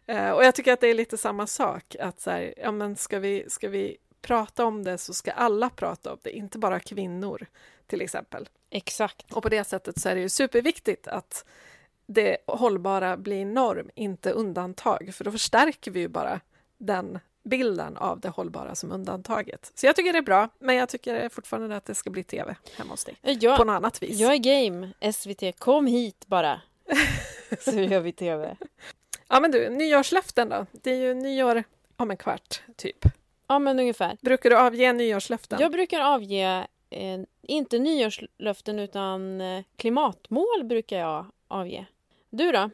Eh, 0.07 0.31
och 0.31 0.43
jag 0.43 0.55
tycker 0.55 0.73
att 0.73 0.81
det 0.81 0.87
är 0.87 0.93
lite 0.93 1.17
samma 1.17 1.47
sak, 1.47 1.95
att 1.99 2.21
så 2.21 2.31
här, 2.31 2.53
ja 2.57 2.71
men 2.71 2.95
ska 2.95 3.19
vi, 3.19 3.45
ska 3.47 3.69
vi 3.69 3.97
prata 4.21 4.65
om 4.65 4.83
det 4.83 4.97
så 4.97 5.13
ska 5.13 5.31
alla 5.31 5.69
prata 5.69 6.11
om 6.11 6.19
det, 6.21 6.31
inte 6.31 6.57
bara 6.57 6.79
kvinnor 6.79 7.45
till 7.87 8.01
exempel. 8.01 8.49
Exakt. 8.69 9.33
Och 9.33 9.43
på 9.43 9.49
det 9.49 9.63
sättet 9.63 9.99
så 9.99 10.09
är 10.09 10.15
det 10.15 10.21
ju 10.21 10.29
superviktigt 10.29 11.07
att 11.07 11.45
det 12.05 12.37
hållbara 12.47 13.17
blir 13.17 13.45
norm, 13.45 13.89
inte 13.95 14.31
undantag, 14.31 15.11
för 15.13 15.23
då 15.23 15.31
förstärker 15.31 15.91
vi 15.91 15.99
ju 15.99 16.07
bara 16.07 16.39
den 16.77 17.19
bilden 17.43 17.97
av 17.97 18.19
det 18.19 18.29
hållbara 18.29 18.75
som 18.75 18.91
undantaget. 18.91 19.71
Så 19.75 19.85
jag 19.85 19.95
tycker 19.95 20.13
det 20.13 20.19
är 20.19 20.23
bra, 20.23 20.49
men 20.59 20.75
jag 20.75 20.89
tycker 20.89 21.29
fortfarande 21.29 21.75
att 21.75 21.85
det 21.85 21.95
ska 21.95 22.09
bli 22.09 22.23
tv 22.23 22.55
hemma 22.77 22.93
hos 22.93 23.05
dig. 23.05 23.15
Jag, 23.21 23.57
På 23.57 23.63
något 23.63 23.73
annat 23.73 24.03
vis. 24.03 24.19
jag 24.19 24.33
är 24.33 24.37
game. 24.37 25.13
SVT, 25.13 25.59
kom 25.59 25.87
hit 25.87 26.25
bara. 26.27 26.61
Så 27.59 27.71
gör 27.71 27.99
vi 27.99 28.11
tv. 28.11 28.57
Ja 29.35 29.39
men 29.39 29.51
du, 29.51 29.69
nyårslöften 29.69 30.49
då? 30.49 30.65
Det 30.71 30.91
är 30.91 30.95
ju 30.95 31.13
nyår 31.13 31.63
om 31.97 32.11
en 32.11 32.17
kvart, 32.17 32.61
typ. 32.75 33.05
Ja, 33.47 33.59
men 33.59 33.79
ungefär. 33.79 34.17
Brukar 34.21 34.49
du 34.49 34.57
avge 34.57 34.93
nyårslöften? 34.93 35.59
Jag 35.61 35.71
brukar 35.71 35.99
avge, 35.99 36.67
eh, 36.89 37.19
inte 37.41 37.79
nyårslöften, 37.79 38.79
utan 38.79 39.41
eh, 39.41 39.63
klimatmål 39.75 40.63
brukar 40.63 40.99
jag 40.99 41.25
avge. 41.47 41.85
Du 42.29 42.51
då? 42.51 42.69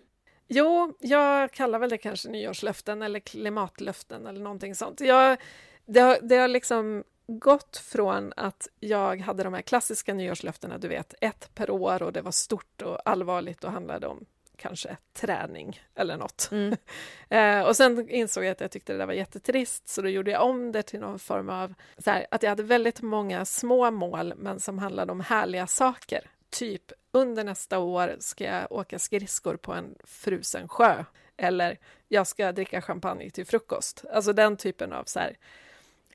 Jo, 0.48 0.94
jag 1.00 1.52
kallar 1.52 1.80
väl 1.80 1.90
det 1.90 1.98
kanske 1.98 2.30
nyårslöften 2.30 3.02
eller 3.02 3.20
klimatlöften 3.20 4.28
eller 4.28 4.42
någonting 4.42 4.76
sånt. 4.76 5.02
Jag, 5.02 5.38
det, 5.86 6.00
har, 6.00 6.18
det 6.22 6.36
har 6.36 6.48
liksom 6.48 7.04
gått 7.28 7.78
från 7.78 8.34
att 8.36 8.68
jag 8.80 9.22
hade 9.22 9.44
de 9.44 9.54
här 9.54 9.62
klassiska 9.62 10.14
nyårslöftena, 10.14 10.78
du 10.78 10.88
vet, 10.88 11.14
ett 11.22 11.56
per 11.56 11.70
år 11.70 12.04
och 12.04 12.14
det 12.14 12.22
var 12.22 12.32
stort 12.32 12.82
och 12.82 13.10
allvarligt 13.10 13.64
och 13.64 13.72
handlade 13.72 14.08
om 14.08 14.26
kanske 14.62 14.98
träning 15.14 15.82
eller 15.96 16.18
något. 16.18 16.50
Mm. 16.52 16.78
eh, 17.30 17.68
och 17.68 17.76
sen 17.76 18.10
insåg 18.10 18.44
jag 18.44 18.52
att 18.52 18.62
jag 18.62 18.72
tyckte 18.72 18.94
det 18.94 19.00
där 19.00 19.06
var 19.06 19.14
jättetrist, 19.14 19.90
så 19.90 20.02
då 20.02 20.10
gjorde 20.10 20.32
jag 20.32 20.46
om 20.46 20.72
det 20.72 20.84
till 20.84 21.00
någon 21.00 21.20
form 21.20 21.50
av 21.50 21.74
så 21.98 22.12
här, 22.12 22.28
att 22.32 22.44
jag 22.44 22.50
hade 22.50 22.64
väldigt 22.64 23.02
många 23.02 23.46
små 23.46 23.92
mål, 23.92 24.34
men 24.38 24.60
som 24.60 24.80
handlade 24.80 25.12
om 25.12 25.22
härliga 25.22 25.68
saker. 25.68 26.30
Typ, 26.50 26.92
under 27.12 27.44
nästa 27.44 27.80
år 27.80 28.16
ska 28.20 28.44
jag 28.44 28.72
åka 28.72 29.00
skridskor 29.00 29.56
på 29.56 29.74
en 29.74 29.96
frusen 30.04 30.68
sjö. 30.68 31.06
Eller 31.38 31.78
jag 32.08 32.28
ska 32.28 32.52
dricka 32.52 32.82
champagne 32.82 33.30
till 33.30 33.46
frukost. 33.46 34.06
Alltså 34.14 34.34
den 34.34 34.58
typen 34.58 34.94
av 34.94 35.04
så 35.04 35.20
här, 35.20 35.38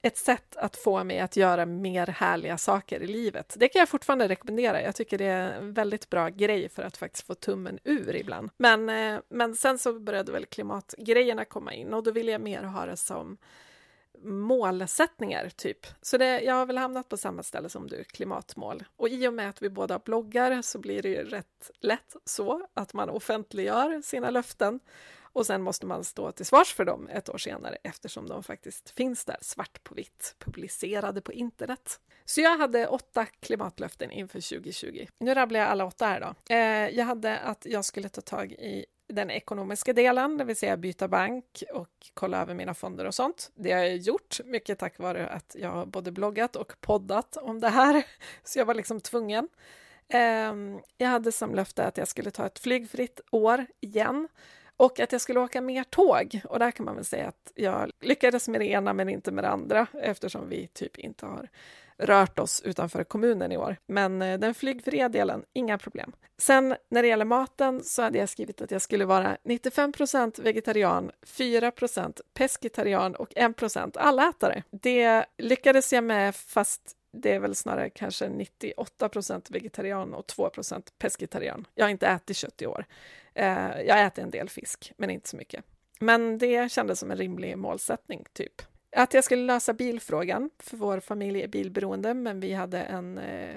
ett 0.06 0.18
sätt 0.18 0.56
att 0.56 0.76
få 0.76 1.04
mig 1.04 1.20
att 1.20 1.36
göra 1.36 1.66
mer 1.66 2.06
härliga 2.06 2.58
saker 2.58 3.00
i 3.00 3.06
livet. 3.06 3.54
Det 3.58 3.68
kan 3.68 3.78
jag 3.80 3.88
fortfarande 3.88 4.28
rekommendera. 4.28 4.82
Jag 4.82 4.94
tycker 4.94 5.18
det 5.18 5.24
är 5.24 5.52
en 5.52 5.72
väldigt 5.72 6.10
bra 6.10 6.28
grej 6.28 6.68
för 6.68 6.82
att 6.82 6.96
faktiskt 6.96 7.26
få 7.26 7.34
tummen 7.34 7.78
ur 7.84 8.16
ibland. 8.16 8.50
Men, 8.56 8.88
eh, 8.88 9.20
men 9.28 9.56
sen 9.56 9.78
så 9.78 10.00
började 10.00 10.32
väl 10.32 10.46
klimatgrejerna 10.46 11.44
komma 11.44 11.74
in 11.74 11.94
och 11.94 12.02
då 12.02 12.10
ville 12.10 12.32
jag 12.32 12.40
mer 12.40 12.62
ha 12.62 12.86
det 12.86 12.96
som 12.96 13.38
målsättningar, 14.22 15.50
typ. 15.56 15.86
Så 16.02 16.18
det, 16.18 16.40
jag 16.40 16.54
har 16.54 16.66
väl 16.66 16.78
hamnat 16.78 17.08
på 17.08 17.16
samma 17.16 17.42
ställe 17.42 17.68
som 17.68 17.86
du, 17.86 18.04
klimatmål. 18.04 18.84
Och 18.96 19.08
i 19.08 19.28
och 19.28 19.34
med 19.34 19.48
att 19.48 19.62
vi 19.62 19.70
båda 19.70 19.98
bloggar 19.98 20.62
så 20.62 20.78
blir 20.78 21.02
det 21.02 21.08
ju 21.08 21.24
rätt 21.24 21.70
lätt 21.80 22.16
så 22.24 22.66
att 22.74 22.92
man 22.92 23.08
offentliggör 23.08 24.02
sina 24.02 24.30
löften 24.30 24.80
och 25.36 25.46
sen 25.46 25.62
måste 25.62 25.86
man 25.86 26.04
stå 26.04 26.32
till 26.32 26.46
svars 26.46 26.74
för 26.74 26.84
dem 26.84 27.08
ett 27.08 27.28
år 27.28 27.38
senare 27.38 27.76
eftersom 27.82 28.28
de 28.28 28.42
faktiskt 28.42 28.90
finns 28.90 29.24
där 29.24 29.36
svart 29.40 29.84
på 29.84 29.94
vitt, 29.94 30.34
publicerade 30.38 31.20
på 31.20 31.32
internet. 31.32 32.00
Så 32.24 32.40
jag 32.40 32.58
hade 32.58 32.86
åtta 32.86 33.26
klimatlöften 33.26 34.10
inför 34.10 34.56
2020. 34.56 35.06
Nu 35.18 35.34
rabblar 35.34 35.60
jag 35.60 35.68
alla 35.68 35.84
åtta 35.84 36.06
här 36.06 36.20
då. 36.20 36.54
Eh, 36.54 36.96
jag 36.98 37.04
hade 37.04 37.38
att 37.38 37.66
jag 37.66 37.84
skulle 37.84 38.08
ta 38.08 38.20
tag 38.20 38.52
i 38.52 38.86
den 39.08 39.30
ekonomiska 39.30 39.92
delen, 39.92 40.36
det 40.38 40.44
vill 40.44 40.56
säga 40.56 40.76
byta 40.76 41.08
bank 41.08 41.62
och 41.72 42.10
kolla 42.14 42.42
över 42.42 42.54
mina 42.54 42.74
fonder 42.74 43.04
och 43.04 43.14
sånt. 43.14 43.50
Det 43.54 43.72
har 43.72 43.80
jag 43.80 43.96
gjort, 43.96 44.40
mycket 44.44 44.78
tack 44.78 44.98
vare 44.98 45.28
att 45.28 45.56
jag 45.58 45.70
har 45.70 45.86
både 45.86 46.12
bloggat 46.12 46.56
och 46.56 46.80
poddat 46.80 47.36
om 47.36 47.60
det 47.60 47.68
här, 47.68 48.06
så 48.44 48.58
jag 48.58 48.66
var 48.66 48.74
liksom 48.74 49.00
tvungen. 49.00 49.48
Ehm, 50.08 50.80
jag 50.96 51.08
hade 51.08 51.32
som 51.32 51.54
löfte 51.54 51.84
att 51.84 51.98
jag 51.98 52.08
skulle 52.08 52.30
ta 52.30 52.46
ett 52.46 52.58
flygfritt 52.58 53.20
år 53.30 53.66
igen 53.80 54.28
och 54.76 55.00
att 55.00 55.12
jag 55.12 55.20
skulle 55.20 55.40
åka 55.40 55.60
mer 55.60 55.84
tåg. 55.84 56.40
Och 56.44 56.58
där 56.58 56.70
kan 56.70 56.86
man 56.86 56.94
väl 56.94 57.04
säga 57.04 57.28
att 57.28 57.52
jag 57.54 57.90
lyckades 58.00 58.48
med 58.48 58.60
det 58.60 58.66
ena 58.66 58.92
men 58.92 59.08
inte 59.08 59.32
med 59.32 59.44
det 59.44 59.48
andra 59.48 59.86
eftersom 59.92 60.48
vi 60.48 60.66
typ 60.66 60.98
inte 60.98 61.26
har 61.26 61.48
rört 61.98 62.38
oss 62.38 62.62
utanför 62.64 63.04
kommunen 63.04 63.52
i 63.52 63.56
år. 63.56 63.76
Men 63.86 64.22
eh, 64.22 64.38
den 64.38 64.54
flygfria 64.54 65.08
delen, 65.08 65.44
inga 65.52 65.78
problem. 65.78 66.12
Sen 66.38 66.76
när 66.88 67.02
det 67.02 67.08
gäller 67.08 67.24
maten 67.24 67.84
så 67.84 68.02
hade 68.02 68.18
jag 68.18 68.28
skrivit 68.28 68.62
att 68.62 68.70
jag 68.70 68.82
skulle 68.82 69.04
vara 69.04 69.36
95% 69.44 70.42
vegetarian, 70.42 71.10
4% 71.26 72.20
pescetarian 72.34 73.14
och 73.14 73.32
1% 73.32 73.98
allätare. 73.98 74.62
Det 74.70 75.24
lyckades 75.38 75.92
jag 75.92 76.04
med 76.04 76.36
fast 76.36 76.95
det 77.16 77.34
är 77.34 77.38
väl 77.38 77.54
snarare 77.54 77.90
kanske 77.90 78.26
98% 78.26 79.52
vegetarian 79.52 80.14
och 80.14 80.26
2% 80.26 80.82
pescetarian. 80.98 81.66
Jag 81.74 81.84
har 81.84 81.90
inte 81.90 82.06
ätit 82.06 82.36
kött 82.36 82.62
i 82.62 82.66
år. 82.66 82.84
Eh, 83.34 83.80
jag 83.80 84.04
äter 84.04 84.24
en 84.24 84.30
del 84.30 84.48
fisk, 84.48 84.92
men 84.96 85.10
inte 85.10 85.28
så 85.28 85.36
mycket. 85.36 85.64
Men 86.00 86.38
det 86.38 86.72
kändes 86.72 86.98
som 86.98 87.10
en 87.10 87.16
rimlig 87.16 87.58
målsättning, 87.58 88.24
typ. 88.32 88.62
Att 88.96 89.14
jag 89.14 89.24
skulle 89.24 89.42
lösa 89.42 89.72
bilfrågan, 89.72 90.50
för 90.58 90.76
vår 90.76 91.00
familj 91.00 91.42
är 91.42 91.48
bilberoende, 91.48 92.14
men 92.14 92.40
vi 92.40 92.52
hade 92.52 92.80
en, 92.80 93.18
eh, 93.18 93.56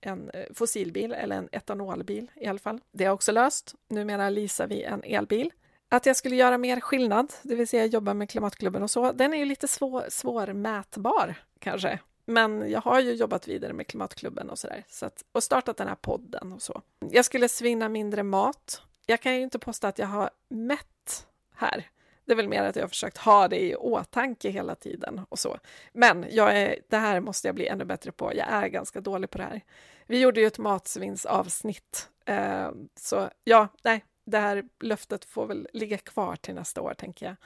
en 0.00 0.30
eh, 0.30 0.46
fossilbil, 0.54 1.12
eller 1.12 1.36
en 1.36 1.48
etanolbil 1.52 2.30
i 2.34 2.46
alla 2.46 2.58
fall. 2.58 2.80
Det 2.92 3.04
har 3.04 3.14
också 3.14 3.32
löst. 3.32 3.74
Numera 3.88 4.30
leasar 4.30 4.66
vi 4.66 4.82
en 4.82 5.02
elbil. 5.04 5.50
Att 5.88 6.06
jag 6.06 6.16
skulle 6.16 6.36
göra 6.36 6.58
mer 6.58 6.80
skillnad, 6.80 7.32
det 7.42 7.54
vill 7.54 7.68
säga 7.68 7.86
jobba 7.86 8.14
med 8.14 8.30
Klimatklubben 8.30 8.82
och 8.82 8.90
så, 8.90 9.12
den 9.12 9.34
är 9.34 9.38
ju 9.38 9.44
lite 9.44 9.68
svår, 9.68 10.04
svårmätbar 10.08 11.34
kanske. 11.58 11.98
Men 12.28 12.70
jag 12.70 12.80
har 12.80 13.00
ju 13.00 13.12
jobbat 13.12 13.48
vidare 13.48 13.72
med 13.72 13.86
Klimatklubben 13.86 14.50
och 14.50 14.58
sådär, 14.58 14.84
så 14.88 15.06
att, 15.06 15.24
och 15.32 15.42
startat 15.42 15.76
den 15.76 15.88
här 15.88 15.94
podden 15.94 16.52
och 16.52 16.62
så. 16.62 16.82
Jag 17.10 17.24
skulle 17.24 17.48
svinna 17.48 17.88
mindre 17.88 18.22
mat. 18.22 18.82
Jag 19.06 19.20
kan 19.20 19.36
ju 19.36 19.42
inte 19.42 19.58
påstå 19.58 19.86
att 19.86 19.98
jag 19.98 20.06
har 20.06 20.30
mätt 20.48 21.26
här. 21.54 21.90
Det 22.24 22.32
är 22.32 22.36
väl 22.36 22.48
mer 22.48 22.62
att 22.62 22.76
jag 22.76 22.82
har 22.82 22.88
försökt 22.88 23.18
ha 23.18 23.48
det 23.48 23.60
i 23.60 23.76
åtanke 23.76 24.50
hela 24.50 24.74
tiden 24.74 25.20
och 25.28 25.38
så. 25.38 25.58
Men 25.92 26.26
jag 26.30 26.58
är, 26.58 26.78
det 26.88 26.96
här 26.96 27.20
måste 27.20 27.48
jag 27.48 27.54
bli 27.54 27.66
ännu 27.66 27.84
bättre 27.84 28.12
på. 28.12 28.34
Jag 28.34 28.48
är 28.48 28.68
ganska 28.68 29.00
dålig 29.00 29.30
på 29.30 29.38
det 29.38 29.44
här. 29.44 29.60
Vi 30.06 30.20
gjorde 30.20 30.40
ju 30.40 30.46
ett 30.46 30.58
matsvinnsavsnitt, 30.58 32.08
eh, 32.24 32.70
så 32.94 33.30
ja, 33.44 33.68
nej, 33.82 34.04
det 34.24 34.38
här 34.38 34.64
löftet 34.80 35.24
får 35.24 35.46
väl 35.46 35.68
ligga 35.72 35.98
kvar 35.98 36.36
till 36.36 36.54
nästa 36.54 36.80
år, 36.80 36.94
tänker 36.94 37.26
jag. 37.26 37.36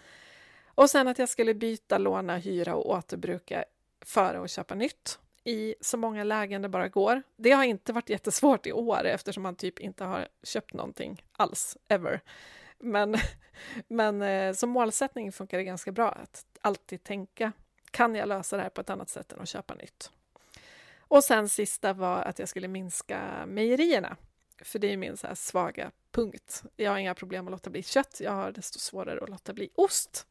Och 0.64 0.90
sen 0.90 1.08
att 1.08 1.18
jag 1.18 1.28
skulle 1.28 1.54
byta, 1.54 1.98
låna, 1.98 2.36
hyra 2.36 2.74
och 2.74 2.90
återbruka 2.90 3.64
före 4.00 4.42
att 4.42 4.50
köpa 4.50 4.74
nytt 4.74 5.18
i 5.44 5.74
så 5.80 5.96
många 5.96 6.24
lägen 6.24 6.62
det 6.62 6.68
bara 6.68 6.88
går. 6.88 7.22
Det 7.36 7.50
har 7.50 7.64
inte 7.64 7.92
varit 7.92 8.10
jättesvårt 8.10 8.66
i 8.66 8.72
år 8.72 9.04
eftersom 9.04 9.42
man 9.42 9.54
typ 9.56 9.78
inte 9.78 10.04
har 10.04 10.28
köpt 10.42 10.74
någonting 10.74 11.24
alls, 11.32 11.76
ever. 11.88 12.20
Men, 12.78 13.16
men 13.88 14.22
eh, 14.22 14.54
som 14.54 14.70
målsättning 14.70 15.32
funkar 15.32 15.58
det 15.58 15.64
ganska 15.64 15.92
bra 15.92 16.10
att 16.10 16.44
alltid 16.60 17.02
tänka, 17.02 17.52
kan 17.90 18.14
jag 18.14 18.28
lösa 18.28 18.56
det 18.56 18.62
här 18.62 18.70
på 18.70 18.80
ett 18.80 18.90
annat 18.90 19.08
sätt 19.08 19.32
än 19.32 19.40
att 19.40 19.48
köpa 19.48 19.74
nytt? 19.74 20.10
Och 20.98 21.24
sen 21.24 21.48
sista 21.48 21.92
var 21.92 22.22
att 22.22 22.38
jag 22.38 22.48
skulle 22.48 22.68
minska 22.68 23.46
mejerierna, 23.46 24.16
för 24.62 24.78
det 24.78 24.92
är 24.92 24.96
min 24.96 25.16
så 25.16 25.26
svaga 25.34 25.90
punkt. 26.10 26.62
Jag 26.76 26.90
har 26.90 26.98
inga 26.98 27.14
problem 27.14 27.46
att 27.46 27.50
låta 27.50 27.70
bli 27.70 27.82
kött, 27.82 28.20
jag 28.20 28.32
har 28.32 28.52
desto 28.52 28.78
svårare 28.78 29.22
att 29.22 29.28
låta 29.28 29.52
bli 29.52 29.70
ost 29.74 30.26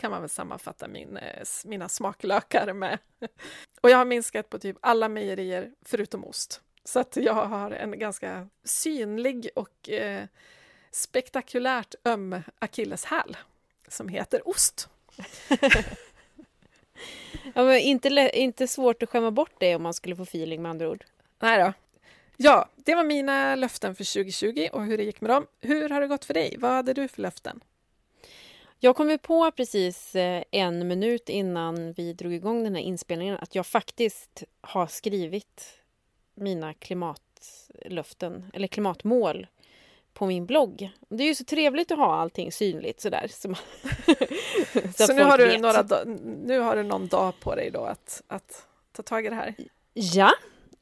kan 0.00 0.10
man 0.10 0.20
väl 0.20 0.30
sammanfatta 0.30 0.88
min, 0.88 1.16
eh, 1.16 1.46
mina 1.64 1.88
smaklökar 1.88 2.72
med. 2.72 2.98
Och 3.80 3.90
jag 3.90 3.98
har 3.98 4.04
minskat 4.04 4.50
på 4.50 4.58
typ 4.58 4.76
alla 4.80 5.08
mejerier 5.08 5.70
förutom 5.84 6.24
ost. 6.24 6.60
Så 6.84 7.00
att 7.00 7.16
jag 7.16 7.34
har 7.34 7.70
en 7.70 7.98
ganska 7.98 8.48
synlig 8.64 9.50
och 9.54 9.90
eh, 9.90 10.24
spektakulärt 10.90 11.94
öm 12.04 12.42
akilleshäl 12.58 13.36
som 13.88 14.08
heter 14.08 14.48
ost. 14.48 14.88
ja, 17.54 17.64
men 17.64 17.78
inte, 17.78 18.30
inte 18.34 18.68
svårt 18.68 19.02
att 19.02 19.08
skämma 19.10 19.30
bort 19.30 19.54
det 19.58 19.76
om 19.76 19.82
man 19.82 19.94
skulle 19.94 20.16
få 20.16 20.22
feeling 20.22 20.62
med 20.62 20.70
andra 20.70 20.88
ord. 20.90 21.04
Nej 21.38 21.58
då. 21.58 21.72
Ja, 22.36 22.68
det 22.76 22.94
var 22.94 23.04
mina 23.04 23.54
löften 23.54 23.94
för 23.94 24.14
2020 24.14 24.68
och 24.72 24.84
hur 24.84 24.96
det 24.96 25.04
gick 25.04 25.20
med 25.20 25.30
dem. 25.30 25.46
Hur 25.60 25.88
har 25.88 26.00
det 26.00 26.06
gått 26.06 26.24
för 26.24 26.34
dig? 26.34 26.56
Vad 26.58 26.70
hade 26.70 26.92
du 26.92 27.08
för 27.08 27.22
löften? 27.22 27.60
Jag 28.82 28.96
kom 28.96 29.18
på 29.22 29.50
precis 29.50 30.14
eh, 30.14 30.42
en 30.50 30.88
minut 30.88 31.28
innan 31.28 31.92
vi 31.92 32.12
drog 32.12 32.34
igång 32.34 32.64
den 32.64 32.74
här 32.74 32.82
inspelningen 32.82 33.38
att 33.40 33.54
jag 33.54 33.66
faktiskt 33.66 34.44
har 34.60 34.86
skrivit 34.86 35.80
mina 36.34 36.74
klimatlöften, 36.74 38.50
eller 38.54 38.66
klimatmål, 38.66 39.46
på 40.12 40.26
min 40.26 40.46
blogg. 40.46 40.90
Det 41.08 41.22
är 41.22 41.26
ju 41.26 41.34
så 41.34 41.44
trevligt 41.44 41.90
att 41.90 41.98
ha 41.98 42.14
allting 42.14 42.52
synligt 42.52 43.00
sådär. 43.00 43.26
Så, 43.30 43.54
så, 44.96 45.06
så 45.06 45.12
nu, 45.12 45.22
har 45.22 45.38
du 45.38 45.58
några 45.58 45.86
nu 46.44 46.58
har 46.58 46.76
du 46.76 46.82
någon 46.82 47.06
dag 47.06 47.34
på 47.40 47.54
dig 47.54 47.70
då 47.70 47.84
att, 47.84 48.22
att 48.26 48.66
ta 48.92 49.02
tag 49.02 49.26
i 49.26 49.28
det 49.28 49.34
här? 49.34 49.54
Ja, 49.92 50.30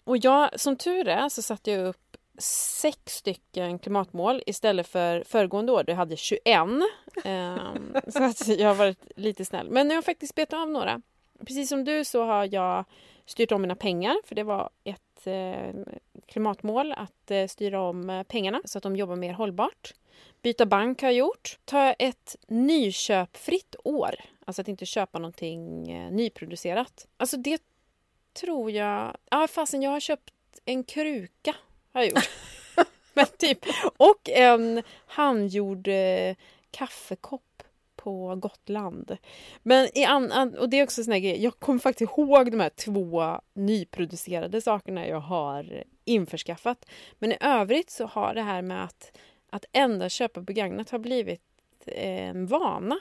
och 0.04 0.16
jag, 0.16 0.60
som 0.60 0.76
tur 0.76 1.08
är 1.08 1.28
så 1.28 1.42
satte 1.42 1.70
jag 1.70 1.86
upp 1.88 2.07
sex 2.38 2.98
stycken 3.06 3.78
klimatmål 3.78 4.42
istället 4.46 4.86
för 4.86 5.24
föregående 5.26 5.72
år, 5.72 5.84
då 5.84 5.92
jag 5.92 5.96
hade 5.96 6.16
21. 6.16 6.42
Um, 6.46 6.82
ehm, 7.24 7.94
så 8.08 8.24
att 8.24 8.48
jag 8.48 8.68
har 8.68 8.74
varit 8.74 9.12
lite 9.16 9.44
snäll. 9.44 9.70
Men 9.70 9.88
nu 9.88 9.94
har 9.94 9.96
jag 9.96 10.04
faktiskt 10.04 10.34
betat 10.34 10.60
av 10.60 10.70
några. 10.70 11.02
Precis 11.46 11.68
som 11.68 11.84
du 11.84 12.04
så 12.04 12.24
har 12.24 12.54
jag 12.54 12.84
styrt 13.26 13.52
om 13.52 13.62
mina 13.62 13.76
pengar, 13.76 14.16
för 14.24 14.34
det 14.34 14.42
var 14.42 14.70
ett 14.84 15.26
eh, 15.26 15.94
klimatmål 16.26 16.92
att 16.92 17.30
eh, 17.30 17.46
styra 17.46 17.82
om 17.82 18.10
eh, 18.10 18.22
pengarna 18.22 18.60
så 18.64 18.78
att 18.78 18.82
de 18.82 18.96
jobbar 18.96 19.16
mer 19.16 19.32
hållbart. 19.32 19.94
Byta 20.42 20.66
bank 20.66 21.02
har 21.02 21.08
jag 21.08 21.16
gjort. 21.16 21.58
Ta 21.64 21.92
ett 21.92 22.36
nyköpfritt 22.46 23.76
år. 23.84 24.14
Alltså 24.44 24.62
att 24.62 24.68
inte 24.68 24.86
köpa 24.86 25.18
någonting 25.18 25.90
eh, 25.90 26.10
nyproducerat. 26.10 27.06
Alltså 27.16 27.36
det 27.36 27.62
tror 28.40 28.70
jag... 28.70 29.16
Ja, 29.30 29.48
fasen 29.48 29.82
jag 29.82 29.90
har 29.90 30.00
köpt 30.00 30.34
en 30.64 30.84
kruka. 30.84 31.54
Har 31.92 32.00
jag 32.02 32.10
gjort. 32.10 32.30
Men 33.14 33.26
typ. 33.38 33.58
Och 33.96 34.28
en 34.28 34.82
handgjord 35.06 35.88
eh, 35.88 36.36
kaffekopp 36.70 37.62
på 37.96 38.34
Gotland. 38.36 39.16
Men 39.62 39.98
i 39.98 40.04
an, 40.04 40.54
och 40.58 40.68
det 40.68 40.78
är 40.78 40.84
också 40.84 41.04
sån 41.04 41.12
här 41.12 41.20
grej, 41.20 41.42
jag 41.42 41.58
kommer 41.58 41.80
faktiskt 41.80 42.12
ihåg 42.12 42.50
de 42.50 42.60
här 42.60 42.70
två 42.70 43.40
nyproducerade 43.54 44.60
sakerna 44.60 45.06
jag 45.06 45.20
har 45.20 45.84
införskaffat. 46.04 46.84
Men 47.18 47.32
i 47.32 47.36
övrigt 47.40 47.90
så 47.90 48.06
har 48.06 48.34
det 48.34 48.42
här 48.42 48.62
med 48.62 48.84
att, 48.84 49.18
att 49.50 49.64
endast 49.72 50.16
köpa 50.16 50.40
begagnat 50.40 50.90
har 50.90 50.98
blivit 50.98 51.40
eh, 51.86 52.28
en 52.28 52.46
vana. 52.46 52.98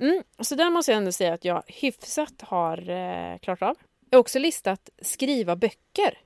Mm, 0.00 0.22
så 0.38 0.54
där 0.54 0.70
måste 0.70 0.92
jag 0.92 0.96
ändå 0.98 1.12
säga 1.12 1.34
att 1.34 1.44
jag 1.44 1.62
hyfsat 1.66 2.42
har 2.42 2.90
eh, 2.90 3.38
klarat 3.38 3.62
av. 3.62 3.76
Jag 4.10 4.16
har 4.16 4.20
också 4.20 4.38
listat 4.38 4.90
skriva 5.02 5.56
böcker. 5.56 6.18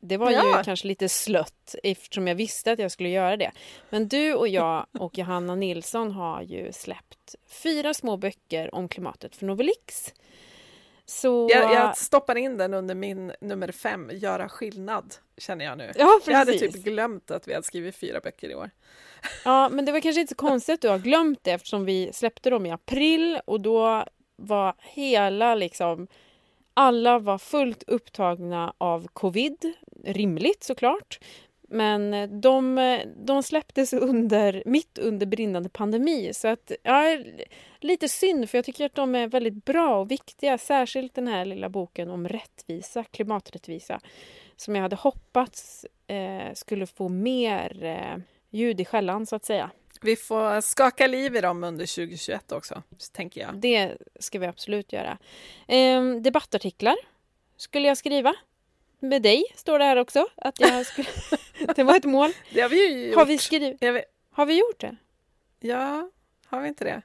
Det 0.00 0.16
var 0.16 0.30
ja. 0.30 0.58
ju 0.58 0.64
kanske 0.64 0.88
lite 0.88 1.08
slött 1.08 1.74
eftersom 1.82 2.28
jag 2.28 2.34
visste 2.34 2.72
att 2.72 2.78
jag 2.78 2.90
skulle 2.90 3.08
göra 3.08 3.36
det. 3.36 3.52
Men 3.90 4.08
du 4.08 4.34
och 4.34 4.48
jag 4.48 4.86
och 4.98 5.18
Johanna 5.18 5.54
Nilsson 5.54 6.10
har 6.10 6.42
ju 6.42 6.72
släppt 6.72 7.34
fyra 7.62 7.94
små 7.94 8.16
böcker 8.16 8.74
om 8.74 8.88
klimatet 8.88 9.36
för 9.36 9.46
Novelix. 9.46 10.12
Så... 11.06 11.48
Jag, 11.50 11.74
jag, 11.74 11.96
stoppar 11.96 12.36
in 12.36 12.56
den 12.56 12.74
under 12.74 12.94
min 12.94 13.32
nummer 13.40 13.72
fem, 13.72 14.10
Göra 14.12 14.48
skillnad, 14.48 15.14
känner 15.36 15.64
jag 15.64 15.78
nu. 15.78 15.92
Ja, 15.96 16.06
precis. 16.18 16.28
Jag 16.28 16.38
hade 16.38 16.58
typ 16.58 16.72
glömt 16.72 17.30
att 17.30 17.48
vi 17.48 17.54
hade 17.54 17.66
skrivit 17.66 17.96
fyra 17.96 18.20
böcker 18.20 18.50
i 18.50 18.54
år. 18.54 18.70
Ja, 19.44 19.68
men 19.68 19.84
det 19.84 19.92
var 19.92 20.00
kanske 20.00 20.20
inte 20.20 20.30
så 20.30 20.36
konstigt 20.36 20.74
att 20.74 20.80
du 20.80 20.88
har 20.88 20.98
glömt 20.98 21.44
det 21.44 21.50
eftersom 21.50 21.84
vi 21.84 22.10
släppte 22.12 22.50
dem 22.50 22.66
i 22.66 22.70
april 22.70 23.40
och 23.44 23.60
då 23.60 24.04
var 24.36 24.74
hela 24.78 25.54
liksom 25.54 26.08
alla 26.78 27.18
var 27.18 27.38
fullt 27.38 27.82
upptagna 27.82 28.74
av 28.78 29.06
covid, 29.12 29.72
rimligt 30.04 30.62
såklart. 30.62 31.18
Men 31.68 32.14
eh, 32.14 32.28
de, 32.28 32.78
eh, 32.78 33.00
de 33.16 33.42
släpptes 33.42 33.92
under, 33.92 34.62
mitt 34.66 34.98
under 34.98 35.26
brinnande 35.26 35.68
pandemi. 35.68 36.30
Så 36.34 36.48
att, 36.48 36.72
ja, 36.82 37.18
lite 37.80 38.08
synd, 38.08 38.50
för 38.50 38.58
jag 38.58 38.64
tycker 38.64 38.86
att 38.86 38.94
de 38.94 39.14
är 39.14 39.28
väldigt 39.28 39.64
bra 39.64 40.00
och 40.00 40.10
viktiga. 40.10 40.58
Särskilt 40.58 41.14
den 41.14 41.28
här 41.28 41.44
lilla 41.44 41.68
boken 41.68 42.10
om 42.10 42.28
rättvisa, 42.28 43.04
klimaträttvisa. 43.04 44.00
Som 44.56 44.74
jag 44.74 44.82
hade 44.82 44.96
hoppats 44.96 45.86
eh, 46.06 46.52
skulle 46.54 46.86
få 46.86 47.08
mer 47.08 47.84
eh, 47.84 48.22
ljud 48.50 48.80
i 48.80 48.84
skällan, 48.84 49.26
så 49.26 49.36
att 49.36 49.44
säga. 49.44 49.70
Vi 50.00 50.16
får 50.16 50.60
skaka 50.60 51.06
liv 51.06 51.36
i 51.36 51.40
dem 51.40 51.64
under 51.64 51.86
2021 51.86 52.52
också, 52.52 52.82
tänker 53.12 53.40
jag. 53.40 53.54
Det 53.54 53.96
ska 54.20 54.38
vi 54.38 54.46
absolut 54.46 54.92
göra. 54.92 55.18
Eh, 55.68 56.04
debattartiklar 56.20 56.96
skulle 57.56 57.88
jag 57.88 57.96
skriva. 57.98 58.34
Med 59.00 59.22
dig, 59.22 59.44
står 59.54 59.78
det 59.78 59.84
här 59.84 59.96
också. 59.96 60.26
Att 60.36 60.60
jag 60.60 60.86
skulle... 60.86 61.08
det 61.76 61.82
var 61.82 61.96
ett 61.96 62.04
mål. 62.04 62.30
Det 62.52 62.60
har 62.60 62.68
vi 62.68 62.88
ju 62.88 63.06
gjort. 63.06 63.16
Har 63.16 63.26
vi, 63.26 63.38
skrivit... 63.38 63.82
har 64.30 64.46
vi 64.46 64.58
gjort 64.58 64.80
det? 64.80 64.96
Ja, 65.60 66.10
har 66.46 66.60
vi 66.60 66.68
inte 66.68 66.84
det? 66.84 67.02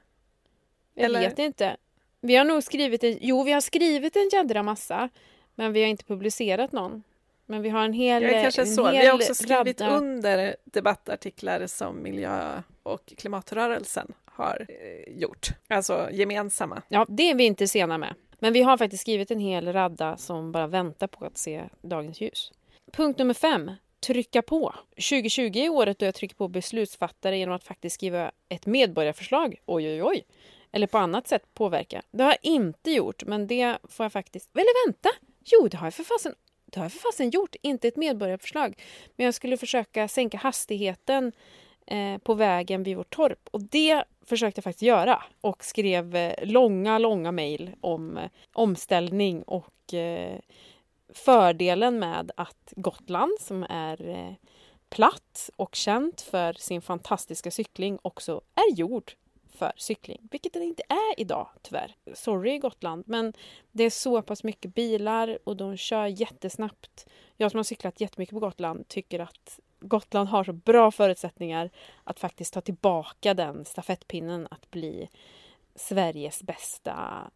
Jag 0.94 1.04
Eller... 1.04 1.20
vet 1.20 1.38
inte. 1.38 1.76
Vi 2.20 2.36
har 2.36 2.44
nog 2.44 2.62
skrivit 2.62 3.04
en... 3.04 3.18
Jo, 3.20 3.42
vi 3.42 3.52
har 3.52 3.60
skrivit 3.60 4.16
en 4.16 4.28
jädra 4.32 4.62
massa. 4.62 5.08
Men 5.54 5.72
vi 5.72 5.80
har 5.80 5.88
inte 5.88 6.04
publicerat 6.04 6.72
någon. 6.72 7.02
Men 7.46 7.62
vi 7.62 7.68
har 7.68 7.84
en 7.84 7.92
hel... 7.92 8.22
Ja, 8.22 8.30
kanske 8.30 8.66
så. 8.66 8.90
Vi 8.90 9.06
har 9.06 9.14
också 9.14 9.34
skrivit 9.34 9.80
radda... 9.80 9.96
under 9.96 10.56
debattartiklar 10.64 11.66
som 11.66 12.02
miljö 12.02 12.62
och 12.82 13.06
klimatrörelsen 13.06 14.12
har 14.24 14.66
eh, 14.68 15.18
gjort. 15.18 15.48
Alltså 15.68 16.08
gemensamma. 16.12 16.82
Ja, 16.88 17.06
det 17.08 17.30
är 17.30 17.34
vi 17.34 17.44
inte 17.44 17.68
sena 17.68 17.98
med. 17.98 18.14
Men 18.38 18.52
vi 18.52 18.62
har 18.62 18.76
faktiskt 18.76 19.00
skrivit 19.00 19.30
en 19.30 19.40
hel 19.40 19.72
radda 19.72 20.16
som 20.16 20.52
bara 20.52 20.66
väntar 20.66 21.06
på 21.06 21.24
att 21.24 21.38
se 21.38 21.64
dagens 21.82 22.20
ljus. 22.20 22.52
Punkt 22.92 23.18
nummer 23.18 23.34
fem. 23.34 23.70
Trycka 24.06 24.42
på. 24.42 24.74
2020 24.90 25.56
är 25.56 25.68
året 25.68 25.98
då 25.98 26.06
jag 26.06 26.14
trycker 26.14 26.36
på 26.36 26.48
beslutsfattare 26.48 27.38
genom 27.38 27.54
att 27.54 27.64
faktiskt 27.64 27.94
skriva 27.94 28.30
ett 28.48 28.66
medborgarförslag. 28.66 29.56
Oj, 29.66 29.88
oj, 29.88 30.02
oj. 30.02 30.24
Eller 30.72 30.86
på 30.86 30.98
annat 30.98 31.28
sätt 31.28 31.54
påverka. 31.54 32.02
Det 32.10 32.22
har 32.22 32.30
jag 32.30 32.52
inte 32.52 32.90
gjort, 32.90 33.24
men 33.24 33.46
det 33.46 33.78
får 33.88 34.04
jag 34.04 34.12
faktiskt... 34.12 34.50
Eller 34.56 34.86
vänta! 34.86 35.08
Jo, 35.44 35.68
det 35.68 35.76
har 35.76 35.86
jag 35.86 35.94
för 35.94 36.04
fasen 36.04 36.34
det 36.74 36.80
har 36.80 36.84
jag 36.84 36.92
för 36.92 36.98
fasen 36.98 37.30
gjort, 37.30 37.56
inte 37.62 37.88
ett 37.88 37.96
medborgarförslag. 37.96 38.82
Men 39.16 39.24
jag 39.24 39.34
skulle 39.34 39.56
försöka 39.56 40.08
sänka 40.08 40.38
hastigheten 40.38 41.32
eh, 41.86 42.18
på 42.18 42.34
vägen 42.34 42.82
vid 42.82 42.96
vårt 42.96 43.14
torp. 43.14 43.48
Och 43.50 43.62
det 43.62 44.04
försökte 44.22 44.58
jag 44.58 44.64
faktiskt 44.64 44.82
göra. 44.82 45.22
Och 45.40 45.64
skrev 45.64 46.16
eh, 46.16 46.34
långa, 46.42 46.98
långa 46.98 47.32
mejl 47.32 47.70
om 47.80 48.16
eh, 48.16 48.30
omställning 48.52 49.42
och 49.42 49.94
eh, 49.94 50.38
fördelen 51.14 51.98
med 51.98 52.30
att 52.36 52.72
Gotland, 52.76 53.32
som 53.40 53.62
är 53.62 54.08
eh, 54.08 54.34
platt 54.88 55.50
och 55.56 55.74
känt 55.74 56.20
för 56.20 56.52
sin 56.52 56.82
fantastiska 56.82 57.50
cykling, 57.50 57.98
också 58.02 58.40
är 58.54 58.74
gjord 58.74 59.12
för 59.54 59.72
cykling, 59.76 60.28
vilket 60.30 60.52
den 60.52 60.62
inte 60.62 60.82
är 60.88 61.20
idag 61.20 61.48
tyvärr. 61.62 61.96
Sorry 62.14 62.58
Gotland, 62.58 63.04
men 63.06 63.32
det 63.72 63.84
är 63.84 63.90
så 63.90 64.22
pass 64.22 64.44
mycket 64.44 64.74
bilar 64.74 65.38
och 65.44 65.56
de 65.56 65.76
kör 65.76 66.06
jättesnabbt. 66.06 67.06
Jag 67.36 67.50
som 67.50 67.58
har 67.58 67.64
cyklat 67.64 68.00
jättemycket 68.00 68.32
på 68.32 68.40
Gotland 68.40 68.88
tycker 68.88 69.20
att 69.20 69.60
Gotland 69.80 70.28
har 70.28 70.44
så 70.44 70.52
bra 70.52 70.90
förutsättningar 70.90 71.70
att 72.04 72.20
faktiskt 72.20 72.54
ta 72.54 72.60
tillbaka 72.60 73.34
den 73.34 73.64
stafettpinnen 73.64 74.48
att 74.50 74.70
bli 74.70 75.08
Sveriges 75.74 76.42
bästa 76.42 77.30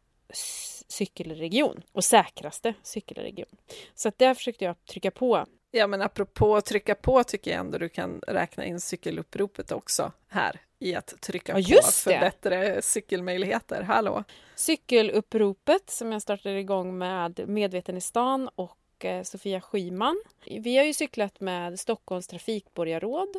cykelregion 0.88 1.82
och 1.92 2.04
säkraste 2.04 2.74
cykelregion. 2.82 3.56
Så 3.94 4.08
att 4.08 4.18
där 4.18 4.34
försökte 4.34 4.64
jag 4.64 4.84
trycka 4.84 5.10
på 5.10 5.46
Ja, 5.70 5.86
men 5.86 6.02
apropå 6.02 6.56
att 6.56 6.64
trycka 6.64 6.94
på 6.94 7.24
tycker 7.24 7.50
jag 7.50 7.60
ändå 7.60 7.78
du 7.78 7.88
kan 7.88 8.20
räkna 8.26 8.64
in 8.64 8.80
cykeluppropet 8.80 9.72
också 9.72 10.12
här 10.28 10.60
i 10.78 10.94
att 10.94 11.20
trycka 11.20 11.58
ja, 11.58 11.76
på 11.82 11.90
för 11.90 12.10
det. 12.10 12.20
bättre 12.20 12.82
cykelmöjligheter. 12.82 13.82
Hallå! 13.82 14.24
Cykeluppropet 14.54 15.90
som 15.90 16.12
jag 16.12 16.22
startade 16.22 16.60
igång 16.60 16.98
med 16.98 17.48
Medveten 17.48 17.96
i 17.96 18.00
stan 18.00 18.50
och 18.54 19.04
eh, 19.04 19.22
Sofia 19.22 19.60
Skyman. 19.60 20.22
Vi 20.46 20.76
har 20.76 20.84
ju 20.84 20.94
cyklat 20.94 21.40
med 21.40 21.80
Stockholms 21.80 22.26
trafikborgarråd 22.26 23.36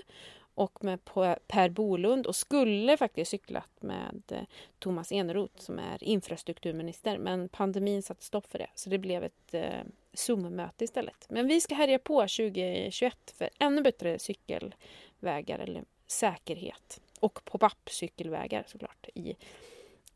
och 0.55 0.83
med 0.83 0.99
Per 1.47 1.69
Bolund 1.69 2.27
och 2.27 2.35
skulle 2.35 2.97
faktiskt 2.97 3.31
cyklat 3.31 3.69
med 3.79 4.21
eh, 4.29 4.41
Thomas 4.79 5.11
Eneroth 5.11 5.59
som 5.59 5.79
är 5.79 6.03
infrastrukturminister 6.03 7.17
men 7.17 7.49
pandemin 7.49 8.03
satte 8.03 8.25
stopp 8.25 8.51
för 8.51 8.59
det 8.59 8.69
så 8.75 8.89
det 8.89 8.97
blev 8.97 9.23
ett 9.23 9.53
eh, 9.53 9.81
Zoom-möte 10.13 10.83
istället. 10.83 11.25
Men 11.29 11.47
vi 11.47 11.61
ska 11.61 11.75
härja 11.75 11.99
på 11.99 12.21
2021 12.21 13.33
för 13.37 13.49
ännu 13.59 13.81
bättre 13.81 14.19
cykelvägar 14.19 15.59
eller 15.59 15.83
säkerhet 16.07 17.01
och 17.19 17.45
pop-up 17.45 17.89
cykelvägar 17.89 18.63
såklart 18.67 19.07
i, 19.15 19.35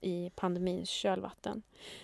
i 0.02 0.32
pandemins 0.36 0.90
kölvatten. 0.90 1.64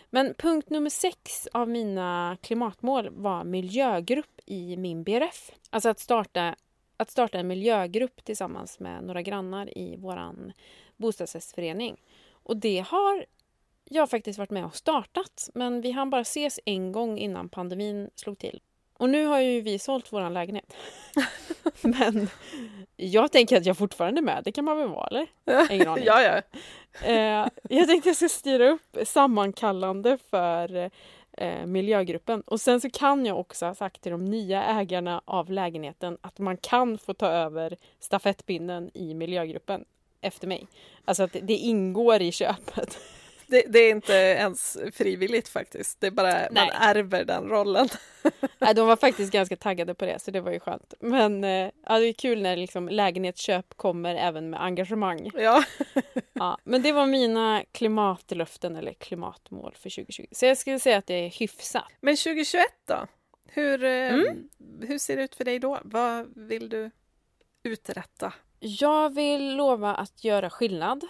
Men 0.10 0.34
punkt 0.34 0.70
nummer 0.70 0.89
sex 0.89 1.47
av 1.54 1.70
mina 1.70 2.38
klimatmål 2.41 3.10
var 3.10 3.43
miljögrupp 3.43 4.39
i 4.45 4.78
min 4.78 5.04
BRF. 5.04 5.52
Alltså 5.70 5.89
att 5.89 6.00
starta 6.00 6.56
att 6.97 7.12
starta 7.12 7.39
en 7.39 7.47
miljögrupp 7.47 8.24
tillsammans 8.24 8.80
med 8.80 9.04
några 9.04 9.22
grannar 9.22 9.78
i 9.78 9.95
vår 9.97 10.54
bostadsrättsförening. 10.97 12.02
Och 12.32 12.58
det 12.58 12.80
har 12.80 13.26
jag 13.86 14.10
faktiskt 14.10 14.39
varit 14.39 14.50
med 14.50 14.66
och 14.66 14.76
startat, 14.76 15.50
men 15.54 15.82
vi 15.82 15.91
hann 15.91 16.10
bara 16.10 16.22
ses 16.22 16.60
en 16.66 16.91
gång 16.91 17.18
innan 17.18 17.50
pandemin 17.50 18.10
slog 18.16 18.38
till. 18.38 18.62
Och 18.93 19.10
nu 19.10 19.26
har 19.26 19.39
ju 19.39 19.62
vi 19.62 19.80
sålt 19.80 20.14
vår 20.14 20.30
lägenhet. 20.30 20.76
men 21.82 22.30
jag 23.00 23.32
tänker 23.32 23.58
att 23.58 23.66
jag 23.66 23.78
fortfarande 23.78 24.20
är 24.20 24.24
med, 24.24 24.41
det 24.43 24.52
kan 24.52 24.66
man 24.66 24.78
väl 24.78 24.88
vara 24.88 25.08
eller? 25.08 25.28
Ingen 25.72 25.88
aning. 25.88 26.06
ja, 26.06 26.22
ja. 26.22 26.41
Eh, 27.08 27.47
jag 27.70 27.88
tänkte 27.88 27.97
att 27.97 28.06
jag 28.06 28.16
ska 28.16 28.30
styra 28.30 28.70
upp 28.70 28.97
sammankallande 29.06 30.18
för 30.30 30.89
eh, 31.38 31.66
miljögruppen. 31.66 32.41
Och 32.41 32.62
sen 32.62 32.82
så 32.82 32.89
kan 32.89 33.26
jag 33.26 33.39
också 33.39 33.66
ha 33.66 33.76
sagt 33.76 34.02
till 34.02 34.12
de 34.12 34.26
nya 34.26 34.64
ägarna 34.64 35.22
av 35.26 35.52
lägenheten 35.52 36.18
att 36.22 36.39
man 36.39 36.58
kan 36.58 36.97
få 36.97 37.14
ta 37.14 37.28
över 37.28 37.78
stafettpinnen 38.00 38.91
i 38.93 39.14
miljögruppen 39.14 39.86
efter 40.22 40.47
mig. 40.47 40.68
Alltså 41.06 41.24
att 41.24 41.36
det 41.41 41.56
ingår 41.56 42.22
i 42.22 42.32
köpet. 42.32 43.00
Det, 43.52 43.64
det, 43.68 43.80
är 43.80 43.91
inte 43.91 44.14
ens 44.14 44.78
frivilligt 44.93 45.50
faktiskt, 45.50 46.02
det 46.02 46.08
är 46.08 46.12
bara 46.12 46.32
Nej. 46.32 46.50
man 46.52 46.70
ärver 46.70 47.26
den 47.26 47.50
rollen. 47.50 47.89
Nej, 48.60 48.76
de 48.76 48.88
var 48.88 48.95
faktiskt 48.95 49.32
ganska 49.32 49.56
taggade 49.56 49.93
på 49.93 50.06
det, 50.06 50.20
så 50.20 50.32
det 50.32 50.41
var 50.41 50.52
ju 50.52 50.60
skönt. 50.60 50.93
Men 51.00 51.43
eh, 51.43 51.72
ja, 51.86 52.00
det 52.00 52.06
är 52.06 52.14
kul 52.14 52.41
när 52.41 52.56
liksom 52.56 52.89
lägenhetsköp 52.89 53.78
kommer 53.78 54.16
även 54.16 54.50
med 54.50 54.64
engagemang. 54.64 55.32
Ja. 55.34 55.64
ja. 56.34 56.58
Men 56.64 56.82
det 56.82 56.91
var 56.91 57.06
mina 57.06 57.64
klimatlöften 57.72 58.76
eller 58.76 58.93
klimatmål 58.93 59.74
för 59.76 59.89
2020. 59.89 60.26
Så 60.32 60.45
jag 60.45 60.58
skulle 60.58 60.80
säga 60.80 60.97
att 60.97 61.08
det 61.08 61.26
är 61.26 61.30
hyfsat. 61.30 61.91
Men 62.02 62.16
2021 62.16 62.66
då? 62.88 63.08
Hur, 63.45 63.84
eh, 63.84 64.14
mm. 64.14 64.50
hur 64.82 64.97
ser 64.97 65.18
det 65.18 65.24
ut 65.24 65.36
för 65.36 65.45
dig 65.45 65.60
då? 65.60 65.80
Vad 65.84 66.28
vill 66.36 66.70
du 66.70 66.91
uträtta? 67.64 68.34
Jag 68.60 69.16
vill 69.16 69.56
lova 69.56 69.95
att 69.95 70.24
göra 70.24 70.50
skillnad 70.50 71.04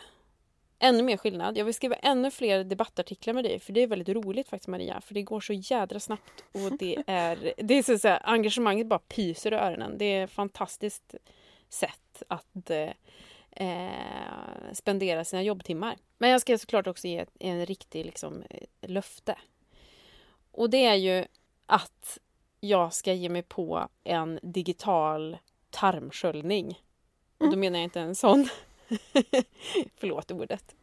ännu 0.79 1.03
mer 1.03 1.17
skillnad. 1.17 1.57
Jag 1.57 1.65
vill 1.65 1.73
skriva 1.73 1.95
ännu 1.95 2.31
fler 2.31 2.63
debattartiklar 2.63 3.33
med 3.33 3.43
dig 3.43 3.59
för 3.59 3.73
det 3.73 3.83
är 3.83 3.87
väldigt 3.87 4.15
roligt 4.15 4.49
faktiskt 4.49 4.67
Maria. 4.67 5.01
För 5.01 5.13
det 5.13 5.21
går 5.21 5.39
så 5.39 5.53
jädra 5.53 5.99
snabbt 5.99 6.43
och 6.51 6.77
det 6.79 7.03
är, 7.07 7.53
det 7.57 7.73
är 7.73 7.83
så, 7.83 7.99
så 7.99 8.07
här, 8.07 8.21
engagemanget 8.23 8.87
bara 8.87 8.99
pyser 8.99 9.53
i 9.53 9.55
öronen. 9.55 9.97
Det 9.97 10.05
är 10.05 10.23
ett 10.23 10.31
fantastiskt 10.31 11.15
sätt 11.69 12.23
att 12.27 12.69
eh, 13.51 13.73
spendera 14.73 15.25
sina 15.25 15.43
jobbtimmar. 15.43 15.97
Men 16.17 16.29
jag 16.29 16.41
ska 16.41 16.57
såklart 16.57 16.87
också 16.87 17.07
ge 17.07 17.25
en 17.39 17.65
riktig 17.65 18.05
liksom, 18.05 18.43
löfte. 18.81 19.35
Och 20.51 20.69
det 20.69 20.85
är 20.85 20.95
ju 20.95 21.25
att 21.65 22.17
jag 22.59 22.93
ska 22.93 23.13
ge 23.13 23.29
mig 23.29 23.43
på 23.43 23.87
en 24.03 24.39
digital 24.43 25.37
tarmsköljning. 25.69 26.67
Och 27.37 27.45
då 27.45 27.47
mm. 27.47 27.59
menar 27.59 27.79
jag 27.79 27.83
inte 27.83 27.99
en 27.99 28.15
sån. 28.15 28.49
Förlåt 29.97 30.31
ordet. 30.31 30.75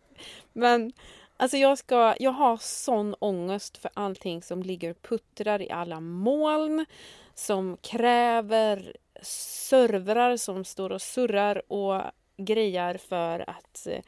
Men 0.53 0.93
alltså 1.37 1.57
jag, 1.57 1.79
ska, 1.79 2.15
jag 2.19 2.31
har 2.31 2.57
sån 2.57 3.15
ångest 3.19 3.79
för 3.79 3.91
allting 3.95 4.43
som 4.43 4.63
ligger 4.63 4.91
och 4.91 5.03
puttrar 5.03 5.63
i 5.63 5.71
alla 5.71 6.01
moln. 6.01 6.87
Som 7.35 7.77
kräver 7.77 8.97
servrar 9.23 10.37
som 10.37 10.65
står 10.65 10.93
och 10.93 11.03
surrar 11.03 11.73
och 11.73 12.03
grejar 12.37 12.95
för 12.95 13.51
att 13.51 13.87
eh, 13.87 14.01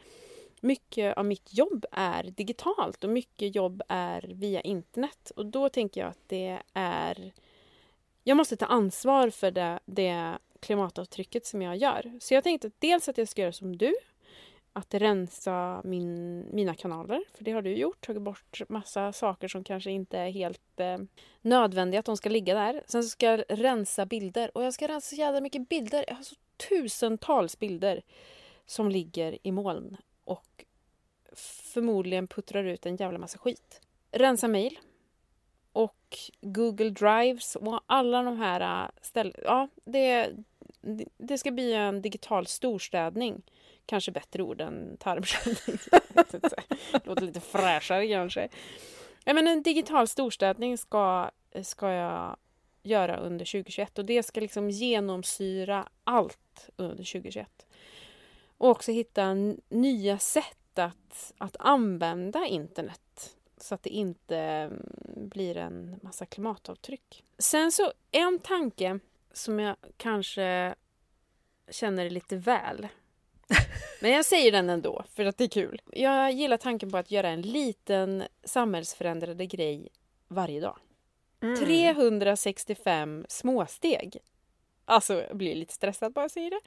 mycket 0.61 1.17
av 1.17 1.25
mitt 1.25 1.55
jobb 1.55 1.87
är 1.93 2.25
digitalt 2.25 3.05
och 3.05 3.11
mycket 3.11 3.55
jobb 3.55 3.83
är 3.89 4.23
via 4.35 4.61
internet. 4.61 5.33
Och 5.37 5.47
då 5.47 5.69
tänker 5.69 6.01
jag 6.01 6.11
att 6.11 6.23
det 6.27 6.59
är... 6.75 7.33
Jag 8.25 8.37
måste 8.37 8.57
ta 8.57 8.67
ansvar 8.67 9.31
för 9.31 9.51
det, 9.51 9.81
det 9.85 10.39
klimatavtrycket 10.61 11.47
som 11.47 11.63
jag 11.63 11.77
gör. 11.77 12.13
Så 12.21 12.35
jag 12.35 12.45
tänkte 12.45 12.71
dels 12.79 13.09
att 13.09 13.19
jag 13.19 13.29
ska 13.29 13.43
göra 13.43 13.53
som 13.53 13.77
du. 13.77 13.95
Att 14.73 14.95
rensa 14.95 15.81
min, 15.85 16.45
mina 16.53 16.75
kanaler, 16.75 17.25
för 17.35 17.45
det 17.45 17.53
har 17.53 17.63
du 17.63 17.77
gjort. 17.77 18.07
Tagit 18.07 18.23
bort 18.23 18.61
massa 18.69 19.13
saker 19.13 19.49
som 19.49 19.65
kanske 19.65 19.91
inte 19.91 20.19
är 20.19 20.31
helt 20.31 20.81
eh, 20.81 20.99
nödvändiga 21.41 22.01
att 22.01 22.07
de 22.07 22.17
ska 22.17 22.29
ligga 22.29 22.55
där. 22.55 22.83
Sen 22.87 23.03
så 23.03 23.09
ska 23.09 23.27
jag 23.27 23.45
rensa 23.49 24.07
bilder 24.07 24.51
och 24.55 24.65
jag 24.65 24.75
ska 24.75 24.89
rensa 24.89 25.09
så 25.09 25.15
jävla 25.15 25.41
mycket 25.41 25.69
bilder. 25.69 26.05
Jag 26.09 26.15
har 26.15 26.23
så 26.23 26.35
tusentals 26.69 27.59
bilder 27.59 28.03
som 28.67 28.89
ligger 28.89 29.39
i 29.43 29.53
moln 29.53 29.97
och 30.25 30.65
förmodligen 31.73 32.29
puttrar 32.29 32.65
ut 32.65 32.87
en 32.87 32.97
jävla 32.97 33.19
massa 33.19 33.39
skit. 33.39 33.81
Rensa 34.11 34.49
mejl 34.49 34.79
och 35.73 36.19
Google 36.41 36.91
Drives 36.91 37.57
och 37.57 37.81
alla 37.87 38.23
de 38.23 38.37
här 38.37 38.85
äh, 38.85 38.91
ställena. 39.03 39.39
Ja, 39.45 39.69
det, 39.85 40.31
det 41.19 41.39
ska 41.39 41.51
bli 41.51 41.75
en 41.75 42.03
digital 42.03 42.47
storstädning. 42.47 43.43
Kanske 43.87 44.13
bättre 44.13 44.43
ord 44.43 44.61
än 44.61 44.97
tarmsköljning. 44.97 45.79
Låter 47.05 47.27
lite 47.27 47.41
fräschare 47.41 48.09
kanske. 48.09 48.49
Ja, 49.25 49.35
men 49.35 49.49
en 49.49 49.63
digital 49.63 50.09
storstädning 50.09 50.79
ska, 50.79 51.31
ska 51.63 51.91
jag 51.91 52.37
göra 52.83 53.17
under 53.17 53.45
2021 53.45 53.99
och 53.99 54.05
det 54.05 54.23
ska 54.23 54.41
liksom 54.41 54.71
genomsyra 54.71 55.89
allt 56.05 56.71
under 56.77 57.05
2021. 57.05 57.67
Och 58.59 58.69
också 58.69 58.93
hitta 58.93 59.35
nya 59.69 60.19
sätt 60.19 60.79
att, 60.79 61.33
att 61.39 61.57
använda 61.59 62.47
internet 62.47 63.38
så 63.63 63.75
att 63.75 63.83
det 63.83 63.91
inte 63.91 64.37
mm, 64.37 64.83
blir 65.29 65.57
en 65.57 66.01
massa 66.03 66.27
klimatavtryck. 66.27 67.25
Sen 67.39 67.73
så 67.73 67.93
en 68.11 68.39
tanke 68.39 68.99
som 69.33 69.59
jag 69.61 69.77
kanske 69.97 70.75
känner 71.71 72.11
lite 72.11 72.37
väl. 72.37 72.89
Men 74.01 74.11
jag 74.11 74.25
säger 74.25 74.53
den 74.53 74.71
ändå, 74.71 75.05
för 75.15 75.25
att 75.25 75.37
det 75.37 75.45
är 75.45 75.49
kul. 75.49 75.81
Jag 75.93 76.33
gillar 76.33 76.57
tanken 76.57 76.91
på 76.91 76.97
att 76.97 77.11
göra 77.11 77.29
en 77.29 77.43
liten 77.43 78.25
samhällsförändrande 78.45 79.47
grej 79.47 79.89
varje 80.29 80.61
dag. 80.61 80.79
Mm. 81.41 81.57
365 81.57 83.27
småsteg. 83.29 84.19
Alltså, 84.85 85.23
jag 85.23 85.37
blir 85.37 85.55
lite 85.55 85.75
stressad 85.75 86.13
bara 86.13 86.25
jag 86.25 86.31
säger 86.31 86.51
det. 86.51 86.61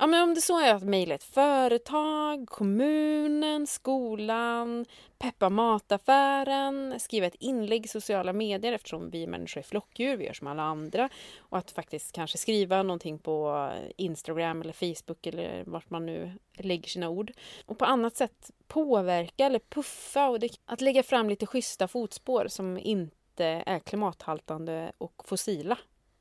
Ja, 0.00 0.06
men 0.06 0.22
om 0.22 0.34
det 0.34 0.40
så 0.40 0.60
är 0.60 0.74
att 0.74 0.82
mejla 0.82 1.14
ett 1.14 1.24
företag, 1.24 2.48
kommunen, 2.48 3.66
skolan, 3.66 4.86
peppa 5.18 5.48
mataffären, 5.48 7.00
skriva 7.00 7.26
ett 7.26 7.34
inlägg 7.34 7.84
i 7.84 7.88
sociala 7.88 8.32
medier 8.32 8.72
eftersom 8.72 9.10
vi 9.10 9.26
människor 9.26 9.58
är 9.58 9.62
flockdjur, 9.62 10.16
vi 10.16 10.24
gör 10.24 10.32
som 10.32 10.46
alla 10.46 10.62
andra. 10.62 11.08
Och 11.38 11.58
att 11.58 11.70
faktiskt 11.70 12.12
kanske 12.12 12.38
skriva 12.38 12.82
någonting 12.82 13.18
på 13.18 13.70
Instagram 13.96 14.60
eller 14.60 14.72
Facebook 14.72 15.26
eller 15.26 15.64
vart 15.66 15.90
man 15.90 16.06
nu 16.06 16.32
lägger 16.54 16.88
sina 16.88 17.08
ord. 17.08 17.32
Och 17.66 17.78
på 17.78 17.84
annat 17.84 18.16
sätt 18.16 18.50
påverka 18.68 19.46
eller 19.46 19.58
puffa 19.58 20.28
och 20.28 20.40
det, 20.40 20.50
att 20.64 20.80
lägga 20.80 21.02
fram 21.02 21.28
lite 21.28 21.46
schyssta 21.46 21.88
fotspår 21.88 22.46
som 22.48 22.78
inte 22.78 23.62
är 23.66 23.78
klimathaltande 23.78 24.92
och 24.98 25.22
fossila. 25.24 25.78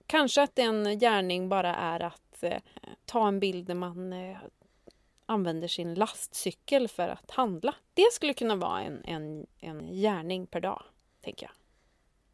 Kanske 0.08 0.42
att 0.42 0.60
en 0.60 1.00
gärning 1.00 1.50
bara 1.50 1.76
är 1.76 2.00
att 2.00 2.29
eh, 2.44 2.62
ta 3.06 3.28
en 3.28 3.40
bild 3.40 3.68
när 3.68 3.76
man 3.76 4.14
eh, 4.14 4.38
använder 5.26 5.68
sin 5.68 5.94
lastcykel 5.94 6.88
för 6.88 7.10
att 7.10 7.32
handla. 7.32 7.76
Det 7.94 8.14
skulle 8.14 8.34
kunna 8.34 8.56
vara 8.56 8.82
en, 8.82 9.02
en, 9.06 9.48
en 9.60 9.94
gärning 9.94 10.48
per 10.48 10.62
dag, 10.62 10.84
tänker 11.22 11.46
jag. 11.46 11.52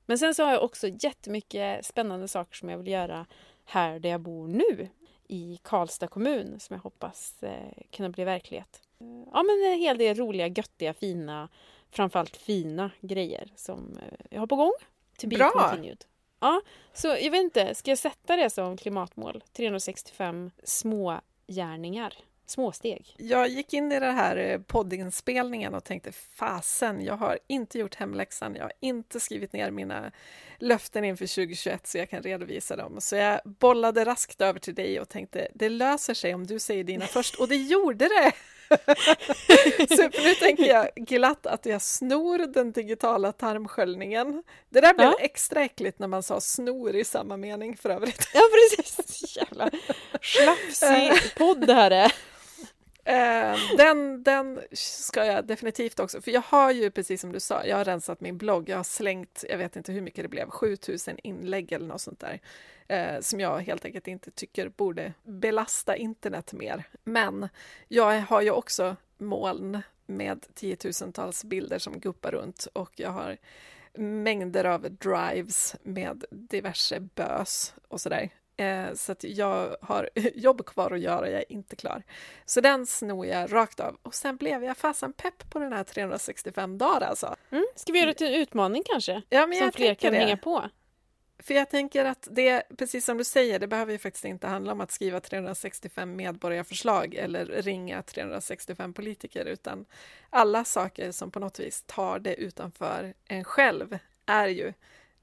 Men 0.06 0.18
sen 0.18 0.36
så 0.36 0.44
har 0.44 0.52
jag 0.52 0.64
också 0.64 0.88
jättemycket 0.88 1.86
spännande 1.86 2.28
saker 2.28 2.56
som 2.56 2.70
jag 2.70 2.78
vill 2.78 2.88
göra 2.88 3.26
här 3.66 4.00
där 4.00 4.10
jag 4.10 4.22
bor 4.22 4.48
nu 4.48 4.90
i 5.28 5.60
Karlstad 5.64 6.08
kommun 6.08 6.60
som 6.60 6.74
jag 6.74 6.82
hoppas 6.82 7.44
eh, 7.44 7.84
kunna 7.92 8.10
bli 8.10 8.24
verklighet. 8.24 8.82
Ja, 9.32 9.44
men 9.44 9.72
en 9.74 9.80
hel 9.80 9.98
del 9.98 10.18
roliga, 10.18 10.48
göttiga, 10.48 10.94
fina, 10.94 11.50
framförallt 11.90 12.38
fina 12.38 12.92
grejer 13.02 13.52
som 13.56 13.98
eh, 13.98 14.26
jag 14.30 14.40
har 14.40 14.48
på 14.48 14.56
gång. 14.56 14.74
To 15.18 15.28
be 15.28 15.36
Bra! 15.36 15.50
Continued. 15.50 16.06
Ja, 16.46 16.62
så 16.94 17.08
jag 17.08 17.32
vet 17.32 17.42
inte, 17.42 17.76
ska 17.76 17.92
jag 17.92 17.98
sätta 17.98 18.36
det 18.36 18.50
som 18.50 18.78
klimatmål? 18.78 19.44
365 19.54 20.52
små 20.64 21.22
gärningar, 21.48 22.14
små 22.46 22.72
steg. 22.72 23.16
Jag 23.18 23.48
gick 23.48 23.74
in 23.74 23.92
i 23.92 24.00
den 24.00 24.16
här 24.16 24.38
eh, 24.38 24.60
poddinspelningen 24.60 25.76
och 25.76 25.84
tänkte 25.84 26.12
fasen, 26.12 27.06
jag 27.06 27.14
har 27.14 27.40
inte 27.48 27.80
gjort 27.80 27.96
hemläxan, 27.96 28.56
jag 28.56 28.64
har 28.64 28.74
inte 28.80 29.20
skrivit 29.20 29.54
ner 29.54 29.72
mina 29.72 30.12
löften 30.60 31.04
inför 31.04 31.36
2021 31.36 31.88
så 31.88 31.98
jag 31.98 32.10
kan 32.10 32.22
redovisa 32.22 32.76
dem. 32.76 33.02
Så 33.02 33.16
jag 33.16 33.42
bollade 33.44 34.06
raskt 34.06 34.42
över 34.42 34.60
till 34.60 34.76
dig 34.76 35.00
och 35.00 35.10
tänkte 35.10 35.48
det 35.54 35.70
löser 35.70 36.14
sig 36.14 36.34
om 36.34 36.48
du 36.48 36.60
säger 36.60 36.84
dina 36.84 37.06
först 37.06 37.36
och 37.36 37.48
det 37.48 37.58
gjorde 37.58 38.06
det! 38.06 38.34
så 39.98 40.22
nu 40.24 40.36
tänker 40.36 40.66
jag 40.66 40.90
glatt 40.96 41.46
att 41.46 41.66
jag 41.66 41.82
snor 41.82 42.38
den 42.38 42.72
digitala 42.72 43.32
tarmsköljningen. 43.32 44.44
Det 44.70 44.82
där 44.82 44.94
blev 44.94 45.08
ja. 45.08 45.18
extra 45.20 45.62
äckligt 45.62 46.00
när 46.00 46.08
man 46.08 46.24
sa 46.24 46.42
snor 46.42 46.96
i 46.96 47.04
samma 47.04 47.38
mening 47.38 47.78
för 47.78 47.90
övrigt. 47.90 48.30
Ja 48.34 48.42
precis, 48.78 49.38
jävla 49.38 49.70
slafsig 50.22 51.36
podd 51.38 51.68
det 51.68 51.74
här 51.74 51.92
är. 51.92 52.14
Eh, 53.08 53.58
den, 53.78 54.24
den 54.24 54.60
ska 54.72 55.26
jag 55.26 55.48
definitivt 55.48 56.00
också, 56.00 56.22
för 56.22 56.32
jag 56.32 56.42
har 56.42 56.72
ju 56.72 56.92
precis 56.92 57.22
som 57.22 57.32
du 57.32 57.40
sa, 57.40 57.66
jag 57.66 57.78
har 57.78 57.86
rensat 57.86 58.22
min 58.22 58.38
blogg, 58.38 58.70
jag 58.70 58.78
har 58.78 58.84
slängt, 58.84 59.44
jag 59.50 59.58
vet 59.58 59.76
inte 59.76 59.92
hur 59.92 60.02
mycket 60.02 60.24
det 60.24 60.30
blev, 60.30 60.50
7000 60.50 61.20
inlägg 61.24 61.72
eller 61.72 61.88
något 61.88 62.02
sånt 62.02 62.20
där, 62.20 62.42
eh, 62.88 63.20
som 63.22 63.40
jag 63.40 63.60
helt 63.60 63.86
enkelt 63.86 64.08
inte 64.08 64.32
tycker 64.32 64.70
borde 64.70 65.14
belasta 65.24 65.96
internet 65.96 66.54
mer. 66.54 66.84
Men 67.04 67.50
jag 67.88 68.22
har 68.22 68.42
ju 68.42 68.52
också 68.52 68.96
moln 69.18 69.82
med 70.06 70.46
tiotusentals 70.54 71.44
bilder 71.44 71.80
som 71.80 72.00
guppar 72.00 72.32
runt 72.32 72.68
och 72.74 72.92
jag 72.96 73.10
har 73.10 73.38
mängder 73.98 74.66
av 74.66 74.82
drives 74.92 75.76
med 75.84 76.26
diverse 76.30 77.00
bös 77.00 77.74
och 77.88 78.02
sådär. 78.02 78.30
Eh, 78.58 78.94
så 78.94 79.12
att 79.12 79.24
jag 79.24 79.76
har 79.82 80.10
jobb 80.36 80.66
kvar 80.66 80.92
att 80.92 81.00
göra, 81.00 81.30
jag 81.30 81.40
är 81.42 81.52
inte 81.52 81.76
klar. 81.76 82.04
Så 82.46 82.62
den 82.62 82.86
snor 82.86 83.26
jag 83.26 83.54
rakt 83.54 83.80
av. 83.80 83.98
Och 84.02 84.16
sen 84.16 84.38
blev 84.38 84.64
jag 84.64 84.78
fasen 84.78 85.14
pepp 85.14 85.50
på 85.50 85.60
den 85.60 85.74
här 85.74 85.84
365 85.84 86.78
dagar 86.78 87.02
alltså. 87.08 87.36
Mm. 87.52 87.66
Ska 87.76 87.92
vi 87.92 88.00
göra 88.00 88.10
det 88.10 88.18
till 88.18 88.28
en 88.28 88.34
utmaning 88.34 88.84
kanske? 88.86 89.22
Ja, 89.30 89.48
men 89.48 89.60
Som 89.60 89.72
fler 89.72 89.96
kan 89.96 90.14
det. 90.14 90.20
hänga 90.20 90.38
på? 90.38 90.70
För 91.40 91.54
jag 91.54 91.70
tänker 91.70 92.06
att 92.06 92.28
det, 92.32 92.64
precis 92.78 93.06
som 93.06 93.18
du 93.18 93.24
säger, 93.24 93.60
det 93.60 93.68
behöver 93.68 93.92
ju 93.92 93.98
faktiskt 93.98 94.26
inte 94.26 94.48
handla 94.48 94.72
om 94.72 94.82
att 94.82 94.92
skriva 94.92 95.20
365 95.20 96.16
medborgarförslag 96.16 97.14
eller 97.16 97.46
ringa 97.46 98.02
365 98.02 98.94
politiker, 98.94 99.46
utan 99.46 99.86
alla 100.30 100.64
saker 100.64 101.12
som 101.12 101.32
på 101.32 101.40
något 101.40 101.60
vis 101.60 101.84
tar 101.86 102.20
det 102.20 102.36
utanför 102.36 103.14
en 103.28 103.44
själv 103.44 103.98
är 104.26 104.48
ju 104.48 104.74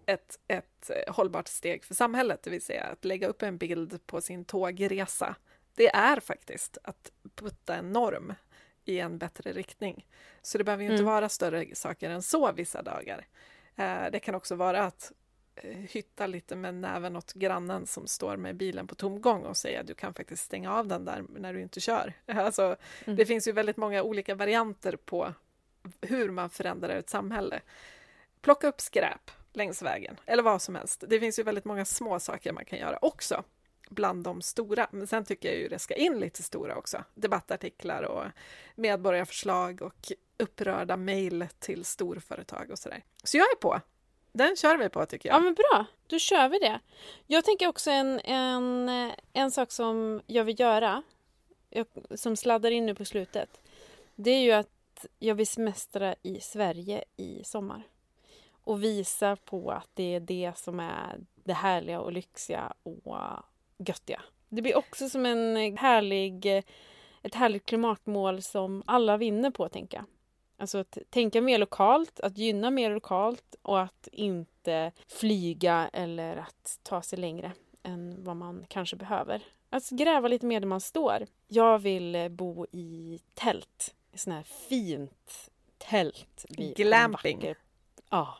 ett, 0.07 0.39
ett 0.49 0.91
eh, 0.91 1.15
hållbart 1.15 1.49
steg 1.49 1.85
för 1.85 1.95
samhället, 1.95 2.43
det 2.43 2.51
vill 2.51 2.63
säga 2.63 2.85
att 2.85 3.05
lägga 3.05 3.29
upp 3.29 3.43
en 3.43 3.59
bild 3.59 4.07
på 4.07 4.21
sin 4.21 4.45
tågresa. 4.45 5.37
Det 5.75 5.89
är 5.89 6.21
faktiskt 6.21 6.79
att 6.85 7.13
putta 7.35 7.77
en 7.77 7.93
norm 7.93 8.35
i 8.85 8.99
en 8.99 9.19
bättre 9.19 9.53
riktning. 9.53 10.07
Så 10.43 10.59
det 10.59 10.65
behöver 10.65 10.85
ju 10.85 10.91
inte 10.91 11.03
mm. 11.03 11.15
vara 11.15 11.29
större 11.29 11.75
saker 11.75 12.11
än 12.11 12.23
så 12.23 12.53
vissa 12.53 12.83
dagar. 12.83 13.27
Eh, 13.77 14.05
det 14.13 14.21
kan 14.21 14.35
också 14.35 14.55
vara 14.55 14.85
att 14.85 15.13
hytta 15.65 16.27
lite 16.27 16.57
med 16.57 16.75
näven 16.75 17.17
åt 17.17 17.33
grannen 17.33 17.87
som 17.87 18.07
står 18.07 18.37
med 18.37 18.57
bilen 18.57 18.87
på 18.87 18.95
tomgång 18.95 19.43
och 19.43 19.57
säga 19.57 19.83
du 19.83 19.95
kan 19.95 20.15
faktiskt 20.15 20.45
stänga 20.45 20.73
av 20.73 20.87
den 20.87 21.05
där 21.05 21.25
när 21.29 21.55
du 21.55 21.63
inte 21.63 21.81
kör. 21.81 22.13
Alltså, 22.27 22.77
mm. 23.05 23.17
Det 23.17 23.27
finns 23.27 23.49
ju 23.49 23.53
väldigt 23.53 23.77
många 23.77 24.03
olika 24.03 24.35
varianter 24.35 24.97
på 24.97 25.35
hur 26.01 26.31
man 26.31 26.51
förändrar 26.51 26.97
ett 26.97 27.11
samhälle. 27.11 27.61
Plocka 28.41 28.69
upp 28.69 28.81
skräp 28.81 29.31
längs 29.53 29.83
vägen, 29.83 30.21
eller 30.27 30.43
vad 30.43 30.63
som 30.63 30.75
helst. 30.75 31.05
Det 31.09 31.21
finns 31.21 31.39
ju 31.39 31.43
väldigt 31.43 31.65
många 31.65 31.85
små 31.85 32.21
saker 32.21 32.53
man 32.53 32.65
kan 32.65 32.79
göra 32.79 32.99
också 33.03 33.45
bland 33.89 34.25
de 34.25 34.43
stora. 34.43 34.87
Men 34.91 35.07
sen 35.07 35.25
tycker 35.25 35.49
jag 35.49 35.59
ju 35.59 35.69
det 35.69 35.79
ska 35.79 35.95
in 35.95 36.21
lite 36.21 36.43
stora 36.43 36.77
också. 36.77 37.05
Debattartiklar 37.15 38.03
och 38.03 38.25
medborgarförslag 38.75 39.83
och 39.83 40.13
upprörda 40.39 40.97
mejl 40.97 41.47
till 41.59 41.85
storföretag 41.85 42.71
och 42.71 42.79
sådär. 42.79 43.05
Så 43.25 43.37
jag 43.37 43.47
är 43.53 43.57
på. 43.57 43.81
Den 44.33 44.57
kör 44.57 44.77
vi 44.77 44.89
på 44.89 45.07
tycker 45.07 45.29
jag. 45.29 45.37
Ja 45.37 45.41
men 45.41 45.55
bra, 45.55 45.87
då 46.07 46.19
kör 46.19 46.49
vi 46.49 46.59
det. 46.59 46.81
Jag 47.27 47.45
tänker 47.45 47.67
också 47.67 47.91
en, 47.91 48.21
en, 48.21 48.91
en 49.33 49.51
sak 49.51 49.73
som 49.73 50.23
jag 50.27 50.45
vill 50.45 50.61
göra, 50.61 51.03
som 52.15 52.37
sladdar 52.37 52.71
in 52.71 52.87
nu 52.87 52.95
på 52.95 53.05
slutet. 53.05 53.61
Det 54.15 54.31
är 54.31 54.41
ju 54.41 54.53
att 54.53 55.07
jag 55.19 55.35
vill 55.35 55.47
semestra 55.47 56.15
i 56.23 56.41
Sverige 56.41 57.05
i 57.17 57.45
sommar. 57.45 57.83
Och 58.65 58.85
visa 58.85 59.37
på 59.37 59.71
att 59.71 59.89
det 59.95 60.15
är 60.15 60.21
det 60.21 60.53
som 60.59 60.81
är 60.81 61.21
det 61.35 61.53
härliga 61.53 62.01
och 62.01 62.13
lyxiga 62.13 62.73
och 62.83 63.17
göttiga. 63.79 64.23
Det 64.49 64.63
blir 64.63 64.77
också 64.77 65.09
som 65.09 65.27
en 65.27 65.77
härlig, 65.77 66.47
ett 67.23 67.35
härligt 67.35 67.67
klimatmål 67.67 68.43
som 68.43 68.83
alla 68.87 69.17
vinner 69.17 69.51
på, 69.51 69.69
tänker 69.69 69.99
jag. 69.99 70.05
Alltså 70.57 70.79
att 70.79 70.99
tänka 71.11 71.41
mer 71.41 71.59
lokalt, 71.59 72.21
att 72.21 72.39
gynna 72.39 72.71
mer 72.71 72.91
lokalt 72.91 73.55
och 73.63 73.81
att 73.81 74.09
inte 74.13 74.93
flyga 75.09 75.91
eller 75.93 76.37
att 76.37 76.79
ta 76.83 77.03
sig 77.03 77.19
längre 77.19 77.53
än 77.83 78.25
vad 78.25 78.37
man 78.37 78.65
kanske 78.69 78.97
behöver. 78.97 79.43
Att 79.71 79.91
gräva 79.91 80.29
lite 80.29 80.47
mer 80.47 80.61
där 80.61 80.67
man 80.67 80.81
står. 80.81 81.27
Jag 81.49 81.79
vill 81.79 82.29
bo 82.31 82.67
i 82.73 83.21
tält. 83.35 83.95
Sån 84.15 84.33
här 84.33 84.43
fint 84.43 85.51
tält. 85.79 86.45
Glamping. 86.77 87.55
Ja, 88.11 88.37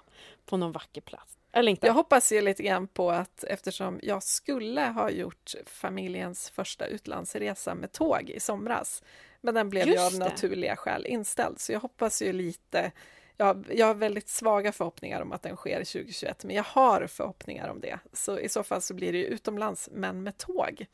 på 0.47 0.57
någon 0.57 0.73
vacker 0.73 1.01
plats. 1.01 1.39
Jag, 1.53 1.79
jag 1.81 1.93
hoppas 1.93 2.33
ju 2.33 2.41
lite 2.41 2.63
grann 2.63 2.89
på 2.89 3.11
att 3.11 3.45
eftersom 3.45 4.01
jag 4.03 4.23
skulle 4.23 4.81
ha 4.81 5.11
gjort 5.11 5.55
familjens 5.67 6.51
första 6.51 6.87
utlandsresa 6.87 7.75
med 7.75 7.93
tåg 7.93 8.31
i 8.31 8.41
somras, 8.41 9.03
men 9.41 9.55
den 9.55 9.71
blev 9.71 9.89
ju 9.89 9.99
av 9.99 10.15
naturliga 10.15 10.77
skäl 10.77 11.07
inställd, 11.07 11.61
så 11.61 11.73
jag 11.73 11.81
hoppas 11.81 12.23
ju 12.23 12.33
lite 12.33 12.93
jag, 13.37 13.67
jag 13.75 13.87
har 13.87 13.95
väldigt 13.95 14.29
svaga 14.29 14.73
förhoppningar 14.73 15.21
om 15.21 15.33
att 15.33 15.43
den 15.43 15.57
sker 15.57 15.79
2021, 15.79 16.45
men 16.45 16.57
jag 16.57 16.65
har 16.65 17.07
förhoppningar 17.07 17.69
om 17.69 17.81
det. 17.81 17.99
Så 18.13 18.39
i 18.39 18.49
så 18.49 18.63
fall 18.63 18.83
så 18.83 18.95
blir 18.95 19.13
det 19.13 19.19
ju 19.19 19.25
utomlands, 19.25 19.89
men 19.93 20.23
med 20.23 20.39
tåg. 20.39 20.87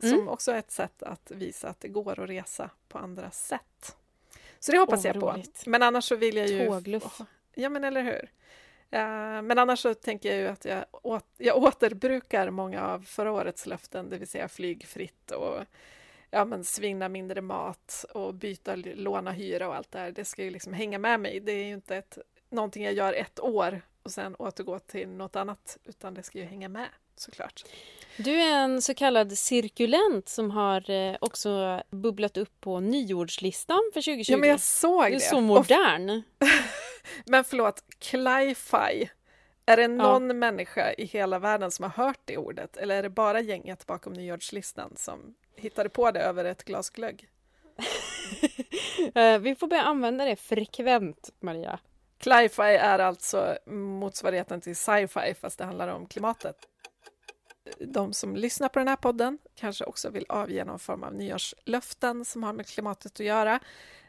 Som 0.00 0.08
mm. 0.08 0.28
också 0.28 0.52
är 0.52 0.58
ett 0.58 0.70
sätt 0.70 1.02
att 1.02 1.30
visa 1.34 1.68
att 1.68 1.80
det 1.80 1.88
går 1.88 2.20
att 2.20 2.28
resa 2.28 2.70
på 2.88 2.98
andra 2.98 3.30
sätt. 3.30 3.96
Så 4.60 4.72
det 4.72 4.78
hoppas 4.78 5.00
oh, 5.00 5.06
jag 5.06 5.20
på. 5.20 5.32
Roligt. 5.32 5.62
Men 5.66 5.82
annars 5.82 6.04
så 6.04 6.16
vill 6.16 6.36
jag 6.36 6.48
ju... 6.48 6.66
Tågluff. 6.66 7.20
Ja, 7.54 7.68
men 7.68 7.84
eller 7.84 8.02
hur. 8.02 8.30
Uh, 8.92 9.42
men 9.42 9.58
annars 9.58 9.78
så 9.78 9.94
tänker 9.94 10.28
jag 10.28 10.38
ju 10.38 10.46
att 10.48 10.64
jag, 10.64 10.84
jag 11.38 11.56
återbrukar 11.56 12.50
många 12.50 12.82
av 12.86 13.00
förra 13.00 13.32
årets 13.32 13.66
löften, 13.66 14.10
det 14.10 14.18
vill 14.18 14.28
säga 14.28 14.48
flygfritt 14.48 15.30
och 15.30 15.64
ja, 16.30 16.44
men 16.44 16.64
svinna 16.64 17.08
mindre 17.08 17.40
mat 17.40 18.04
och 18.14 18.34
byta, 18.34 18.74
låna, 18.76 19.32
hyra 19.32 19.68
och 19.68 19.74
allt 19.74 19.90
det 19.90 19.98
här. 19.98 20.10
Det 20.10 20.24
ska 20.24 20.44
ju 20.44 20.50
liksom 20.50 20.72
hänga 20.72 20.98
med 20.98 21.20
mig. 21.20 21.40
Det 21.40 21.52
är 21.52 21.64
ju 21.64 21.72
inte 21.72 21.96
ett, 21.96 22.18
någonting 22.50 22.84
jag 22.84 22.94
gör 22.94 23.12
ett 23.12 23.40
år 23.40 23.80
och 24.02 24.10
sen 24.10 24.34
återgå 24.38 24.78
till 24.78 25.08
något 25.08 25.36
annat, 25.36 25.78
utan 25.84 26.14
det 26.14 26.22
ska 26.22 26.38
ju 26.38 26.44
hänga 26.44 26.68
med 26.68 26.88
såklart. 27.16 27.64
Du 28.16 28.40
är 28.40 28.58
en 28.58 28.82
så 28.82 28.94
kallad 28.94 29.38
cirkulent 29.38 30.28
som 30.28 30.50
har 30.50 30.90
eh, 30.90 31.16
också 31.20 31.82
bubblat 31.90 32.36
upp 32.36 32.60
på 32.60 32.80
nyordslistan 32.80 33.90
för 33.94 34.00
2020. 34.00 34.32
Ja, 34.32 34.38
men 34.38 34.50
jag 34.50 34.60
såg 34.60 35.04
det. 35.04 35.08
Du 35.08 35.14
är 35.14 35.18
så 35.20 35.40
modern. 35.40 36.22
men 37.26 37.44
förlåt, 37.44 37.84
Cli-Fi. 37.98 39.10
Är 39.66 39.76
det 39.76 39.88
någon 39.88 40.28
ja. 40.28 40.34
människa 40.34 40.92
i 40.92 41.04
hela 41.04 41.38
världen 41.38 41.70
som 41.70 41.82
har 41.82 42.04
hört 42.04 42.20
det 42.24 42.36
ordet 42.36 42.76
eller 42.76 42.96
är 42.96 43.02
det 43.02 43.10
bara 43.10 43.40
gänget 43.40 43.86
bakom 43.86 44.12
nyordslistan 44.12 44.92
som 44.96 45.34
hittade 45.56 45.88
på 45.88 46.10
det 46.10 46.20
över 46.20 46.44
ett 46.44 46.64
glas 46.64 46.90
glögg? 46.90 47.28
Eh, 49.14 49.38
vi 49.38 49.54
får 49.54 49.66
börja 49.66 49.82
använda 49.82 50.24
det 50.24 50.36
frekvent, 50.36 51.30
Maria. 51.40 51.78
Cli-Fi 52.18 52.76
är 52.76 52.98
alltså 52.98 53.58
motsvarigheten 53.66 54.60
till 54.60 54.76
sci-fi 54.76 55.34
fast 55.40 55.58
det 55.58 55.64
handlar 55.64 55.88
om 55.88 56.06
klimatet 56.06 56.56
de 57.78 58.12
som 58.12 58.36
lyssnar 58.36 58.68
på 58.68 58.78
den 58.78 58.88
här 58.88 58.96
podden 58.96 59.38
kanske 59.54 59.84
också 59.84 60.10
vill 60.10 60.26
avge 60.28 60.64
någon 60.64 60.78
form 60.78 61.02
av 61.02 61.14
nyårslöften 61.14 62.24
som 62.24 62.42
har 62.42 62.52
med 62.52 62.66
klimatet 62.66 63.12
att 63.12 63.26
göra, 63.26 63.60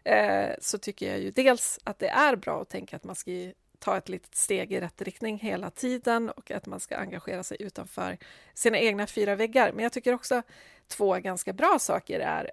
eh, 0.03 0.49
så 0.61 0.77
tycker 0.77 1.09
jag 1.09 1.19
ju 1.19 1.31
dels 1.31 1.79
att 1.83 1.99
det 1.99 2.09
är 2.09 2.35
bra 2.35 2.61
att 2.61 2.69
tänka 2.69 2.95
att 2.95 3.03
man 3.03 3.15
ska 3.15 3.31
ta 3.79 3.97
ett 3.97 4.09
litet 4.09 4.35
steg 4.35 4.73
i 4.73 4.79
rätt 4.79 5.01
riktning 5.01 5.37
hela 5.39 5.69
tiden 5.69 6.29
och 6.29 6.51
att 6.51 6.65
man 6.65 6.79
ska 6.79 6.97
engagera 6.97 7.43
sig 7.43 7.57
utanför 7.59 8.17
sina 8.53 8.79
egna 8.79 9.07
fyra 9.07 9.35
väggar. 9.35 9.71
Men 9.71 9.83
jag 9.83 9.93
tycker 9.93 10.13
också 10.13 10.41
två 10.87 11.15
ganska 11.15 11.53
bra 11.53 11.77
saker 11.79 12.19
är 12.19 12.51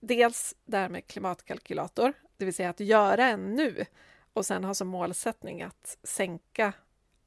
dels 0.00 0.54
det 0.64 0.76
här 0.76 0.88
med 0.88 1.06
klimatkalkylator, 1.06 2.12
det 2.36 2.44
vill 2.44 2.54
säga 2.54 2.70
att 2.70 2.80
göra 2.80 3.28
en 3.28 3.54
nu 3.54 3.84
och 4.32 4.46
sen 4.46 4.64
ha 4.64 4.74
som 4.74 4.88
målsättning 4.88 5.62
att 5.62 5.98
sänka 6.02 6.72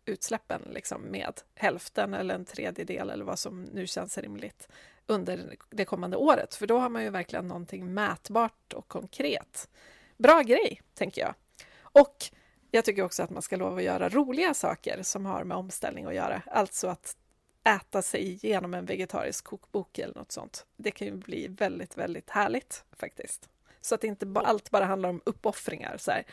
utsläppen 0.06 0.62
liksom 0.72 1.02
med 1.02 1.42
hälften 1.56 2.14
eller 2.14 2.36
en 2.36 2.46
tredjedel 2.46 3.10
eller 3.10 3.26
vad 3.26 3.40
som 3.40 3.64
nu 3.64 3.88
känns 3.88 4.18
rimligt 4.18 4.68
under 5.06 5.56
det 5.70 5.86
kommande 5.86 6.18
året. 6.18 6.56
För 6.56 6.68
då 6.68 6.78
har 6.78 6.90
man 6.90 7.04
ju 7.04 7.10
verkligen 7.10 7.48
någonting 7.48 7.94
mätbart 7.94 8.74
och 8.74 8.88
konkret. 8.88 9.70
Bra 10.18 10.42
grej, 10.42 10.82
tänker 10.94 11.22
jag. 11.22 11.34
Och 11.82 12.26
jag 12.72 12.86
tycker 12.86 13.04
också 13.04 13.24
att 13.24 13.30
man 13.30 13.42
ska 13.42 13.56
lova 13.56 13.78
att 13.78 13.84
göra 13.84 14.10
roliga 14.10 14.54
saker 14.54 15.04
som 15.04 15.26
har 15.26 15.44
med 15.44 15.58
omställning 15.58 16.06
att 16.06 16.16
göra. 16.16 16.42
Alltså 16.46 16.88
att 16.88 17.18
äta 17.64 18.02
sig 18.02 18.22
igenom 18.22 18.74
en 18.74 18.86
vegetarisk 18.86 19.46
kokbok 19.46 20.00
eller 20.00 20.16
något 20.16 20.32
sånt. 20.32 20.66
Det 20.78 20.92
kan 20.92 21.08
ju 21.08 21.14
bli 21.14 21.48
väldigt, 21.48 21.98
väldigt 21.98 22.30
härligt 22.30 22.86
faktiskt. 22.92 23.50
Så 23.86 23.96
att 23.96 24.04
inte 24.04 24.28
allt 24.36 24.70
bara 24.70 24.86
handlar 24.86 25.10
om 25.10 25.22
uppoffringar. 25.26 25.98
Så 25.98 26.12
här, 26.12 26.24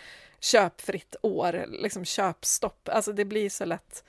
köpfritt 0.41 1.17
år, 1.23 1.65
liksom 1.69 2.05
köpstopp. 2.05 2.89
Alltså 2.89 3.13
det 3.13 3.25
blir 3.25 3.51
så 3.51 3.65
lätt 3.65 4.05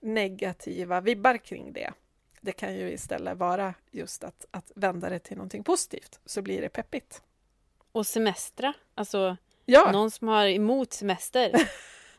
negativa 0.00 1.00
vibbar 1.00 1.36
kring 1.36 1.72
det. 1.72 1.92
Det 2.40 2.52
kan 2.52 2.74
ju 2.74 2.92
istället 2.92 3.38
vara 3.38 3.74
just 3.90 4.24
att, 4.24 4.46
att 4.50 4.72
vända 4.74 5.08
det 5.08 5.18
till 5.18 5.36
någonting 5.36 5.64
positivt, 5.64 6.20
så 6.24 6.42
blir 6.42 6.60
det 6.60 6.68
peppigt. 6.68 7.22
Och 7.92 8.06
semestra, 8.06 8.72
alltså 8.94 9.36
ja. 9.64 9.92
någon 9.92 10.10
som 10.10 10.28
har 10.28 10.46
emot 10.46 10.92
semester. 10.92 11.52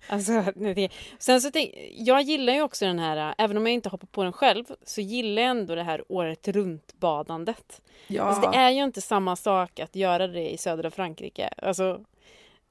Alltså, 0.09 0.43
det, 0.55 0.89
sen 1.19 1.41
så 1.41 1.51
tänk, 1.51 1.73
jag 1.91 2.21
gillar 2.21 2.53
ju 2.53 2.61
också 2.61 2.85
den 2.85 2.99
här, 2.99 3.35
även 3.37 3.57
om 3.57 3.67
jag 3.67 3.73
inte 3.73 3.89
hoppar 3.89 4.07
på 4.07 4.23
den 4.23 4.33
själv, 4.33 4.65
så 4.83 5.01
gillar 5.01 5.41
jag 5.41 5.51
ändå 5.51 5.75
det 5.75 5.83
här 5.83 6.03
året 6.11 6.47
runt 6.47 6.93
badandet. 6.99 7.81
Ja. 8.07 8.23
Alltså, 8.23 8.51
det 8.51 8.57
är 8.57 8.69
ju 8.69 8.83
inte 8.83 9.01
samma 9.01 9.35
sak 9.35 9.79
att 9.79 9.95
göra 9.95 10.27
det 10.27 10.49
i 10.49 10.57
södra 10.57 10.91
Frankrike. 10.91 11.49
Alltså, 11.57 12.01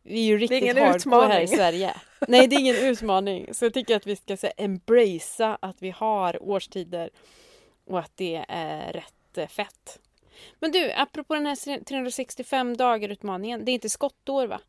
vi 0.02 0.20
är 0.20 0.24
ju 0.24 0.38
riktigt 0.38 0.62
är 0.62 0.80
hardcore 0.80 0.96
utmaning. 0.96 1.30
här 1.30 1.40
i 1.40 1.46
Sverige. 1.46 1.94
Nej, 2.28 2.46
det 2.46 2.56
är 2.56 2.60
ingen 2.60 2.76
utmaning. 2.76 3.54
Så 3.54 3.64
jag 3.64 3.74
tycker 3.74 3.96
att 3.96 4.06
vi 4.06 4.16
ska 4.16 4.36
så, 4.36 4.48
embracea 4.56 5.58
att 5.62 5.82
vi 5.82 5.90
har 5.90 6.42
årstider 6.42 7.10
och 7.86 7.98
att 7.98 8.12
det 8.14 8.44
är 8.48 8.92
rätt 8.92 9.38
eh, 9.38 9.46
fett. 9.46 9.98
Men 10.60 10.72
du, 10.72 10.92
apropå 10.92 11.34
den 11.34 11.46
här 11.46 11.84
365 11.84 12.76
dagar 12.76 13.08
utmaningen, 13.08 13.64
det 13.64 13.70
är 13.70 13.74
inte 13.74 13.90
skottår 13.90 14.46
va? 14.46 14.60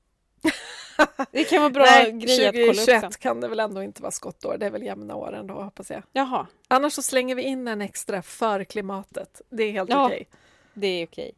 Det 1.32 1.44
kan 1.44 1.62
vara 1.62 1.70
bra 1.70 1.84
Nej, 1.84 2.12
grej 2.12 2.48
att 2.48 2.56
kolla 2.56 2.72
upp 2.72 2.78
2021 2.78 3.18
kan 3.18 3.42
det 3.42 3.48
väl 3.48 3.60
ändå 3.60 3.84
inte 3.84 4.02
vara 4.02 4.12
skottår, 4.12 4.58
det 4.58 4.66
är 4.66 4.72
väl 4.72 4.84
jämna 4.84 5.16
år 5.16 5.36
ändå 5.36 5.54
hoppas 5.54 5.90
jag. 5.90 6.04
Jaha. 6.14 6.48
Annars 6.68 6.94
så 6.94 7.02
slänger 7.02 7.36
vi 7.36 7.42
in 7.42 7.68
en 7.68 7.82
extra 7.82 8.22
för 8.22 8.64
klimatet. 8.64 9.42
Det 9.50 9.64
är 9.64 9.72
helt 9.72 9.90
ja, 9.90 10.06
okej. 10.06 10.28
Det 10.74 10.88
är 10.88 11.06
okej. 11.06 11.34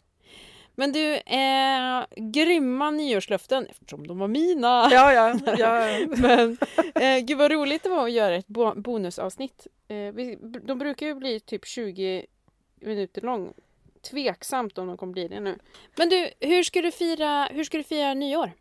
Men 0.79 0.91
du, 0.91 1.13
eh, 1.15 2.05
grymma 2.15 2.91
nyårslöften 2.91 3.67
eftersom 3.69 4.07
de 4.07 4.19
var 4.19 4.27
mina. 4.27 4.89
Ja, 4.91 5.13
ja. 5.13 5.39
ja. 5.57 6.07
Men 6.21 6.57
eh, 6.95 7.25
gud 7.25 7.37
vad 7.37 7.51
roligt 7.51 7.83
det 7.83 7.89
var 7.89 8.03
att 8.03 8.11
göra 8.11 8.35
ett 8.35 8.47
bo 8.47 8.73
bonusavsnitt. 8.75 9.67
Eh, 9.87 9.95
vi, 9.95 10.37
de 10.41 10.79
brukar 10.79 11.05
ju 11.05 11.13
bli 11.13 11.39
typ 11.39 11.65
20 11.65 12.25
minuter 12.81 13.21
lång. 13.21 13.53
Tveksamt 14.11 14.77
om 14.77 14.87
de 14.87 14.97
kommer 14.97 15.13
bli 15.13 15.27
det 15.27 15.39
nu. 15.39 15.59
Men 15.95 16.09
du, 16.09 16.29
hur 16.39 16.63
ska 16.63 16.81
du 16.81 16.91
fira, 16.91 17.45
hur 17.45 17.63
ska 17.63 17.77
du 17.77 17.83
fira 17.83 18.13
nyår? 18.13 18.51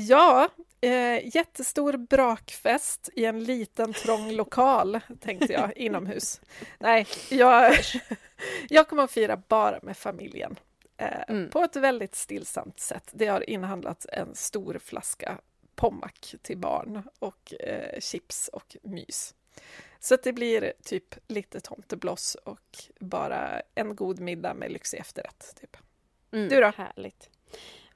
Ja, 0.00 0.48
eh, 0.80 1.36
jättestor 1.36 1.96
brakfest 1.96 3.08
i 3.14 3.24
en 3.24 3.44
liten 3.44 3.92
trång 3.92 4.32
lokal, 4.32 5.00
tänkte 5.20 5.52
jag, 5.52 5.72
inomhus. 5.76 6.40
Nej, 6.78 7.06
jag, 7.30 7.74
jag 8.68 8.88
kommer 8.88 9.02
att 9.02 9.10
fira 9.10 9.42
bara 9.48 9.78
med 9.82 9.96
familjen. 9.96 10.58
Eh, 10.96 11.22
mm. 11.28 11.50
På 11.50 11.62
ett 11.62 11.76
väldigt 11.76 12.14
stillsamt 12.14 12.80
sätt. 12.80 13.10
Det 13.12 13.26
har 13.26 13.50
inhandlat 13.50 14.06
en 14.12 14.34
stor 14.34 14.80
flaska 14.84 15.40
Pommac 15.74 16.34
till 16.42 16.58
barn 16.58 17.02
och 17.18 17.54
eh, 17.60 18.00
chips 18.00 18.48
och 18.48 18.76
mys. 18.82 19.34
Så 20.00 20.16
det 20.16 20.32
blir 20.32 20.72
typ 20.84 21.14
lite 21.28 21.60
tomtebloss 21.60 22.34
och 22.34 22.78
bara 23.00 23.62
en 23.74 23.96
god 23.96 24.20
middag 24.20 24.54
med 24.54 24.72
lyxig 24.72 24.98
efterrätt. 24.98 25.54
Typ. 25.60 25.76
Mm, 26.32 26.48
Du 26.48 26.60
då? 26.60 26.72
Härligt. 26.76 27.30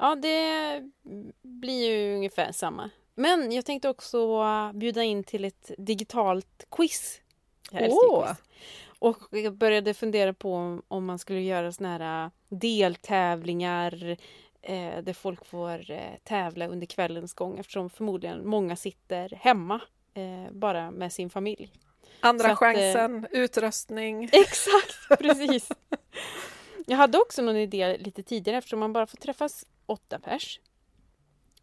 Ja, 0.02 0.14
det 0.14 0.80
blir 1.42 1.90
ju 1.90 2.14
ungefär 2.14 2.52
samma. 2.52 2.90
Men 3.14 3.52
jag 3.52 3.64
tänkte 3.64 3.88
också 3.88 4.28
bjuda 4.74 5.02
in 5.02 5.24
till 5.24 5.44
ett 5.44 5.70
digitalt 5.78 6.66
quiz. 6.70 7.20
Åh! 7.72 8.26
quiz. 8.26 8.36
Och 8.98 9.18
jag 9.30 9.54
började 9.54 9.94
fundera 9.94 10.32
på 10.34 10.80
om- 10.88 11.04
man 11.04 11.18
skulle 11.18 11.40
göra 11.40 11.72
såna 11.72 11.98
här 11.98 12.30
deltävlingar 12.48 14.16
eh, 14.62 14.98
där 15.02 15.12
folk 15.12 15.44
får 15.46 15.90
eh, 15.90 15.98
tävla 16.24 16.66
under 16.66 16.86
kvällens 16.86 17.34
gång 17.34 17.58
eftersom 17.58 17.90
förmodligen 17.90 18.48
många 18.48 18.76
sitter 18.76 19.28
hemma 19.40 19.80
eh, 20.14 20.52
bara 20.52 20.90
med 20.90 21.12
sin 21.12 21.30
familj. 21.30 21.72
Andra 22.20 22.44
att, 22.44 22.50
eh, 22.52 22.56
chansen, 22.56 23.26
utröstning. 23.30 24.24
Exakt, 24.32 25.18
precis. 25.18 25.68
Jag 26.86 26.96
hade 26.96 27.18
också 27.18 27.42
någon 27.42 27.56
idé 27.56 27.96
lite 27.98 28.22
tidigare 28.22 28.58
eftersom 28.58 28.80
man 28.80 28.92
bara 28.92 29.06
får 29.06 29.16
träffas 29.16 29.66
åtta 29.86 30.18
pers 30.18 30.60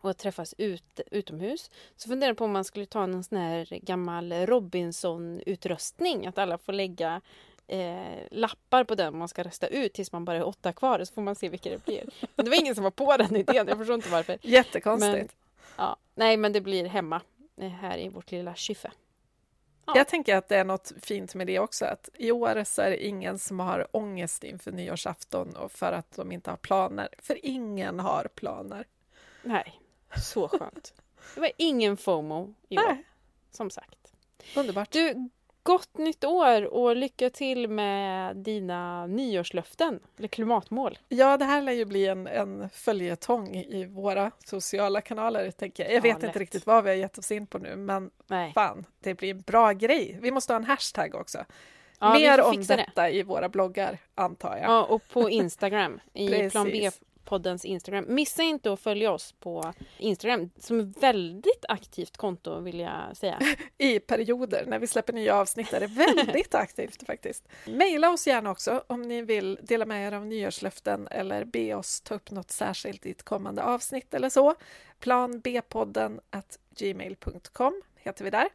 och 0.02 0.18
träffas 0.18 0.56
ut, 0.58 1.00
utomhus. 1.12 1.72
Så 1.96 2.10
funderade 2.10 2.30
jag 2.30 2.38
på 2.38 2.46
om 2.46 2.52
man 2.52 2.64
skulle 2.64 2.86
ta 2.86 3.06
någon 3.06 3.24
sån 3.24 3.38
här 3.38 3.80
gammal 3.82 4.32
Robinson-utröstning. 4.34 6.28
Att 6.28 6.38
alla 6.38 6.58
får 6.58 6.74
lägga 6.74 7.22
eh, 7.68 8.18
lappar 8.32 8.84
på 8.84 8.96
den 8.96 9.18
man 9.18 9.28
ska 9.28 9.44
rösta 9.44 9.68
ut 9.68 9.94
tills 9.94 10.12
man 10.12 10.26
bara 10.26 10.38
är 10.38 10.44
åtta 10.48 10.74
kvar. 10.74 11.04
Så 11.04 11.14
får 11.14 11.22
man 11.22 11.36
se 11.36 11.50
vilka 11.50 11.70
det 11.70 11.86
blir. 11.86 12.10
Men 12.36 12.46
det 12.46 12.50
var 12.52 12.58
ingen 12.62 12.76
som 12.76 12.84
var 12.84 12.92
på 12.92 13.18
den 13.18 13.36
idén. 13.36 13.68
Jag 13.68 13.78
förstår 13.78 13.96
inte 13.96 14.10
varför. 14.10 14.38
Jättekonstigt. 14.42 15.14
Men- 15.18 15.30
Ja, 15.78 15.98
nej, 16.16 16.38
men 16.38 16.54
det 16.54 16.62
blir 16.62 16.86
hemma 16.86 17.22
eh, 17.62 17.70
här 17.70 17.98
i 17.98 18.10
vårt 18.10 18.32
lilla 18.32 18.56
kyffe. 18.56 18.92
Ja. 19.90 19.98
Jag 20.00 20.08
tänker 20.08 20.36
att 20.36 20.48
det 20.48 20.58
är 20.58 20.64
något 20.64 20.92
fint 21.02 21.36
med 21.36 21.48
det 21.48 21.60
också, 21.60 21.86
att 21.86 22.10
i 22.18 22.32
år 22.32 22.64
så 22.64 22.82
är 22.82 22.90
det 22.90 23.06
ingen 23.06 23.40
som 23.40 23.60
har 23.60 23.88
ångest 23.92 24.44
inför 24.44 24.72
nyårsafton 24.72 25.56
och 25.56 25.72
för 25.72 25.92
att 25.92 26.16
de 26.16 26.32
inte 26.32 26.50
har 26.50 26.58
planer. 26.58 27.10
För 27.18 27.46
ingen 27.46 28.00
har 28.00 28.28
planer. 28.36 28.88
Nej, 29.44 29.82
så 30.18 30.48
skönt. 30.48 30.94
Det 31.36 31.42
var 31.42 31.52
ingen 31.58 31.98
FOMO 31.98 32.54
i 32.70 32.78
år, 32.78 32.98
som 33.52 33.70
sagt. 33.70 34.14
underbart. 34.56 34.92
Du, 34.92 35.30
gott 35.64 35.98
nytt 35.98 36.24
år 36.24 36.62
och 36.74 36.96
lycka 36.96 37.30
till 37.30 37.68
med 37.70 38.38
dina 38.38 39.08
nyårslöften, 39.08 40.00
eller 40.18 40.28
klimatmål. 40.28 40.98
Ja, 41.10 41.38
det 41.38 41.46
här 41.46 41.62
lär 41.62 41.72
ju 41.74 41.86
bli 41.86 42.08
en, 42.08 42.28
en 42.28 42.70
följetong 42.70 43.56
i 43.56 43.86
våra 43.86 44.32
sociala 44.46 45.02
kanaler, 45.02 45.52
tänker 45.52 45.84
jag. 45.84 45.92
Jag 45.92 45.98
Ja, 45.98 46.02
vet 46.02 46.16
lätt. 46.22 46.24
inte 46.24 46.40
riktigt 46.40 46.66
vad 46.66 46.84
vi 46.84 46.90
har 46.90 46.98
gett 46.98 47.18
oss 47.18 47.32
in 47.32 47.48
på 47.48 47.58
nu, 47.58 47.76
men 47.76 48.10
Nej. 48.28 48.52
fan, 48.54 48.86
det 49.00 49.14
blir 49.14 49.30
en 49.32 49.42
bra 49.42 49.72
grej. 49.72 50.18
Vi 50.22 50.32
måste 50.32 50.54
ha 50.54 50.58
en 50.58 50.66
hashtag 50.66 51.16
också. 51.16 51.46
Ja, 52.00 52.14
Mer 52.14 52.42
om 52.42 52.52
fixa 52.54 52.76
det. 52.76 52.84
detta 52.88 53.10
i 53.10 53.24
våra 53.24 53.50
bloggar, 53.50 53.98
antar 54.16 54.58
jag. 54.58 54.70
Ja, 54.72 54.84
och 54.84 55.02
på 55.14 55.30
Instagram, 55.30 56.00
i. 56.14 56.50
Plan 56.50 56.68
B-poddens 57.30 57.66
Instagram. 57.66 58.06
Missa 58.08 58.44
inte 58.44 58.74
att 58.74 58.80
följa 58.80 59.12
oss 59.12 59.32
på 59.40 59.74
Instagram, 59.98 60.50
som 60.60 60.80
är 60.80 61.00
väldigt 61.02 61.66
aktivt 61.70 62.18
konto 62.18 62.60
vill 62.60 62.80
jag 62.80 63.18
säga. 63.18 63.40
i 63.78 64.00
perioder. 64.00 64.66
När 64.68 64.80
vi 64.80 64.88
släpper 64.88 65.14
nya 65.14 65.36
avsnitt 65.36 65.74
är 65.74 65.80
det 65.80 65.88
väldigt 65.88 66.56
aktivt 66.56 67.06
faktiskt. 67.06 67.48
Maila 67.68 68.10
oss 68.10 68.28
gärna 68.28 68.52
också 68.52 68.84
om 68.88 69.02
ni 69.02 69.22
vill 69.22 69.60
dela 69.62 69.86
med 69.86 70.08
er 70.08 70.12
av 70.12 70.26
nyårslöften 70.26 71.08
eller 71.12 71.46
be 71.46 71.76
oss 71.76 72.02
ta 72.02 72.16
upp 72.16 72.32
något 72.32 72.52
särskilt 72.52 73.06
i 73.06 73.12
ett 73.12 73.24
kommande 73.24 73.64
avsnitt 73.64 74.14
eller 74.14 74.30
så. 74.30 74.56
Planbpodden 75.00 76.20
gmail.com 76.76 77.82
heter 77.96 78.24
vi 78.24 78.30
där. 78.30 78.48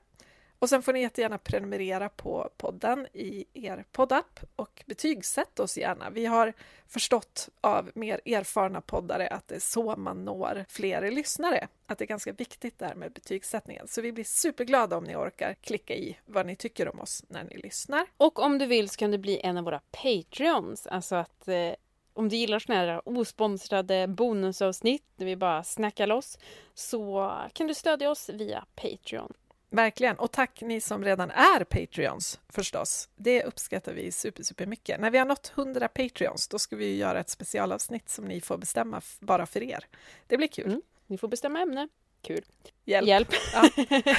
Och 0.65 0.71
sen 0.71 0.83
får 0.83 0.93
ni 0.93 1.01
jättegärna 1.01 1.39
prenumerera 1.39 2.09
på 2.09 2.51
podden 2.57 3.07
i 3.13 3.45
er 3.55 3.85
poddapp 3.93 4.41
och 4.57 4.83
betygsätt 4.87 5.61
oss 5.61 5.79
gärna. 5.79 6.11
Vi 6.11 6.27
har 6.27 6.53
förstått 6.89 7.49
av 7.61 7.91
mer 7.95 8.21
erfarna 8.25 8.81
poddare 8.81 9.29
att 9.29 9.49
det 9.49 9.55
är 9.55 9.61
så 9.61 9.97
man 9.97 10.25
når 10.25 10.65
fler 10.69 11.11
lyssnare. 11.11 11.69
Att 11.87 11.99
det 11.99 12.05
är 12.05 12.07
ganska 12.07 12.33
viktigt 12.33 12.79
där 12.79 12.95
med 12.95 13.13
betygssättningen. 13.13 13.89
Så 13.89 14.01
vi 14.01 14.13
blir 14.13 14.25
superglada 14.25 14.97
om 14.97 15.05
ni 15.05 15.17
orkar 15.17 15.55
klicka 15.55 15.95
i 15.95 16.19
vad 16.27 16.47
ni 16.47 16.57
tycker 16.57 16.89
om 16.95 17.01
oss 17.01 17.25
när 17.29 17.45
ni 17.45 17.57
lyssnar. 17.57 18.07
Och 18.17 18.39
om 18.39 18.59
du 18.59 18.67
vill 18.67 18.89
så 18.89 18.97
kan 18.97 19.11
du 19.11 19.19
bli 19.19 19.41
en 19.41 19.57
av 19.57 19.65
våra 19.65 19.81
Patreons. 19.91 20.87
Alltså 20.87 21.15
att 21.15 21.49
eh, 21.49 21.73
om 22.13 22.29
du 22.29 22.37
gillar 22.37 22.59
såna 22.59 22.79
här 22.79 23.09
osponsrade 23.09 24.09
bonusavsnitt 24.09 25.05
där 25.17 25.27
vi 25.27 25.37
bara 25.37 25.65
snackar 25.65 26.07
loss 26.07 26.39
så 26.75 27.33
kan 27.53 27.67
du 27.67 27.75
stödja 27.75 28.11
oss 28.11 28.29
via 28.29 28.65
Patreon. 28.75 29.33
Verkligen. 29.75 30.17
Och 30.17 30.33
tack 30.33 30.61
ni 30.61 30.81
som 30.81 31.05
redan 31.05 31.31
är 31.31 31.65
Patreons 31.65 32.41
förstås. 32.49 33.09
Det 33.17 33.45
uppskattar 33.45 33.93
vi 33.93 34.13
super, 34.13 34.43
super 34.43 34.67
mycket. 34.67 35.01
När 35.01 35.11
vi 35.11 35.19
har 35.19 35.25
nått 35.25 35.53
100 35.57 35.89
Patreons 35.89 36.49
då 36.49 36.59
ska 36.59 36.77
vi 36.77 36.97
göra 36.97 37.21
ett 37.21 37.31
specialavsnitt 37.31 38.09
som 38.09 38.25
ni 38.25 38.41
får 38.41 38.59
bestämma 38.59 39.01
bara 39.21 39.47
för 39.47 39.63
er. 39.63 39.85
Det 40.27 40.37
blir 40.37 40.49
kul. 40.49 40.67
Mm. 40.67 40.83
Ni 41.07 41.19
får 41.19 41.29
bestämma 41.29 41.61
ämne. 41.61 41.89
Kul. 42.23 42.45
Hjälp. 42.85 43.07
Hjälp. 43.09 43.29
Ja. 43.53 43.69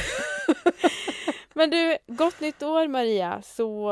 Men 1.54 1.70
du, 1.70 1.98
gott 2.08 2.40
nytt 2.40 2.64
år 2.64 2.88
Maria, 2.88 3.42
så 3.42 3.92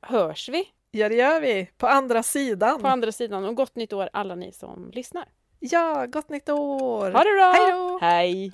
hörs 0.00 0.48
vi 0.48 0.68
Ja, 0.90 1.08
det 1.08 1.14
gör 1.14 1.40
vi. 1.40 1.70
På 1.76 1.86
andra 1.86 2.22
sidan. 2.22 2.80
på 2.80 2.88
andra 2.88 3.12
sidan. 3.12 3.44
Och 3.44 3.54
gott 3.54 3.76
nytt 3.76 3.92
år 3.92 4.08
alla 4.12 4.34
ni 4.34 4.52
som 4.52 4.90
lyssnar. 4.90 5.28
Ja, 5.58 6.06
gott 6.06 6.28
nytt 6.28 6.48
år! 6.48 7.10
Ha 7.10 7.24
det 7.24 7.34
bra! 7.34 7.52
Hej 7.52 7.72
då! 7.72 7.98
Hej! 8.00 8.50